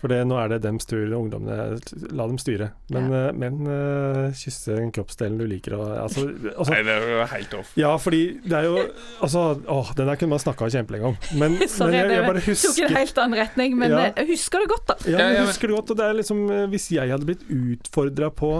For 0.00 0.08
det, 0.12 0.20
nå 0.30 0.36
er 0.38 0.48
det 0.52 0.60
dem 0.62 0.76
tur, 0.78 1.04
ungdommene. 1.18 1.78
La 2.14 2.26
dem 2.30 2.38
styre. 2.38 2.70
Men, 2.94 3.08
ja. 3.10 3.32
men 3.34 3.56
uh, 3.66 4.28
kysse 4.38 4.76
den 4.78 4.92
kroppsdelen 4.94 5.38
du 5.40 5.44
liker 5.50 5.74
og 5.78 5.88
altså, 6.04 6.28
altså, 6.54 6.70
Nei, 6.72 6.82
det 6.86 6.94
er 6.94 7.06
jo 7.12 7.24
helt 7.32 7.54
off. 7.58 7.72
Ja, 7.80 7.92
fordi 7.98 8.20
det 8.44 8.56
er 8.60 8.68
jo 8.68 8.76
Altså, 9.24 9.42
åh, 9.66 9.90
den 9.98 10.06
der 10.06 10.20
kunne 10.20 10.30
man 10.36 10.42
snakka 10.42 10.68
kjempelenge 10.70 11.10
om. 11.12 11.16
Men, 11.40 11.58
Sorry, 11.68 11.96
men 11.98 11.98
jeg, 11.98 12.22
jeg 12.22 12.34
det 12.38 12.44
husker 12.46 12.74
tok 12.78 12.90
en 12.92 12.96
helt 13.00 13.18
annen 13.24 13.38
retning, 13.42 13.76
men 13.80 13.90
Ja. 13.96 14.04
jeg 14.16 14.30
husker 14.34 14.62
det 14.62 14.68
godt, 14.74 14.86
da. 14.92 14.98
Ja, 15.10 15.28
jeg 15.34 15.46
husker 15.50 15.66
det 15.72 15.78
godt. 15.80 15.90
Og 15.94 16.00
det 16.00 16.06
er 16.06 16.18
liksom 16.20 16.44
eh, 16.54 16.66
Hvis 16.70 16.90
jeg 16.94 17.10
hadde 17.14 17.26
blitt 17.28 17.42
utfordra 17.50 18.30
på 18.30 18.52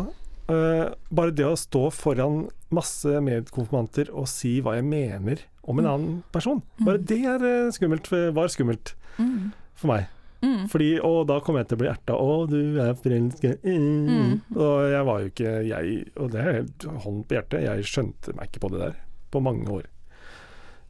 uh, 0.51 0.85
bare 1.15 1.31
det 1.39 1.47
å 1.47 1.55
stå 1.59 1.87
foran 1.95 2.47
masse 2.75 3.09
medkonfirmanter 3.25 4.11
og 4.13 4.27
si 4.29 4.59
hva 4.65 4.75
jeg 4.77 4.85
mener 4.89 5.47
om 5.69 5.79
en 5.79 5.85
Mm. 5.85 5.93
annen 5.93 6.23
person, 6.33 6.63
bare 6.81 6.99
det 6.99 7.19
er 7.29 7.43
eh, 7.45 7.71
skummelt, 7.77 8.09
var 8.35 8.49
skummelt 8.53 8.95
Mm. 9.19 9.53
for 9.77 9.89
meg. 9.93 10.07
Mm. 10.45 10.69
Fordi, 10.71 10.89
og 11.03 11.25
da 11.27 11.41
kom 11.43 11.59
jeg 11.59 11.67
til 11.69 11.79
å 11.79 11.83
bli 11.83 11.91
erta. 11.91 12.15
'Å, 12.15 12.35
du 12.51 12.79
er 12.79 12.99
forelsket'. 12.99 13.65
Mm. 13.67 14.09
Mm. 14.09 14.35
Og 14.55 14.75
jeg 14.93 15.07
var 15.09 15.21
jo 15.21 15.31
ikke 15.33 15.55
jeg 15.67 16.03
Og 16.17 16.31
det 16.31 16.41
er 16.43 16.59
helt 16.61 16.89
hånd 17.05 17.25
på 17.27 17.39
hjertet. 17.39 17.65
Jeg 17.67 17.89
skjønte 17.91 18.35
meg 18.39 18.51
ikke 18.51 18.63
på 18.67 18.73
det 18.75 18.83
der 18.85 19.01
på 19.31 19.43
mange 19.45 19.67
år. 19.81 19.89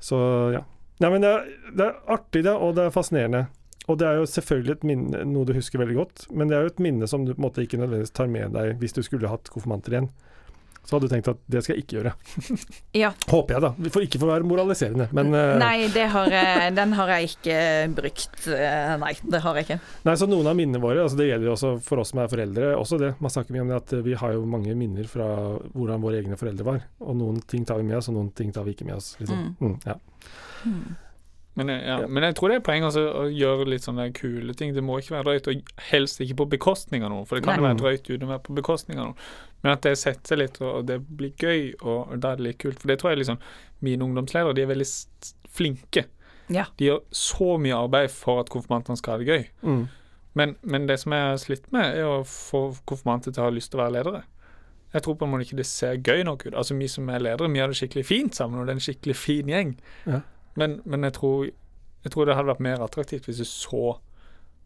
Så 0.01 0.19
ja. 0.55 0.65
Nei, 0.99 1.11
men 1.15 1.23
det 1.23 1.31
er, 1.31 1.47
det 1.79 1.87
er 1.87 1.99
artig, 2.11 2.43
det, 2.43 2.53
og 2.53 2.75
det 2.75 2.89
er 2.89 2.95
fascinerende. 2.95 3.47
Og 3.89 3.97
det 4.01 4.07
er 4.07 4.19
jo 4.19 4.29
selvfølgelig 4.29 4.75
et 4.75 4.87
minne, 4.89 5.21
noe 5.31 5.49
du 5.49 5.55
husker 5.57 5.81
veldig 5.81 5.97
godt, 5.97 6.25
men 6.35 6.51
det 6.51 6.57
er 6.59 6.67
jo 6.67 6.73
et 6.75 6.83
minne 6.85 7.07
som 7.09 7.23
du 7.25 7.31
på 7.33 7.39
en 7.39 7.47
måte 7.47 7.63
ikke 7.65 7.79
nødvendigvis 7.81 8.13
tar 8.13 8.29
med 8.29 8.53
deg 8.53 8.75
hvis 8.83 8.97
du 8.97 9.01
skulle 9.07 9.31
hatt 9.31 9.49
konfirmanter 9.55 9.95
igjen. 9.95 10.11
Så 10.89 10.97
hadde 10.97 11.09
du 11.09 11.13
tenkt 11.13 11.29
at 11.29 11.41
det 11.53 11.61
skal 11.65 11.77
jeg 11.77 11.85
ikke 11.85 11.99
gjøre. 11.99 12.15
Ja. 12.99 13.11
Håper 13.29 13.55
jeg, 13.55 13.63
da. 13.63 13.91
For 13.93 14.03
ikke 14.03 14.19
for 14.19 14.31
å 14.31 14.33
være 14.33 14.47
moraliserende, 14.49 15.07
men 15.15 15.29
eh, 15.37 15.53
Nei, 15.61 15.89
det 15.93 16.07
har 16.11 16.33
jeg, 16.33 16.71
den 16.75 16.95
har 16.97 17.13
jeg 17.13 17.29
ikke 17.35 17.59
brukt. 17.99 18.39
Eh, 18.57 18.95
Nei, 19.03 19.13
det 19.35 19.43
har 19.45 19.59
jeg 19.61 19.67
ikke. 19.69 19.79
Nei, 20.09 20.15
så 20.19 20.29
noen 20.31 20.49
av 20.51 20.57
minnene 20.59 20.81
våre, 20.83 21.05
altså 21.05 21.21
det 21.21 21.29
gjelder 21.29 21.51
jo 21.51 21.55
også 21.55 21.73
for 21.85 22.03
oss 22.03 22.15
som 22.15 22.23
er 22.25 22.31
foreldre, 22.33 22.71
også 22.81 22.99
det. 23.03 23.13
Man 23.23 23.35
snakker 23.35 23.55
mye 23.55 23.67
om 23.67 23.73
det 23.75 23.81
at 23.83 23.95
vi 24.09 24.17
har 24.19 24.35
jo 24.35 24.47
mange 24.49 24.75
minner 24.79 25.11
fra 25.11 25.29
hvordan 25.75 26.03
våre 26.03 26.23
egne 26.23 26.41
foreldre 26.41 26.67
var. 26.67 26.81
Og 27.05 27.21
noen 27.21 27.43
ting 27.51 27.69
tar 27.69 27.83
vi 27.83 27.87
med 27.91 28.01
oss, 28.01 28.09
og 28.11 28.17
noen 28.17 28.33
ting 28.39 28.55
tar 28.57 28.67
vi 28.67 28.75
ikke 28.75 28.89
med 28.89 28.97
oss. 28.97 29.13
Liksom. 29.21 29.45
Mm, 29.61 29.77
ja. 29.85 29.99
Mm. 30.65 30.97
Men, 31.59 31.69
jeg- 31.75 31.85
ja. 31.91 31.97
Men 32.07 32.23
jeg 32.29 32.35
tror 32.39 32.49
det 32.53 32.57
er 32.61 32.65
poeng 32.69 32.85
altså, 32.87 33.03
å 33.19 33.25
gjøre 33.35 33.67
litt 33.69 33.83
sånne 33.85 34.09
kule 34.15 34.55
ting. 34.55 34.73
Det 34.77 34.83
må 34.87 34.99
ikke 35.03 35.17
være 35.17 35.27
drøyt, 35.29 35.49
og 35.51 35.73
helst 35.91 36.21
ikke 36.23 36.37
på 36.41 36.49
bekostning 36.55 37.03
av 37.05 37.11
noen. 37.11 37.27
For 37.27 37.37
det 37.41 37.45
kan 37.49 37.59
jo 37.59 37.67
være 37.67 37.81
drøyt 37.83 38.09
uten 38.13 38.27
å 38.29 38.33
være 38.35 38.45
på 38.47 38.55
bekostning 38.61 38.99
av 39.03 39.09
noen. 39.11 39.17
Men 39.65 39.73
at 39.75 39.83
det 39.83 39.97
setter 39.99 40.39
litt, 40.39 40.61
og 40.63 40.87
det 40.87 41.01
blir 41.19 41.33
gøy, 41.43 41.75
og 41.83 42.15
da 42.23 42.33
er 42.33 42.37
det 42.39 42.47
litt 42.47 42.59
kult. 42.63 42.79
For 42.79 42.89
det 42.93 43.01
tror 43.03 43.11
jeg 43.17 43.25
liksom 43.25 43.39
Mine 43.81 44.03
ungdomsledere 44.03 44.55
de 44.55 44.63
er 44.63 44.71
veldig 44.73 44.87
flinke. 45.55 46.05
Ja. 46.51 46.65
De 46.79 46.89
gjør 46.89 47.03
så 47.15 47.59
mye 47.61 47.77
arbeid 47.77 48.11
for 48.11 48.41
at 48.43 48.49
konfirmantene 48.51 48.97
skal 48.99 49.15
ha 49.19 49.19
det 49.23 49.29
gøy. 49.29 49.45
Mm. 49.63 49.85
Men, 50.39 50.57
men 50.63 50.87
det 50.89 50.97
som 51.03 51.13
jeg 51.15 51.27
har 51.29 51.37
slitt 51.43 51.69
med, 51.75 51.95
er 51.99 52.07
å 52.09 52.25
få 52.27 52.63
konfirmanter 52.89 53.33
til 53.35 53.43
å 53.43 53.49
ha 53.49 53.55
lyst 53.55 53.71
til 53.73 53.81
å 53.81 53.85
være 53.85 53.97
ledere. 53.99 54.23
Jeg 54.95 55.03
tror 55.05 55.19
på 55.21 55.27
en 55.27 55.33
måte 55.35 55.45
ikke 55.45 55.59
det 55.61 55.67
ser 55.69 55.99
gøy 56.01 56.23
nok 56.25 56.47
ut. 56.47 56.55
Altså 56.57 56.77
Vi 56.79 56.89
som 56.89 57.09
er 57.13 57.21
ledere, 57.21 57.51
vi 57.53 57.61
har 57.61 57.69
det 57.69 57.77
skikkelig 57.77 58.07
fint 58.09 58.35
sammen, 58.39 58.61
og 58.61 58.67
det 58.67 58.73
er 58.77 58.79
en 58.81 58.87
skikkelig 58.87 59.17
fin 59.21 59.51
gjeng. 59.53 59.75
Ja. 60.09 60.21
Men, 60.59 60.79
men 60.85 61.07
jeg, 61.07 61.15
tror, 61.19 61.47
jeg 62.05 62.13
tror 62.15 62.27
det 62.29 62.35
hadde 62.39 62.51
vært 62.53 62.65
mer 62.67 62.83
attraktivt 62.85 63.29
hvis 63.31 63.43
du 63.43 63.47
så 63.49 63.83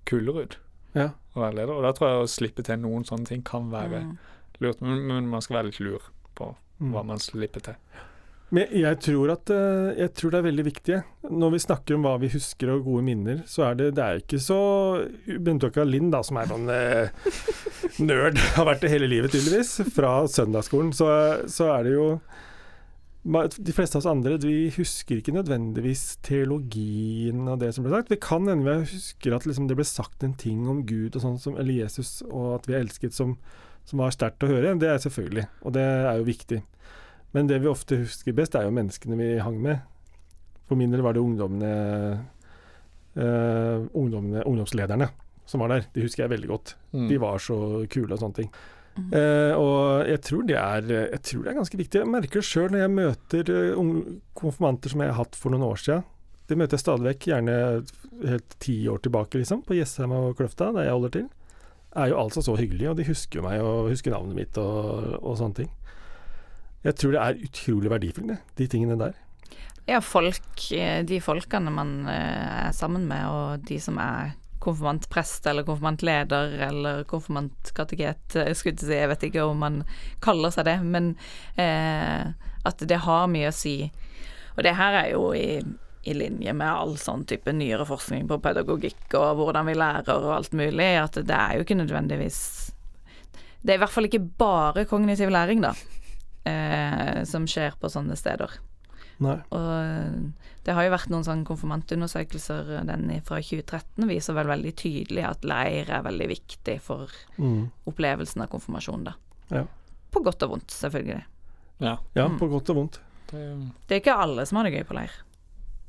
kulere 0.09 0.47
ut 0.47 0.57
ja. 0.97 1.11
å 1.37 1.43
være 1.45 1.59
leder. 1.61 1.75
Og 1.77 1.85
da 1.87 1.93
tror 1.97 2.11
jeg 2.11 2.23
å 2.25 2.31
slippe 2.33 2.65
til 2.67 2.81
noen 2.83 3.05
sånne 3.09 3.29
ting 3.29 3.45
kan 3.47 3.71
være 3.73 4.03
Mm. 4.07 4.17
lurt. 4.63 4.81
Men, 4.85 5.01
men 5.09 5.29
man 5.33 5.43
skal 5.45 5.61
være 5.61 5.71
litt 5.73 5.81
lur 5.85 6.09
på 6.39 6.55
Mm. 6.83 6.91
hva 6.97 7.03
man 7.07 7.21
slipper 7.23 7.63
til. 7.63 7.75
Men 8.53 8.69
jeg 8.77 8.99
tror 9.01 9.31
at 9.33 9.49
eh, 9.55 9.95
Jeg 9.97 10.11
tror 10.19 10.31
det 10.35 10.39
er 10.41 10.45
veldig 10.51 10.65
viktig. 10.67 10.97
Når 11.31 11.53
vi 11.55 11.61
snakker 11.63 11.95
om 11.97 12.03
hva 12.05 12.17
vi 12.21 12.29
husker 12.35 12.73
og 12.75 12.83
gode 12.85 13.05
minner, 13.07 13.39
så 13.49 13.63
er 13.71 13.75
det 13.79 13.87
Det 13.97 14.03
er 14.05 14.19
ikke 14.21 14.41
så 14.43 14.59
Bent 15.41 15.65
Åka 15.65 15.85
Lind, 15.89 16.11
da, 16.13 16.21
som 16.27 16.37
er 16.37 16.51
sånn 16.51 16.69
eh, 16.69 17.09
nerd, 18.09 18.37
har 18.59 18.67
vært 18.69 18.83
det 18.85 18.91
hele 18.93 19.09
livet, 19.09 19.33
tydeligvis, 19.33 19.79
fra 19.95 20.27
søndagsskolen, 20.29 20.93
så, 20.93 21.09
så 21.49 21.71
er 21.79 21.87
det 21.89 21.95
jo 21.97 22.07
de 23.23 23.73
fleste 23.75 23.95
av 23.95 24.03
oss 24.03 24.11
andre 24.11 24.35
vi 24.43 24.67
husker 24.75 25.21
ikke 25.21 25.35
nødvendigvis 25.37 26.19
teologien 26.27 27.45
og 27.47 27.61
det 27.63 27.71
som 27.75 27.85
ble 27.87 27.93
sagt. 27.95 28.11
Vi 28.11 28.19
kan 28.23 28.49
hende 28.51 28.67
vi 28.67 28.91
husker 28.91 29.37
at 29.37 29.47
liksom 29.47 29.69
det 29.71 29.77
ble 29.79 29.87
sagt 29.87 30.27
en 30.27 30.35
ting 30.35 30.65
om 30.71 30.83
Gud 30.89 31.15
og 31.15 31.23
sånn 31.23 31.39
som, 31.39 31.55
eller 31.61 31.85
Jesus, 31.85 32.21
og 32.27 32.57
at 32.57 32.67
vi 32.67 32.75
er 32.75 32.83
elsket 32.83 33.15
som, 33.15 33.37
som 33.87 34.03
var 34.03 34.15
sterkt 34.15 34.43
å 34.43 34.51
høre. 34.51 34.75
Det 34.75 34.91
er 34.91 34.99
selvfølgelig, 35.05 35.47
og 35.63 35.77
det 35.79 35.87
er 35.87 36.19
jo 36.19 36.27
viktig. 36.27 36.61
Men 37.33 37.49
det 37.49 37.63
vi 37.63 37.71
ofte 37.71 38.03
husker 38.03 38.37
best, 38.37 38.59
er 38.59 38.67
jo 38.67 38.75
menneskene 38.75 39.17
vi 39.17 39.31
hang 39.41 39.63
med. 39.63 39.87
For 40.69 40.79
min 40.79 40.93
del 40.93 41.05
var 41.05 41.15
det 41.15 41.23
ungdommene, 41.23 41.73
eh, 43.15 43.87
ungdommene 44.03 44.45
ungdomslederne 44.49 45.09
som 45.47 45.63
var 45.63 45.73
der. 45.73 45.87
De 45.95 46.05
husker 46.05 46.25
jeg 46.25 46.35
veldig 46.35 46.51
godt. 46.51 46.75
Mm. 46.93 47.09
De 47.09 47.19
var 47.23 47.41
så 47.43 47.57
kule 47.93 48.13
og 48.15 48.21
sånne 48.21 48.43
ting. 48.43 48.51
Mm. 48.93 49.13
Og 49.57 50.09
jeg 50.09 50.21
tror, 50.27 50.43
er, 50.53 50.89
jeg 51.15 51.21
tror 51.25 51.45
det 51.45 51.51
er 51.53 51.59
ganske 51.59 51.79
viktig. 51.81 52.01
Jeg 52.03 52.13
merker 52.13 52.43
det 52.43 52.49
sjøl 52.49 52.73
når 52.75 52.83
jeg 52.83 52.93
møter 52.93 53.53
eh, 53.55 53.79
unge 53.81 54.17
konfirmanter 54.37 54.93
som 54.93 55.05
jeg 55.05 55.13
har 55.13 55.21
hatt 55.23 55.39
for 55.39 55.55
noen 55.55 55.65
år 55.71 55.81
siden. 55.81 56.09
Det 56.51 56.59
møter 56.61 56.77
jeg 56.77 56.85
stadig 56.85 57.07
vekk, 57.07 57.29
gjerne 57.31 57.55
helt 58.29 58.57
ti 58.61 58.75
år 58.93 59.01
tilbake, 59.05 59.41
liksom, 59.41 59.63
på 59.65 59.79
Jessheim 59.79 60.13
og 60.13 60.35
Kløfta, 60.37 60.73
der 60.77 60.89
jeg 60.89 60.97
holder 60.97 61.15
til. 61.17 61.29
Er 62.03 62.11
jo 62.11 62.19
altså 62.21 62.43
så 62.45 62.57
hyggelige, 62.59 62.91
og 62.91 62.99
de 62.99 63.07
husker 63.09 63.41
jo 63.41 63.47
meg 63.47 63.63
og 63.65 63.89
husker 63.93 64.13
navnet 64.13 64.37
mitt 64.37 64.59
og, 64.61 65.17
og 65.23 65.39
sånne 65.41 65.63
ting. 65.63 65.71
Jeg 66.83 66.99
tror 66.99 67.15
det 67.15 67.23
er 67.23 67.43
utrolig 67.47 67.93
verdifullt, 67.93 68.55
de 68.59 68.69
tingene 68.69 68.99
der. 69.01 69.17
Ja, 69.89 70.03
folk, 70.05 70.67
eh, 70.75 71.01
de 71.07 71.23
folkene 71.23 71.73
man 71.75 71.95
er 72.11 72.71
sammen 72.77 73.07
med, 73.09 73.25
og 73.27 73.65
de 73.69 73.81
som 73.83 73.97
er 74.03 74.35
konfirmantprest 74.63 75.47
eller 75.51 75.67
konfirmantleder 75.67 76.57
eller 76.69 77.05
konfirmantkateget, 77.11 78.37
Jeg 78.39 78.57
skulle 78.57 78.77
jeg 78.77 78.87
si, 78.87 78.95
jeg 78.95 79.11
vet 79.11 79.29
ikke 79.29 79.45
om 79.47 79.63
man 79.63 79.83
kaller 80.25 80.55
seg 80.55 80.69
det, 80.71 80.79
men 80.83 81.15
eh, 81.61 82.33
at 82.63 82.85
det 82.89 83.03
har 83.05 83.31
mye 83.31 83.51
å 83.51 83.57
si. 83.57 83.77
Og 84.57 84.63
det 84.67 84.77
her 84.79 84.99
er 85.03 85.09
jo 85.15 85.33
i, 85.35 85.63
i 86.07 86.15
linje 86.17 86.55
med 86.55 86.69
all 86.69 86.97
sånn 87.01 87.25
type 87.29 87.53
nyere 87.55 87.87
forskning 87.89 88.29
på 88.31 88.41
pedagogikk 88.43 89.17
og 89.19 89.41
hvordan 89.41 89.71
vi 89.71 89.79
lærer 89.79 90.13
og 90.19 90.37
alt 90.37 90.55
mulig, 90.57 90.91
at 91.01 91.19
det 91.19 91.39
er 91.39 91.57
jo 91.57 91.67
ikke 91.67 91.79
nødvendigvis 91.79 92.43
Det 93.63 93.73
er 93.73 93.79
i 93.79 93.83
hvert 93.83 93.95
fall 93.95 94.09
ikke 94.09 94.25
bare 94.39 94.87
kognitiv 94.91 95.31
læring, 95.31 95.63
da, 95.63 95.71
eh, 96.51 97.23
som 97.29 97.47
skjer 97.47 97.79
på 97.79 97.91
sånne 97.93 98.19
steder. 98.19 98.59
Nei. 99.23 99.37
Og 99.55 100.33
det 100.67 100.75
har 100.75 100.85
jo 100.87 100.93
vært 100.95 101.11
noen 101.13 101.25
sånne 101.27 101.47
konfirmantundersøkelser, 101.49 102.73
den 102.89 103.09
fra 103.27 103.39
2013 103.43 104.09
viser 104.11 104.35
vel 104.37 104.51
veldig 104.51 104.73
tydelig 104.79 105.25
at 105.29 105.45
leir 105.47 105.91
er 105.91 106.03
veldig 106.07 106.29
viktig 106.33 106.81
for 106.83 107.09
Mm. 107.39 107.71
opplevelsen 107.87 108.43
av 108.43 108.49
konfirmasjon, 108.51 109.05
da. 109.05 109.15
Ja. 109.51 109.65
På 110.13 110.23
godt 110.25 110.43
og 110.43 110.51
vondt, 110.57 110.69
selvfølgelig. 110.71 111.23
Ja. 111.81 111.97
Ja, 112.15 112.29
Mm. 112.29 112.39
på 112.39 112.49
godt 112.51 112.71
og 112.71 112.77
vondt. 112.77 112.99
Det, 113.31 113.73
Det 113.89 113.95
er 113.97 114.01
ikke 114.01 114.19
alle 114.21 114.45
som 114.47 114.57
har 114.57 114.65
det 114.65 114.75
gøy 114.75 114.85
på 114.85 114.95
leir. 114.95 115.11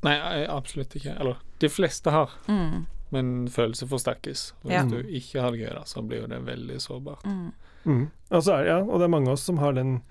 nei, 0.02 0.44
absolutt 0.46 0.94
ikke. 0.96 1.18
Eller 1.20 1.36
de 1.58 1.68
fleste 1.68 2.10
har, 2.10 2.30
Mm, 2.48 2.86
men 3.10 3.48
følelser 3.48 3.86
forsterkes. 3.88 4.52
Og 4.64 4.70
Ja. 4.70 4.82
Hvis 4.82 4.90
du 4.90 5.02
ikke 5.08 5.40
har 5.40 5.50
det 5.50 5.60
gøy, 5.60 5.70
da, 5.74 5.82
så 5.84 6.02
blir 6.06 6.20
jo 6.22 6.26
det 6.26 6.42
veldig 6.44 6.76
sårbart. 6.80 7.22
mm, 7.24 7.52
Mm. 7.86 8.10
Og, 8.30 8.42
så 8.42 8.58
det- 8.58 8.66
ja, 8.66 8.78
og 8.80 8.98
det 8.98 9.04
er 9.04 9.08
mange 9.08 9.26
av 9.28 9.32
oss 9.34 9.42
som 9.42 9.58
har 9.58 9.72
den 9.72 10.02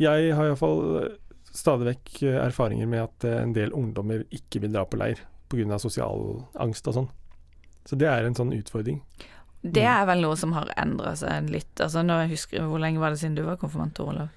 Jeg 0.00 0.34
har 0.34 0.44
iallfall 0.44 1.16
stadig 1.54 1.86
vekk 1.88 2.22
eh, 2.22 2.38
erfaringer 2.46 2.86
med 2.90 3.02
at 3.06 3.24
eh, 3.24 3.42
en 3.42 3.52
del 3.56 3.72
ungdommer 3.76 4.24
ikke 4.34 4.60
vil 4.64 4.72
dra 4.74 4.84
på 4.88 4.96
leir 5.00 5.18
pga. 5.48 5.78
sosial 5.80 6.42
angst 6.60 6.88
og 6.88 6.94
sånn. 6.94 7.08
Så 7.88 7.96
det 7.96 8.08
er 8.10 8.24
en 8.28 8.34
sånn 8.36 8.52
utfordring. 8.52 9.00
Det 9.62 9.82
er 9.82 10.04
vel 10.06 10.20
noe 10.22 10.36
som 10.38 10.52
har 10.54 10.68
endra 10.78 11.16
seg 11.18 11.48
litt. 11.50 11.80
Altså, 11.80 12.02
nå 12.06 12.14
husker 12.30 12.62
Hvor 12.68 12.78
lenge 12.78 13.00
var 13.00 13.10
det 13.10 13.18
siden 13.18 13.34
du 13.34 13.42
var 13.42 13.56
konfirmant, 13.58 13.98
Olav? 14.00 14.28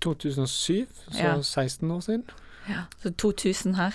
2007, 0.00 0.86
så 1.12 1.18
Ja. 1.20 1.42
16 1.42 1.90
år 1.90 2.00
siden. 2.00 2.24
Ja. 2.68 2.82
Så 3.02 3.10
2000 3.14 3.74
her. 3.76 3.92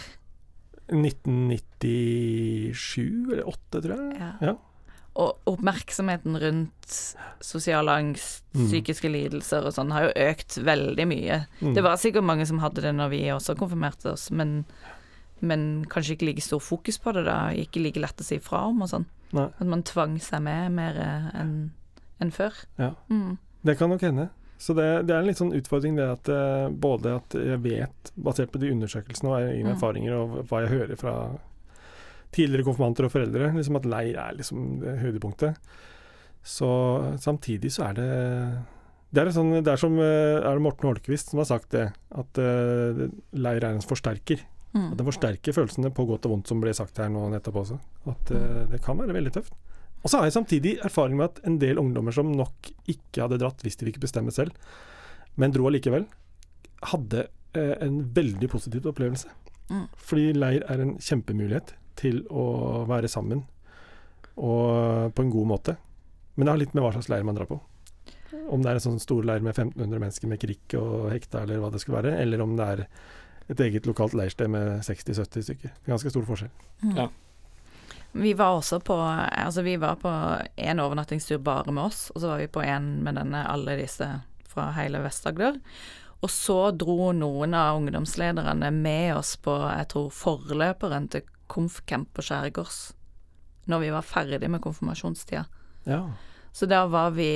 1997 0.88 3.34
eller 3.34 3.48
8, 3.48 3.82
tror 3.82 3.98
jeg. 3.98 4.18
Ja. 4.20 4.32
Ja. 4.42 4.54
Og 5.18 5.38
oppmerksomheten 5.50 6.36
rundt 6.42 6.92
sosial 7.42 7.90
angst, 7.90 8.44
Mm. 8.54 8.68
psykiske 8.68 9.10
lidelser 9.10 9.66
og 9.66 9.74
sånn 9.74 9.92
har 9.92 10.04
jo 10.08 10.14
økt 10.30 10.58
veldig 10.66 11.06
mye. 11.08 11.40
Mm. 11.62 11.74
Det 11.76 11.84
var 11.84 11.96
sikkert 11.98 12.24
mange 12.24 12.46
som 12.48 12.60
hadde 12.60 12.82
det 12.82 12.94
når 12.96 13.10
vi 13.10 13.20
også 13.34 13.56
konfirmerte 13.58 14.12
oss, 14.14 14.30
men 14.32 14.66
men 15.40 15.86
kanskje 15.86 16.16
ikke 16.16 16.26
like 16.32 16.42
stor 16.42 16.60
fokus 16.60 16.98
på 16.98 17.14
det, 17.14 17.26
da. 17.26 17.50
Ikke 17.54 17.82
like 17.84 18.00
lett 18.02 18.18
å 18.18 18.24
si 18.26 18.40
fra 18.40 18.64
om 18.66 18.82
og 18.82 18.90
sånn. 18.90 19.06
Nei. 19.34 19.44
At 19.60 19.68
man 19.68 19.84
tvang 19.84 20.16
seg 20.20 20.42
med 20.42 20.72
mer 20.72 20.98
eh, 20.98 21.28
enn 21.42 21.72
enn 22.20 22.32
før. 22.34 22.54
Ja. 22.80 22.96
Mm. 23.12 23.38
Det 23.64 23.78
kan 23.78 23.90
nok 23.90 24.02
hende. 24.02 24.30
Så 24.58 24.74
det, 24.74 25.06
det 25.06 25.14
er 25.14 25.20
en 25.20 25.28
litt 25.28 25.38
sånn 25.38 25.54
utfordring 25.54 25.96
det 25.96 26.08
at 26.10 26.30
eh, 26.34 26.70
både 26.74 27.16
at 27.20 27.30
jeg 27.38 27.60
vet, 27.62 28.12
basert 28.18 28.50
på 28.52 28.58
de 28.60 28.72
undersøkelsene 28.74 29.30
og 29.30 29.38
egne 29.44 29.70
Mm. 29.70 29.76
erfaringer 29.76 30.14
og 30.18 30.48
hva 30.50 30.64
jeg 30.66 30.70
hører 30.74 30.98
fra 30.98 31.14
tidligere 32.36 32.68
konfirmanter 32.68 33.08
og 33.08 33.14
foreldre, 33.14 33.52
liksom 33.56 33.80
at 33.80 33.88
leir 33.90 34.18
er 34.22 34.36
liksom 34.38 34.66
det 34.82 34.98
høydepunktet. 35.02 35.70
Så 36.48 36.70
samtidig 37.22 37.74
så 37.76 37.90
er 37.90 37.98
det 37.98 38.10
det 39.08 39.24
er, 39.24 39.32
sånn, 39.32 39.54
det 39.64 39.72
er 39.72 39.80
som 39.80 39.96
eh, 40.04 40.36
er 40.36 40.58
det 40.58 40.64
Morten 40.66 40.90
Holkvist 40.90 41.32
som 41.32 41.40
har 41.40 41.48
sagt 41.48 41.72
det, 41.72 41.86
at 42.20 42.40
eh, 42.44 43.06
leir 43.40 43.64
er 43.64 43.70
en 43.72 43.84
forsterker. 43.84 44.42
Mm. 44.74 44.90
At 44.92 45.00
den 45.00 45.08
forsterker 45.08 45.56
følelsene 45.56 45.94
på 45.96 46.06
godt 46.10 46.28
og 46.28 46.34
vondt, 46.36 46.52
som 46.52 46.60
ble 46.62 46.74
sagt 46.76 47.00
her 47.00 47.08
nå 47.14 47.24
nettopp 47.32 47.62
også. 47.64 47.80
At 48.12 48.34
eh, 48.36 48.66
det 48.74 48.82
kan 48.84 49.00
være 49.00 49.16
veldig 49.16 49.34
tøft. 49.40 49.56
Og 50.04 50.12
så 50.12 50.20
har 50.20 50.28
jeg 50.28 50.36
samtidig 50.36 50.76
erfaring 50.86 51.16
med 51.18 51.32
at 51.32 51.40
en 51.48 51.56
del 51.62 51.80
ungdommer 51.80 52.14
som 52.16 52.30
nok 52.36 52.70
ikke 52.92 53.24
hadde 53.24 53.40
dratt 53.42 53.64
hvis 53.66 53.80
de 53.80 53.88
fikk 53.88 54.02
bestemme 54.04 54.34
selv, 54.36 54.54
men 55.40 55.56
dro 55.56 55.70
allikevel, 55.70 56.06
hadde 56.92 57.26
en 57.58 58.02
veldig 58.14 58.52
positiv 58.52 58.86
opplevelse. 58.92 59.32
Mm. 59.72 59.88
Fordi 59.98 60.28
leir 60.36 60.66
er 60.70 60.84
en 60.84 60.94
kjempemulighet 61.02 61.74
til 61.98 62.24
å 62.30 62.86
være 62.90 63.10
sammen, 63.12 63.44
og 64.38 65.14
på 65.18 65.26
en 65.26 65.34
god 65.34 65.50
måte. 65.50 65.78
Men 66.36 66.46
det 66.46 66.54
har 66.54 66.62
litt 66.62 66.76
med 66.78 66.86
hva 66.86 66.94
slags 66.94 67.10
leir 67.10 67.26
man 67.26 67.38
drar 67.38 67.50
på. 67.50 67.60
Om 68.52 68.64
det 68.64 68.70
er 68.70 68.80
en 68.80 68.84
sånn 68.84 69.00
stor 69.02 69.26
leir 69.26 69.42
med 69.42 69.56
1500 69.56 70.02
mennesker 70.04 70.30
med 70.30 70.42
krikk 70.42 70.76
og 70.80 71.08
hekta, 71.14 71.42
eller 71.44 71.64
hva 71.64 71.72
det 71.74 71.82
skulle 71.82 72.02
være, 72.02 72.18
eller 72.22 72.44
om 72.44 72.58
det 72.60 72.68
er 72.74 72.84
et 73.48 73.64
eget 73.64 73.88
lokalt 73.88 74.14
leirsted 74.18 74.52
med 74.52 74.84
60-70 74.86 75.48
stykker. 75.48 75.74
Ganske 75.88 76.12
stor 76.12 76.28
forskjell. 76.28 76.52
Mm. 76.84 76.98
Ja. 77.00 77.08
Vi 78.18 78.34
var 78.34 78.58
også 78.58 78.80
på 78.80 78.96
Altså, 78.98 79.62
vi 79.62 79.76
var 79.78 79.96
på 80.02 80.12
en 80.56 80.80
overnattingstur 80.80 81.38
bare 81.38 81.72
med 81.72 81.84
oss, 81.84 82.10
og 82.16 82.22
så 82.22 82.34
var 82.34 82.44
vi 82.44 82.48
på 82.48 82.64
en 82.66 82.98
med 83.04 83.16
denne 83.20 83.46
alle 83.48 83.78
disse 83.80 84.08
fra 84.48 84.72
hele 84.78 85.02
Vest-Agder. 85.04 85.60
Og 86.26 86.32
så 86.34 86.72
dro 86.74 87.12
noen 87.14 87.54
av 87.54 87.78
ungdomslederne 87.78 88.72
med 88.74 89.16
oss 89.16 89.36
på, 89.38 89.54
jeg 89.54 89.90
tror, 89.94 90.10
forløperen 90.14 91.10
til 91.14 91.28
konfcamp 91.58 92.14
på 92.16 92.26
Skjærgårds. 92.26 92.80
Når 93.68 93.84
vi 93.84 93.92
var 93.92 94.06
ferdig 94.08 94.48
med 94.50 94.64
konfirmasjonstida. 94.64 95.44
Ja. 95.90 96.02
Så 96.56 96.70
da 96.70 96.86
var 96.90 97.12
vi, 97.18 97.32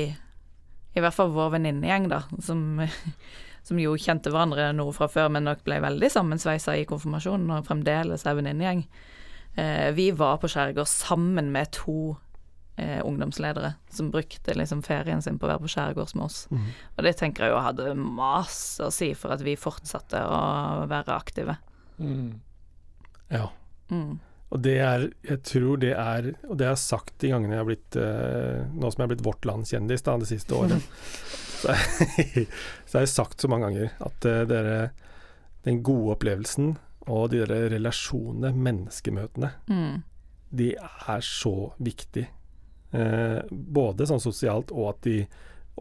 i 0.96 1.04
hvert 1.04 1.16
fall 1.16 1.34
vår 1.36 1.58
venninnegjeng, 1.58 2.08
da, 2.12 2.24
som, 2.44 2.82
som 3.68 3.82
jo 3.82 3.98
kjente 4.00 4.32
hverandre 4.32 4.72
noe 4.78 4.96
fra 4.96 5.10
før, 5.12 5.32
men 5.36 5.50
nok 5.50 5.66
ble 5.68 5.82
veldig 5.84 6.12
sammensveisa 6.14 6.78
i 6.80 6.88
konfirmasjonen, 6.90 7.52
og 7.58 7.68
fremdeles 7.68 8.26
er 8.26 8.40
venninnegjeng. 8.40 8.86
Eh, 9.60 9.90
vi 9.98 10.12
var 10.16 10.40
på 10.40 10.50
Skjærgård 10.52 10.88
sammen 10.88 11.52
med 11.52 11.74
to 11.76 12.14
eh, 12.82 13.06
ungdomsledere 13.06 13.74
som 13.90 14.12
brukte 14.12 14.54
liksom 14.54 14.84
ferien 14.84 15.22
sin 15.22 15.40
på 15.40 15.48
å 15.48 15.54
være 15.54 15.64
på 15.66 15.72
skjærgårds 15.72 16.16
med 16.18 16.26
oss. 16.28 16.44
Mm. 16.52 16.68
Og 16.98 17.06
det 17.06 17.16
tenker 17.20 17.46
jeg 17.46 17.54
jo 17.54 17.64
hadde 17.66 17.96
masse 17.98 18.86
å 18.86 18.94
si 18.94 19.12
for 19.18 19.36
at 19.36 19.44
vi 19.46 19.58
fortsatte 19.60 20.22
å 20.26 20.86
være 20.92 21.18
aktive. 21.18 21.58
Mm. 22.02 22.40
ja. 23.30 23.50
Mm. 23.92 24.20
Og 24.52 24.60
det 24.66 24.74
er, 24.84 25.04
jeg 25.24 25.40
tror 25.48 25.78
det 25.80 25.94
er, 25.96 26.26
og 26.50 26.58
det 26.60 26.66
har 26.68 26.74
jeg 26.76 26.84
sagt 26.84 27.14
de 27.24 27.30
gangene 27.32 27.56
jeg 27.56 27.62
har 27.62 27.68
blitt 27.70 27.96
eh, 27.96 28.66
Nå 28.76 28.90
som 28.92 29.00
jeg 29.00 29.06
har 29.06 29.12
blitt 29.14 29.24
Vårt 29.24 29.46
Land-kjendis 29.48 30.04
det 30.04 30.28
siste 30.28 30.58
året, 30.58 30.84
så, 31.62 31.72
jeg, 31.78 32.48
så 32.88 32.98
har 32.98 33.06
jeg 33.06 33.14
sagt 33.14 33.40
så 33.44 33.48
mange 33.52 33.70
ganger 33.70 33.94
at 34.08 34.28
eh, 34.28 34.42
dere 34.50 34.76
Den 35.64 35.80
gode 35.88 36.18
opplevelsen 36.18 36.74
og 37.12 37.32
de 37.32 37.40
der 37.50 37.70
relasjonene, 37.74 38.52
menneskemøtene, 38.54 39.54
Mm. 39.72 40.04
de 40.54 40.68
er 40.78 41.24
så 41.26 41.72
viktig. 41.82 42.28
Eh, 42.94 43.40
både 43.50 44.06
sånn 44.08 44.22
sosialt 44.22 44.72
og 44.76 44.90
at 44.92 45.02
de 45.08 45.16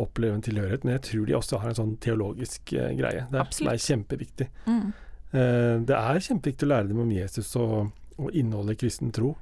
opplever 0.00 0.38
en 0.38 0.42
tilhørighet, 0.46 0.84
men 0.86 0.94
jeg 0.96 1.02
tror 1.10 1.26
de 1.28 1.36
også 1.36 1.58
har 1.60 1.72
en 1.72 1.78
sånn 1.80 1.96
teologisk 2.00 2.72
greie 2.72 3.26
der 3.30 3.50
som 3.52 3.68
er 3.68 3.82
kjempeviktig. 3.82 4.46
Mm. 4.66 4.92
Eh, 5.34 5.76
det 5.90 5.96
er 5.98 6.22
kjempeviktig 6.24 6.66
å 6.66 6.70
lære 6.72 6.88
dem 6.88 7.02
om 7.04 7.10
Jesus 7.12 7.50
og, 7.60 7.90
og 8.20 8.34
inneholder 8.36 8.76
kristen 8.78 9.12
tro. 9.12 9.36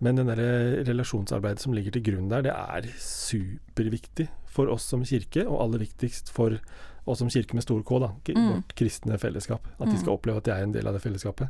Men 0.00 0.16
den 0.18 0.26
der 0.26 0.40
relasjonsarbeidet 0.84 1.60
som 1.62 1.72
ligger 1.72 1.94
til 1.94 2.02
grunn 2.02 2.28
der, 2.28 2.42
det 2.42 2.52
er 2.52 2.88
superviktig 3.00 4.28
for 4.50 4.68
oss 4.72 4.84
som 4.90 5.04
kirke, 5.06 5.46
og 5.48 5.62
aller 5.64 5.78
viktigst 5.86 6.30
for 6.34 6.58
oss 7.06 7.18
som 7.22 7.30
kirke 7.30 7.54
med 7.54 7.62
stor 7.64 7.82
K, 7.82 7.98
da, 8.00 8.08
Mm. 8.34 8.50
vårt 8.52 8.74
kristne 8.76 9.18
fellesskap. 9.18 9.66
At 9.80 9.86
de 9.88 9.94
Mm. 9.94 10.00
skal 10.00 10.12
oppleve 10.18 10.36
at 10.38 10.44
de 10.44 10.50
er 10.50 10.62
en 10.62 10.72
del 10.72 10.86
av 10.86 10.94
det 10.94 11.02
fellesskapet. 11.02 11.48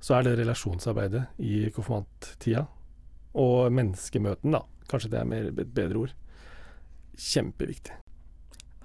Så 0.00 0.14
er 0.18 0.22
det 0.24 0.38
relasjonsarbeidet 0.38 1.26
i 1.38 1.70
konfirmanttida, 1.70 2.66
og 3.34 3.70
menneskemøten, 3.72 4.52
da, 4.52 4.60
kanskje 4.88 5.10
det 5.10 5.20
er 5.20 5.24
mer, 5.24 5.46
et 5.48 5.74
bedre 5.74 5.96
ord, 5.96 6.12
kjempeviktig. 7.16 7.92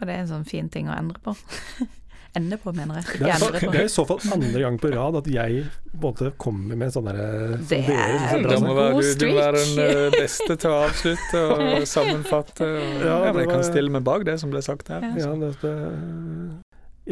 Og 0.01 0.07
det 0.07 0.15
en 0.15 0.27
sånn 0.27 0.47
fin 0.47 0.69
ting 0.69 0.87
å 0.87 0.97
endre 0.97 1.19
på. 1.23 1.35
Ende 2.37 2.55
på, 2.61 2.71
mener 2.71 3.01
jeg. 3.01 3.19
Det 3.19 3.27
er, 3.27 3.39
så, 3.41 3.49
det 3.51 3.69
er 3.75 3.87
i 3.89 3.91
så 3.91 4.05
fall 4.07 4.21
andre 4.31 4.61
gang 4.63 4.77
på 4.79 4.91
rad 4.93 5.17
at 5.19 5.25
jeg 5.27 5.65
både 5.99 6.29
kommer 6.39 6.79
med 6.79 6.93
sånne 6.95 7.11
derre 7.17 7.57
som 7.57 7.65
Det 7.67 7.79
er 7.91 8.45
Da 8.47 8.59
må 8.63 8.75
være, 8.77 9.01
du, 9.01 9.09
du 9.19 9.25
må 9.27 9.35
være 9.35 9.63
den 9.65 9.81
eh, 9.83 10.15
beste 10.15 10.55
til 10.55 10.71
å 10.71 10.77
avslutte 10.85 11.41
og 11.57 11.85
sammenfatte. 11.95 12.69
Og, 12.71 13.03
Ja, 13.03 13.17
ja, 13.27 13.33
jeg 13.41 13.51
kan 13.51 13.65
stille 13.67 13.91
meg 13.91 14.05
bak 14.07 14.23
det 14.29 14.37
som 14.39 14.53
ble 14.53 14.63
sagt 14.63 14.93
her. 14.93 15.03
Ja. 15.11 15.25
Ja, 15.27 15.33
det, 15.43 15.51
det, 15.65 15.73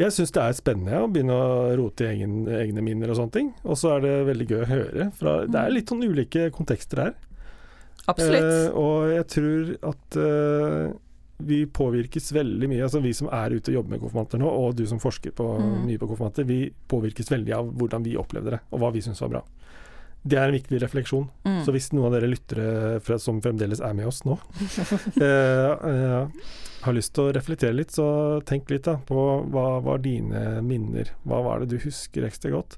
jeg 0.00 0.14
syns 0.16 0.32
det 0.32 0.40
er 0.46 0.56
spennende 0.56 1.02
å 1.04 1.08
begynne 1.12 1.36
å 1.36 1.52
rote 1.76 2.06
i 2.06 2.14
egen, 2.14 2.40
egne 2.56 2.84
minner 2.86 3.12
og 3.12 3.18
sånne 3.20 3.34
ting. 3.34 3.52
Og 3.66 3.76
så 3.76 3.96
er 3.98 4.06
det 4.06 4.14
veldig 4.30 4.46
gøy 4.48 4.60
å 4.62 4.68
høre. 4.70 5.10
Fra, 5.18 5.34
det 5.50 5.60
er 5.66 5.74
litt 5.74 5.92
sånn 5.92 6.06
ulike 6.06 6.48
kontekster 6.54 7.04
her. 7.08 7.16
Absolutt. 8.08 8.48
Eh, 8.48 8.78
og 8.80 9.10
jeg 9.12 9.26
tror 9.34 9.72
at 9.92 10.16
eh, 10.24 10.84
vi 11.46 11.62
påvirkes 11.66 12.32
veldig 12.32 12.68
mye, 12.70 12.82
altså 12.86 13.00
vi 13.02 13.12
som 13.16 13.28
er 13.32 13.54
ute 13.56 13.70
og 13.72 13.78
jobber 13.80 13.94
med 13.96 14.00
konfirmanter 14.04 14.40
nå, 14.42 14.48
og 14.50 14.76
du 14.78 14.84
som 14.86 15.00
forsker 15.02 15.32
på, 15.36 15.46
Mm. 15.60 15.86
mye 15.86 15.98
på 15.98 16.08
konfirmanter, 16.10 16.44
vi 16.44 16.72
påvirkes 16.88 17.30
veldig 17.30 17.54
av 17.56 17.72
hvordan 17.74 18.04
vi 18.04 18.16
opplevde 18.16 18.50
det, 18.56 18.60
og 18.70 18.80
hva 18.80 18.92
vi 18.92 19.00
syns 19.02 19.20
var 19.20 19.28
bra. 19.28 19.42
Det 20.22 20.36
er 20.36 20.48
en 20.50 20.52
viktig 20.54 20.82
refleksjon. 20.82 21.28
Mm. 21.46 21.64
Så 21.64 21.72
hvis 21.72 21.92
noen 21.94 22.10
av 22.10 22.12
dere 22.20 22.28
lyttere 22.28 23.00
fra, 23.00 23.16
som 23.18 23.40
fremdeles 23.40 23.80
er 23.80 23.94
med 23.96 24.06
oss 24.06 24.20
nå, 24.28 24.36
eh, 25.16 25.70
eh, 25.90 26.26
har 26.82 26.92
lyst 26.96 27.14
til 27.16 27.24
å 27.30 27.32
reflektere 27.32 27.72
litt, 27.76 27.90
så 27.96 28.42
tenk 28.44 28.68
litt 28.70 28.84
da 28.84 28.98
på 29.08 29.46
hva 29.48 29.80
var 29.84 29.98
dine 30.04 30.60
minner? 30.60 31.08
Hva 31.24 31.40
var 31.44 31.60
det 31.60 31.70
du 31.72 31.78
husker 31.86 32.26
ekstra 32.28 32.52
godt? 32.52 32.76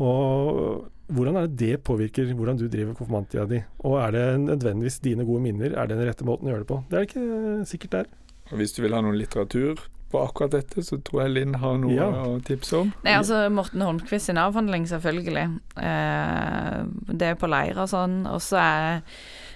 Og 0.00 0.88
hvordan 1.12 1.36
er 1.36 1.40
det 1.46 1.56
det 1.60 1.76
påvirker 1.84 2.32
hvordan 2.34 2.56
du 2.60 2.66
driver 2.68 2.94
konfirmanttida 2.98 3.44
di? 3.50 3.60
Og 3.84 3.94
er 4.02 4.10
det 4.16 4.26
nødvendigvis 4.46 4.98
dine 5.04 5.24
gode 5.28 5.42
minner? 5.44 5.70
Er 5.76 5.84
det 5.90 5.96
den 5.98 6.08
rette 6.08 6.24
måten 6.28 6.46
å 6.48 6.50
gjøre 6.54 6.64
det 6.64 6.70
på? 6.72 6.78
Det 6.90 6.96
er 6.98 7.04
ikke 7.08 7.26
sikkert 7.70 7.92
det 7.96 8.00
er. 8.04 8.08
Hvis 8.56 8.72
du 8.74 8.78
vil 8.82 8.94
ha 8.96 9.00
noe 9.04 9.16
litteratur 9.18 9.74
på 10.10 10.16
akkurat 10.26 10.50
dette, 10.56 10.78
så 10.82 10.94
tror 11.06 11.20
jeg 11.22 11.30
Linn 11.36 11.54
har 11.62 11.74
noe 11.78 11.94
Ja. 11.94 12.08
å 12.26 12.40
tipse 12.42 12.74
om. 12.80 12.88
Nei, 13.04 13.12
altså 13.14 13.44
Morten 13.54 13.80
Holmquist 13.86 14.26
sin 14.26 14.38
avhandling, 14.42 14.82
selvfølgelig. 14.90 15.44
Eh, 15.78 16.78
det 17.14 17.26
er 17.28 17.34
på 17.38 17.46
leir 17.46 17.78
og 17.78 17.86
sånn. 17.92 18.24
Og 18.26 18.40
så 18.42 18.56
er 18.58 19.02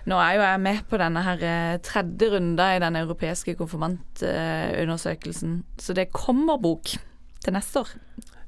Nå 0.07 0.19
er 0.21 0.35
jo 0.37 0.43
jeg 0.45 0.61
med 0.61 0.83
på 0.91 0.99
denne 1.01 1.23
her 1.25 1.39
eh, 1.49 1.79
tredje 1.81 2.27
runda 2.35 2.67
i 2.77 2.81
den 2.83 2.97
europeiske 3.01 3.55
konfirmantundersøkelsen, 3.57 5.55
så 5.81 5.95
det 5.97 6.11
kommer 6.13 6.59
bok 6.61 6.85
til 7.41 7.53
neste 7.57 7.81
år. 7.81 7.89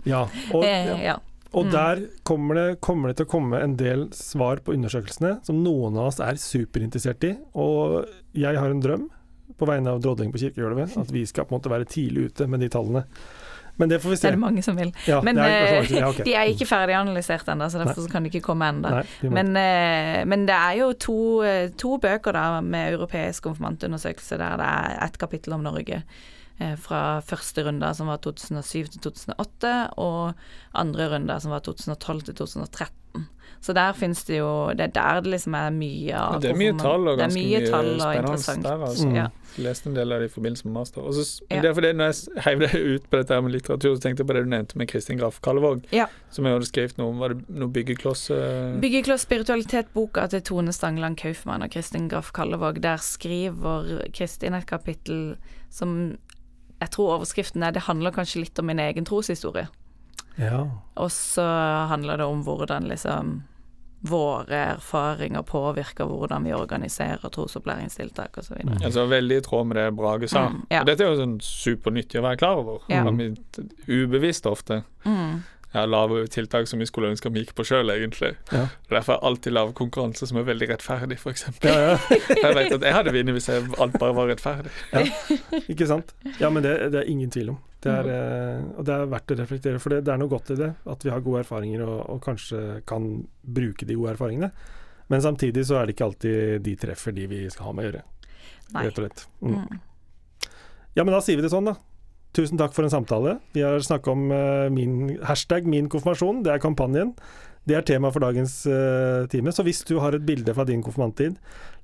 Ja, 0.04 0.26
og, 0.52 0.60
Eh, 0.64 0.84
ja. 0.86 0.96
ja. 1.00 1.16
Og 1.56 1.64
Mm. 1.64 1.72
der 1.72 2.00
kommer 2.22 2.54
det, 2.54 2.80
kommer 2.84 3.08
det 3.08 3.16
til 3.16 3.26
å 3.26 3.32
komme 3.32 3.60
en 3.64 3.76
del 3.80 4.08
svar 4.12 4.60
på 4.60 4.74
undersøkelsene 4.76 5.38
som 5.46 5.62
noen 5.64 5.96
av 5.96 6.10
oss 6.10 6.20
er 6.20 6.36
superinteressert 6.36 7.24
i. 7.24 7.32
Og 7.54 8.04
jeg 8.36 8.58
har 8.60 8.68
en 8.70 8.82
drøm 8.82 9.08
på 9.56 9.66
vegne 9.66 9.94
av 9.94 10.02
drodling 10.04 10.32
på 10.34 10.42
kirkegulvet, 10.42 10.98
at 11.00 11.10
vi 11.14 11.24
skal 11.24 11.46
på 11.46 11.54
en 11.54 11.60
måte 11.60 11.72
være 11.72 11.88
tidlig 11.88 12.28
ute 12.30 12.46
med 12.46 12.60
de 12.60 12.68
tallene. 12.68 13.06
Men 13.76 13.88
det 13.88 14.00
får 14.02 14.10
vi 14.10 14.16
se. 14.16 14.26
Det 14.26 14.32
er 14.32 14.36
det 14.36 14.40
mange 14.40 14.62
som 14.64 14.76
vil. 14.76 14.92
Ja, 15.06 15.20
Men 15.24 15.38
er 15.38 15.80
kanskje 15.80 15.96
eh, 15.96 16.00
ja, 16.00 16.08
okay. 16.08 16.24
de 16.28 16.34
er 16.34 16.52
ikke 16.52 16.68
ferdig 16.68 16.94
analysert 16.96 17.48
ennå, 17.52 17.68
så 17.72 17.82
derfor 17.82 18.06
Nei. 18.06 18.12
kan 18.12 18.24
de 18.24 18.30
ikke 18.32 18.44
komme 18.46 18.68
ennå. 18.72 18.92
Men, 19.22 19.56
eh, 19.60 20.22
men 20.28 20.46
det 20.48 20.56
er 20.56 20.78
jo 20.80 20.92
to, 20.92 21.18
eh, 21.44 21.68
to 21.76 21.98
bøker 22.00 22.36
da 22.36 22.60
med 22.64 22.94
europeisk 22.94 23.48
konfirmantundersøkelse 23.48 24.38
der 24.40 24.56
det 24.60 24.70
er 24.70 25.04
ett 25.04 25.18
kapittel 25.20 25.56
om 25.58 25.64
Norge. 25.66 26.02
Eh, 26.60 26.76
Fra 26.76 27.20
første 27.20 27.64
runde, 27.66 27.94
som 27.94 28.06
var 28.06 28.22
2007 28.24 28.92
til 28.94 29.00
2008, 29.00 29.74
og 29.96 30.34
andre 30.74 31.10
runde, 31.14 31.40
som 31.40 31.50
var 31.54 31.64
2012 31.66 32.22
til 32.30 32.34
2013. 32.34 32.94
Så 33.60 33.72
der 33.72 33.92
finnes 33.96 34.20
det 34.28 34.36
jo 34.38 34.70
Det 34.76 34.84
er 34.84 34.92
der 34.94 35.20
det 35.24 35.30
liksom 35.32 35.54
er 35.58 35.70
mye 35.74 36.18
av 36.18 36.42
det 36.42 36.50
er 36.52 36.58
mye 36.58 36.74
tall 36.78 37.08
og 37.08 37.16
det 37.16 37.24
ganske 37.24 37.40
mye 37.40 37.60
mye 37.62 38.36
spennende 38.38 38.68
der, 38.68 38.84
altså. 38.84 39.08
Mm. 39.08 39.16
Ja. 39.16 39.26
Leste 39.64 39.88
en 39.88 39.96
del 39.96 40.12
av 40.12 40.20
det 40.20 40.28
i 40.28 40.32
forbindelse 40.34 40.68
med 40.68 40.74
master. 40.74 41.00
Og 41.00 41.14
så, 41.16 41.24
Ja. 41.50 41.62
Det 41.62 41.70
er 41.70 41.74
fordi 41.74 41.92
når 41.96 42.12
jeg 42.12 42.42
heiv 42.44 42.60
deg 42.60 42.74
ut 42.74 43.10
på 43.10 43.16
dette 43.16 43.34
her 43.34 43.40
med 43.40 43.52
litteratur, 43.56 43.94
så 43.96 44.02
tenkte 44.04 44.22
jeg 44.22 44.28
på 44.28 44.36
det 44.36 44.44
du 44.44 44.50
nevnte 44.52 44.76
med 44.76 44.88
Kristin 44.88 45.18
Graff 45.18 45.40
Kallevåg, 45.40 45.86
Ja. 45.92 46.06
som 46.30 46.44
jeg 46.44 46.52
hadde 46.52 46.68
skrevet 46.68 46.98
noe 46.98 47.08
om. 47.14 47.18
Var 47.18 47.34
det 47.34 47.48
noe 47.48 47.72
byggekloss 47.72 48.30
uh... 48.30 48.76
Byggekloss 48.80 49.24
spiritualitet-boka 49.24 50.28
til 50.28 50.42
Tone 50.42 50.72
Stangeland 50.76 51.16
Kaufmann 51.16 51.62
og 51.64 51.70
Kristin 51.70 52.08
Graff 52.08 52.32
Kallevåg. 52.36 52.82
Der 52.82 53.00
skriver 53.00 54.04
Kristin 54.12 54.54
et 54.54 54.66
kapittel 54.66 55.38
som 55.70 56.18
jeg 56.80 56.90
tror 56.92 57.16
overskriften 57.16 57.62
er 57.62 57.72
'Det 57.72 57.86
handler 57.88 58.10
kanskje 58.10 58.40
litt 58.40 58.58
om 58.58 58.66
min 58.66 58.78
egen 58.78 59.04
troshistorie'. 59.04 59.68
Ja. 60.36 60.68
Og 60.96 61.10
så 61.10 61.42
handler 61.88 62.16
det 62.16 62.24
om 62.24 62.44
hvordan 62.44 62.88
liksom 62.88 63.42
våre 64.00 64.56
erfaringer 64.76 65.42
påvirker 65.42 66.04
hvordan 66.04 66.44
vi 66.44 66.52
organiserer 66.54 67.28
trosopplæringstiltak 67.32 68.38
osv. 68.38 68.52
Mm. 68.62 68.76
Altså 68.84 69.06
Veldig 69.06 69.36
i 69.36 69.40
tråd 69.40 69.66
med 69.66 69.76
det 69.76 69.86
Brage 69.96 70.28
sa. 70.28 70.48
Mm, 70.48 70.66
ja. 70.70 70.80
Og 70.80 70.86
dette 70.86 71.04
er 71.04 71.10
jo 71.10 71.18
sånn 71.20 71.36
supernyttig 71.42 72.20
å 72.20 72.26
være 72.26 72.36
klar 72.36 72.60
over. 72.60 72.84
Ja. 72.92 73.02
Ubevisst 73.88 74.46
ofte. 74.46 74.82
Mm. 75.04 75.42
Jeg 75.76 75.82
har 75.82 75.90
lave 75.92 76.22
tiltak 76.32 76.68
som 76.70 76.80
vi 76.80 76.86
skulle 76.88 77.10
ønske 77.12 77.28
vi 77.28 77.42
gikk 77.42 77.52
på 77.58 77.66
sjøl, 77.68 77.90
egentlig. 77.92 78.30
Ja. 78.48 78.62
Derfor 78.88 79.12
har 79.12 79.18
jeg 79.18 79.28
alltid 79.28 79.52
lav 79.52 79.72
konkurranse 79.76 80.24
som 80.30 80.38
er 80.40 80.46
veldig 80.48 80.70
rettferdig, 80.70 81.18
f.eks. 81.20 81.50
Ja, 81.66 81.74
ja. 81.82 81.96
Jeg 82.46 82.54
vet 82.56 82.72
at 82.78 82.86
jeg 82.86 82.94
hadde 82.96 83.12
vunnet 83.12 83.36
hvis 83.36 83.48
jeg 83.50 83.66
alt 83.82 83.98
bare 84.00 84.14
var 84.16 84.30
rettferdig. 84.30 84.72
Ikke 85.68 85.88
sant? 85.90 86.14
Ja, 86.40 86.48
men 86.48 86.64
det, 86.64 86.72
det 86.94 87.02
er 87.02 87.10
ingen 87.12 87.28
tvil 87.34 87.52
om. 87.52 87.58
Det 87.84 87.92
er, 87.92 88.08
eh, 88.08 88.62
og 88.72 88.86
det 88.88 88.94
er 88.94 89.10
verdt 89.12 89.34
å 89.34 89.36
reflektere, 89.42 89.80
for 89.82 89.92
det, 89.92 90.00
det 90.06 90.14
er 90.14 90.22
noe 90.22 90.32
godt 90.32 90.54
i 90.54 90.58
det. 90.62 90.70
At 90.88 91.04
vi 91.04 91.12
har 91.12 91.24
gode 91.26 91.42
erfaringer 91.44 91.84
og, 91.84 91.98
og 92.14 92.22
kanskje 92.24 92.62
kan 92.88 93.10
bruke 93.44 93.84
de 93.84 93.98
gode 93.98 94.14
erfaringene. 94.16 94.48
Men 95.12 95.22
samtidig 95.22 95.66
så 95.68 95.80
er 95.80 95.86
det 95.86 95.96
ikke 95.98 96.08
alltid 96.08 96.64
de 96.64 96.76
treffer 96.80 97.14
de 97.14 97.28
vi 97.30 97.42
skal 97.52 97.68
ha 97.68 97.74
med 97.76 97.84
å 97.84 97.90
gjøre, 97.90 98.06
Nei. 98.72 98.86
rett 98.88 98.96
og 98.96 99.04
slett. 99.04 99.26
Mm. 99.44 99.60
Mm. 99.60 99.84
Ja, 100.96 101.04
men 101.04 101.12
da 101.12 101.20
sier 101.22 101.38
vi 101.38 101.44
det 101.44 101.52
sånn, 101.52 101.68
da. 101.68 101.76
Tusen 102.36 102.60
takk 102.60 102.74
for 102.76 102.84
en 102.84 102.92
samtale. 102.92 103.38
Vi 103.56 103.62
har 103.64 103.80
snakka 103.80 104.12
om 104.12 104.30
eh, 104.30 104.68
min 104.68 105.16
hashtag 105.24 105.66
min 105.66 105.88
konfirmasjon, 105.88 106.42
det 106.44 106.52
er 106.52 106.60
kampanjen. 106.60 107.14
Det 107.66 107.74
er 107.74 107.82
tema 107.82 108.12
for 108.14 108.22
dagens 108.22 108.60
uh, 108.70 109.26
time. 109.26 109.50
Så 109.50 109.64
hvis 109.66 109.80
du 109.88 109.96
har 109.98 110.14
et 110.14 110.22
bilde 110.22 110.52
fra 110.54 110.62
din 110.68 110.84
konfirmanttid, 110.86 111.34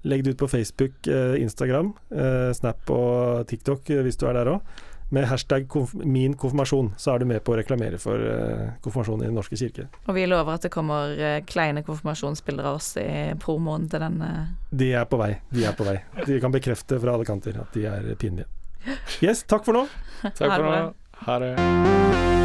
legg 0.07 0.23
det 0.23 0.37
ut 0.37 0.45
på 0.45 0.49
Facebook, 0.53 0.95
uh, 1.11 1.35
Instagram, 1.41 1.91
uh, 2.15 2.53
Snap 2.55 2.93
og 2.95 3.49
TikTok 3.51 3.91
hvis 4.05 4.21
du 4.21 4.29
er 4.29 4.39
der 4.39 4.53
òg. 4.53 4.79
Med 5.13 5.27
hashtag 5.29 5.67
konf 5.69 5.97
min 5.99 6.37
konfirmasjon, 6.39 6.93
så 7.03 7.17
er 7.17 7.21
du 7.21 7.27
med 7.33 7.43
på 7.45 7.53
å 7.53 7.59
reklamere 7.59 7.99
for 8.01 8.23
konfirmasjonen 8.81 9.27
i 9.27 9.29
Den 9.29 9.37
norske 9.37 9.59
kirke. 9.61 9.91
Og 10.07 10.17
vi 10.17 10.25
lover 10.31 10.55
at 10.55 10.65
det 10.65 10.71
kommer 10.73 11.19
kleine 11.51 11.83
konfirmasjonsbilder 11.85 12.71
av 12.71 12.79
oss 12.79 12.95
i 13.03 13.11
promoen 13.43 13.91
til 13.93 14.07
den. 14.07 14.23
De 14.71 14.95
er 14.97 15.05
på 15.05 15.21
vei. 15.21 15.35
De 15.53 15.67
er 15.69 15.77
på 15.77 15.85
vei. 15.85 15.99
De 16.25 16.41
kan 16.41 16.55
bekrefte 16.55 16.97
fra 17.03 17.19
alle 17.19 17.29
kanter 17.29 17.61
at 17.61 17.77
de 17.77 17.85
er 17.91 18.09
pinlige. 18.17 18.49
Yes, 19.23 19.43
takk 19.47 19.65
for 19.65 19.73
nå. 19.79 19.87
Takk 20.23 20.57
for 20.57 20.67
nå. 20.67 20.95
Ha 21.27 21.39
det. 21.39 22.42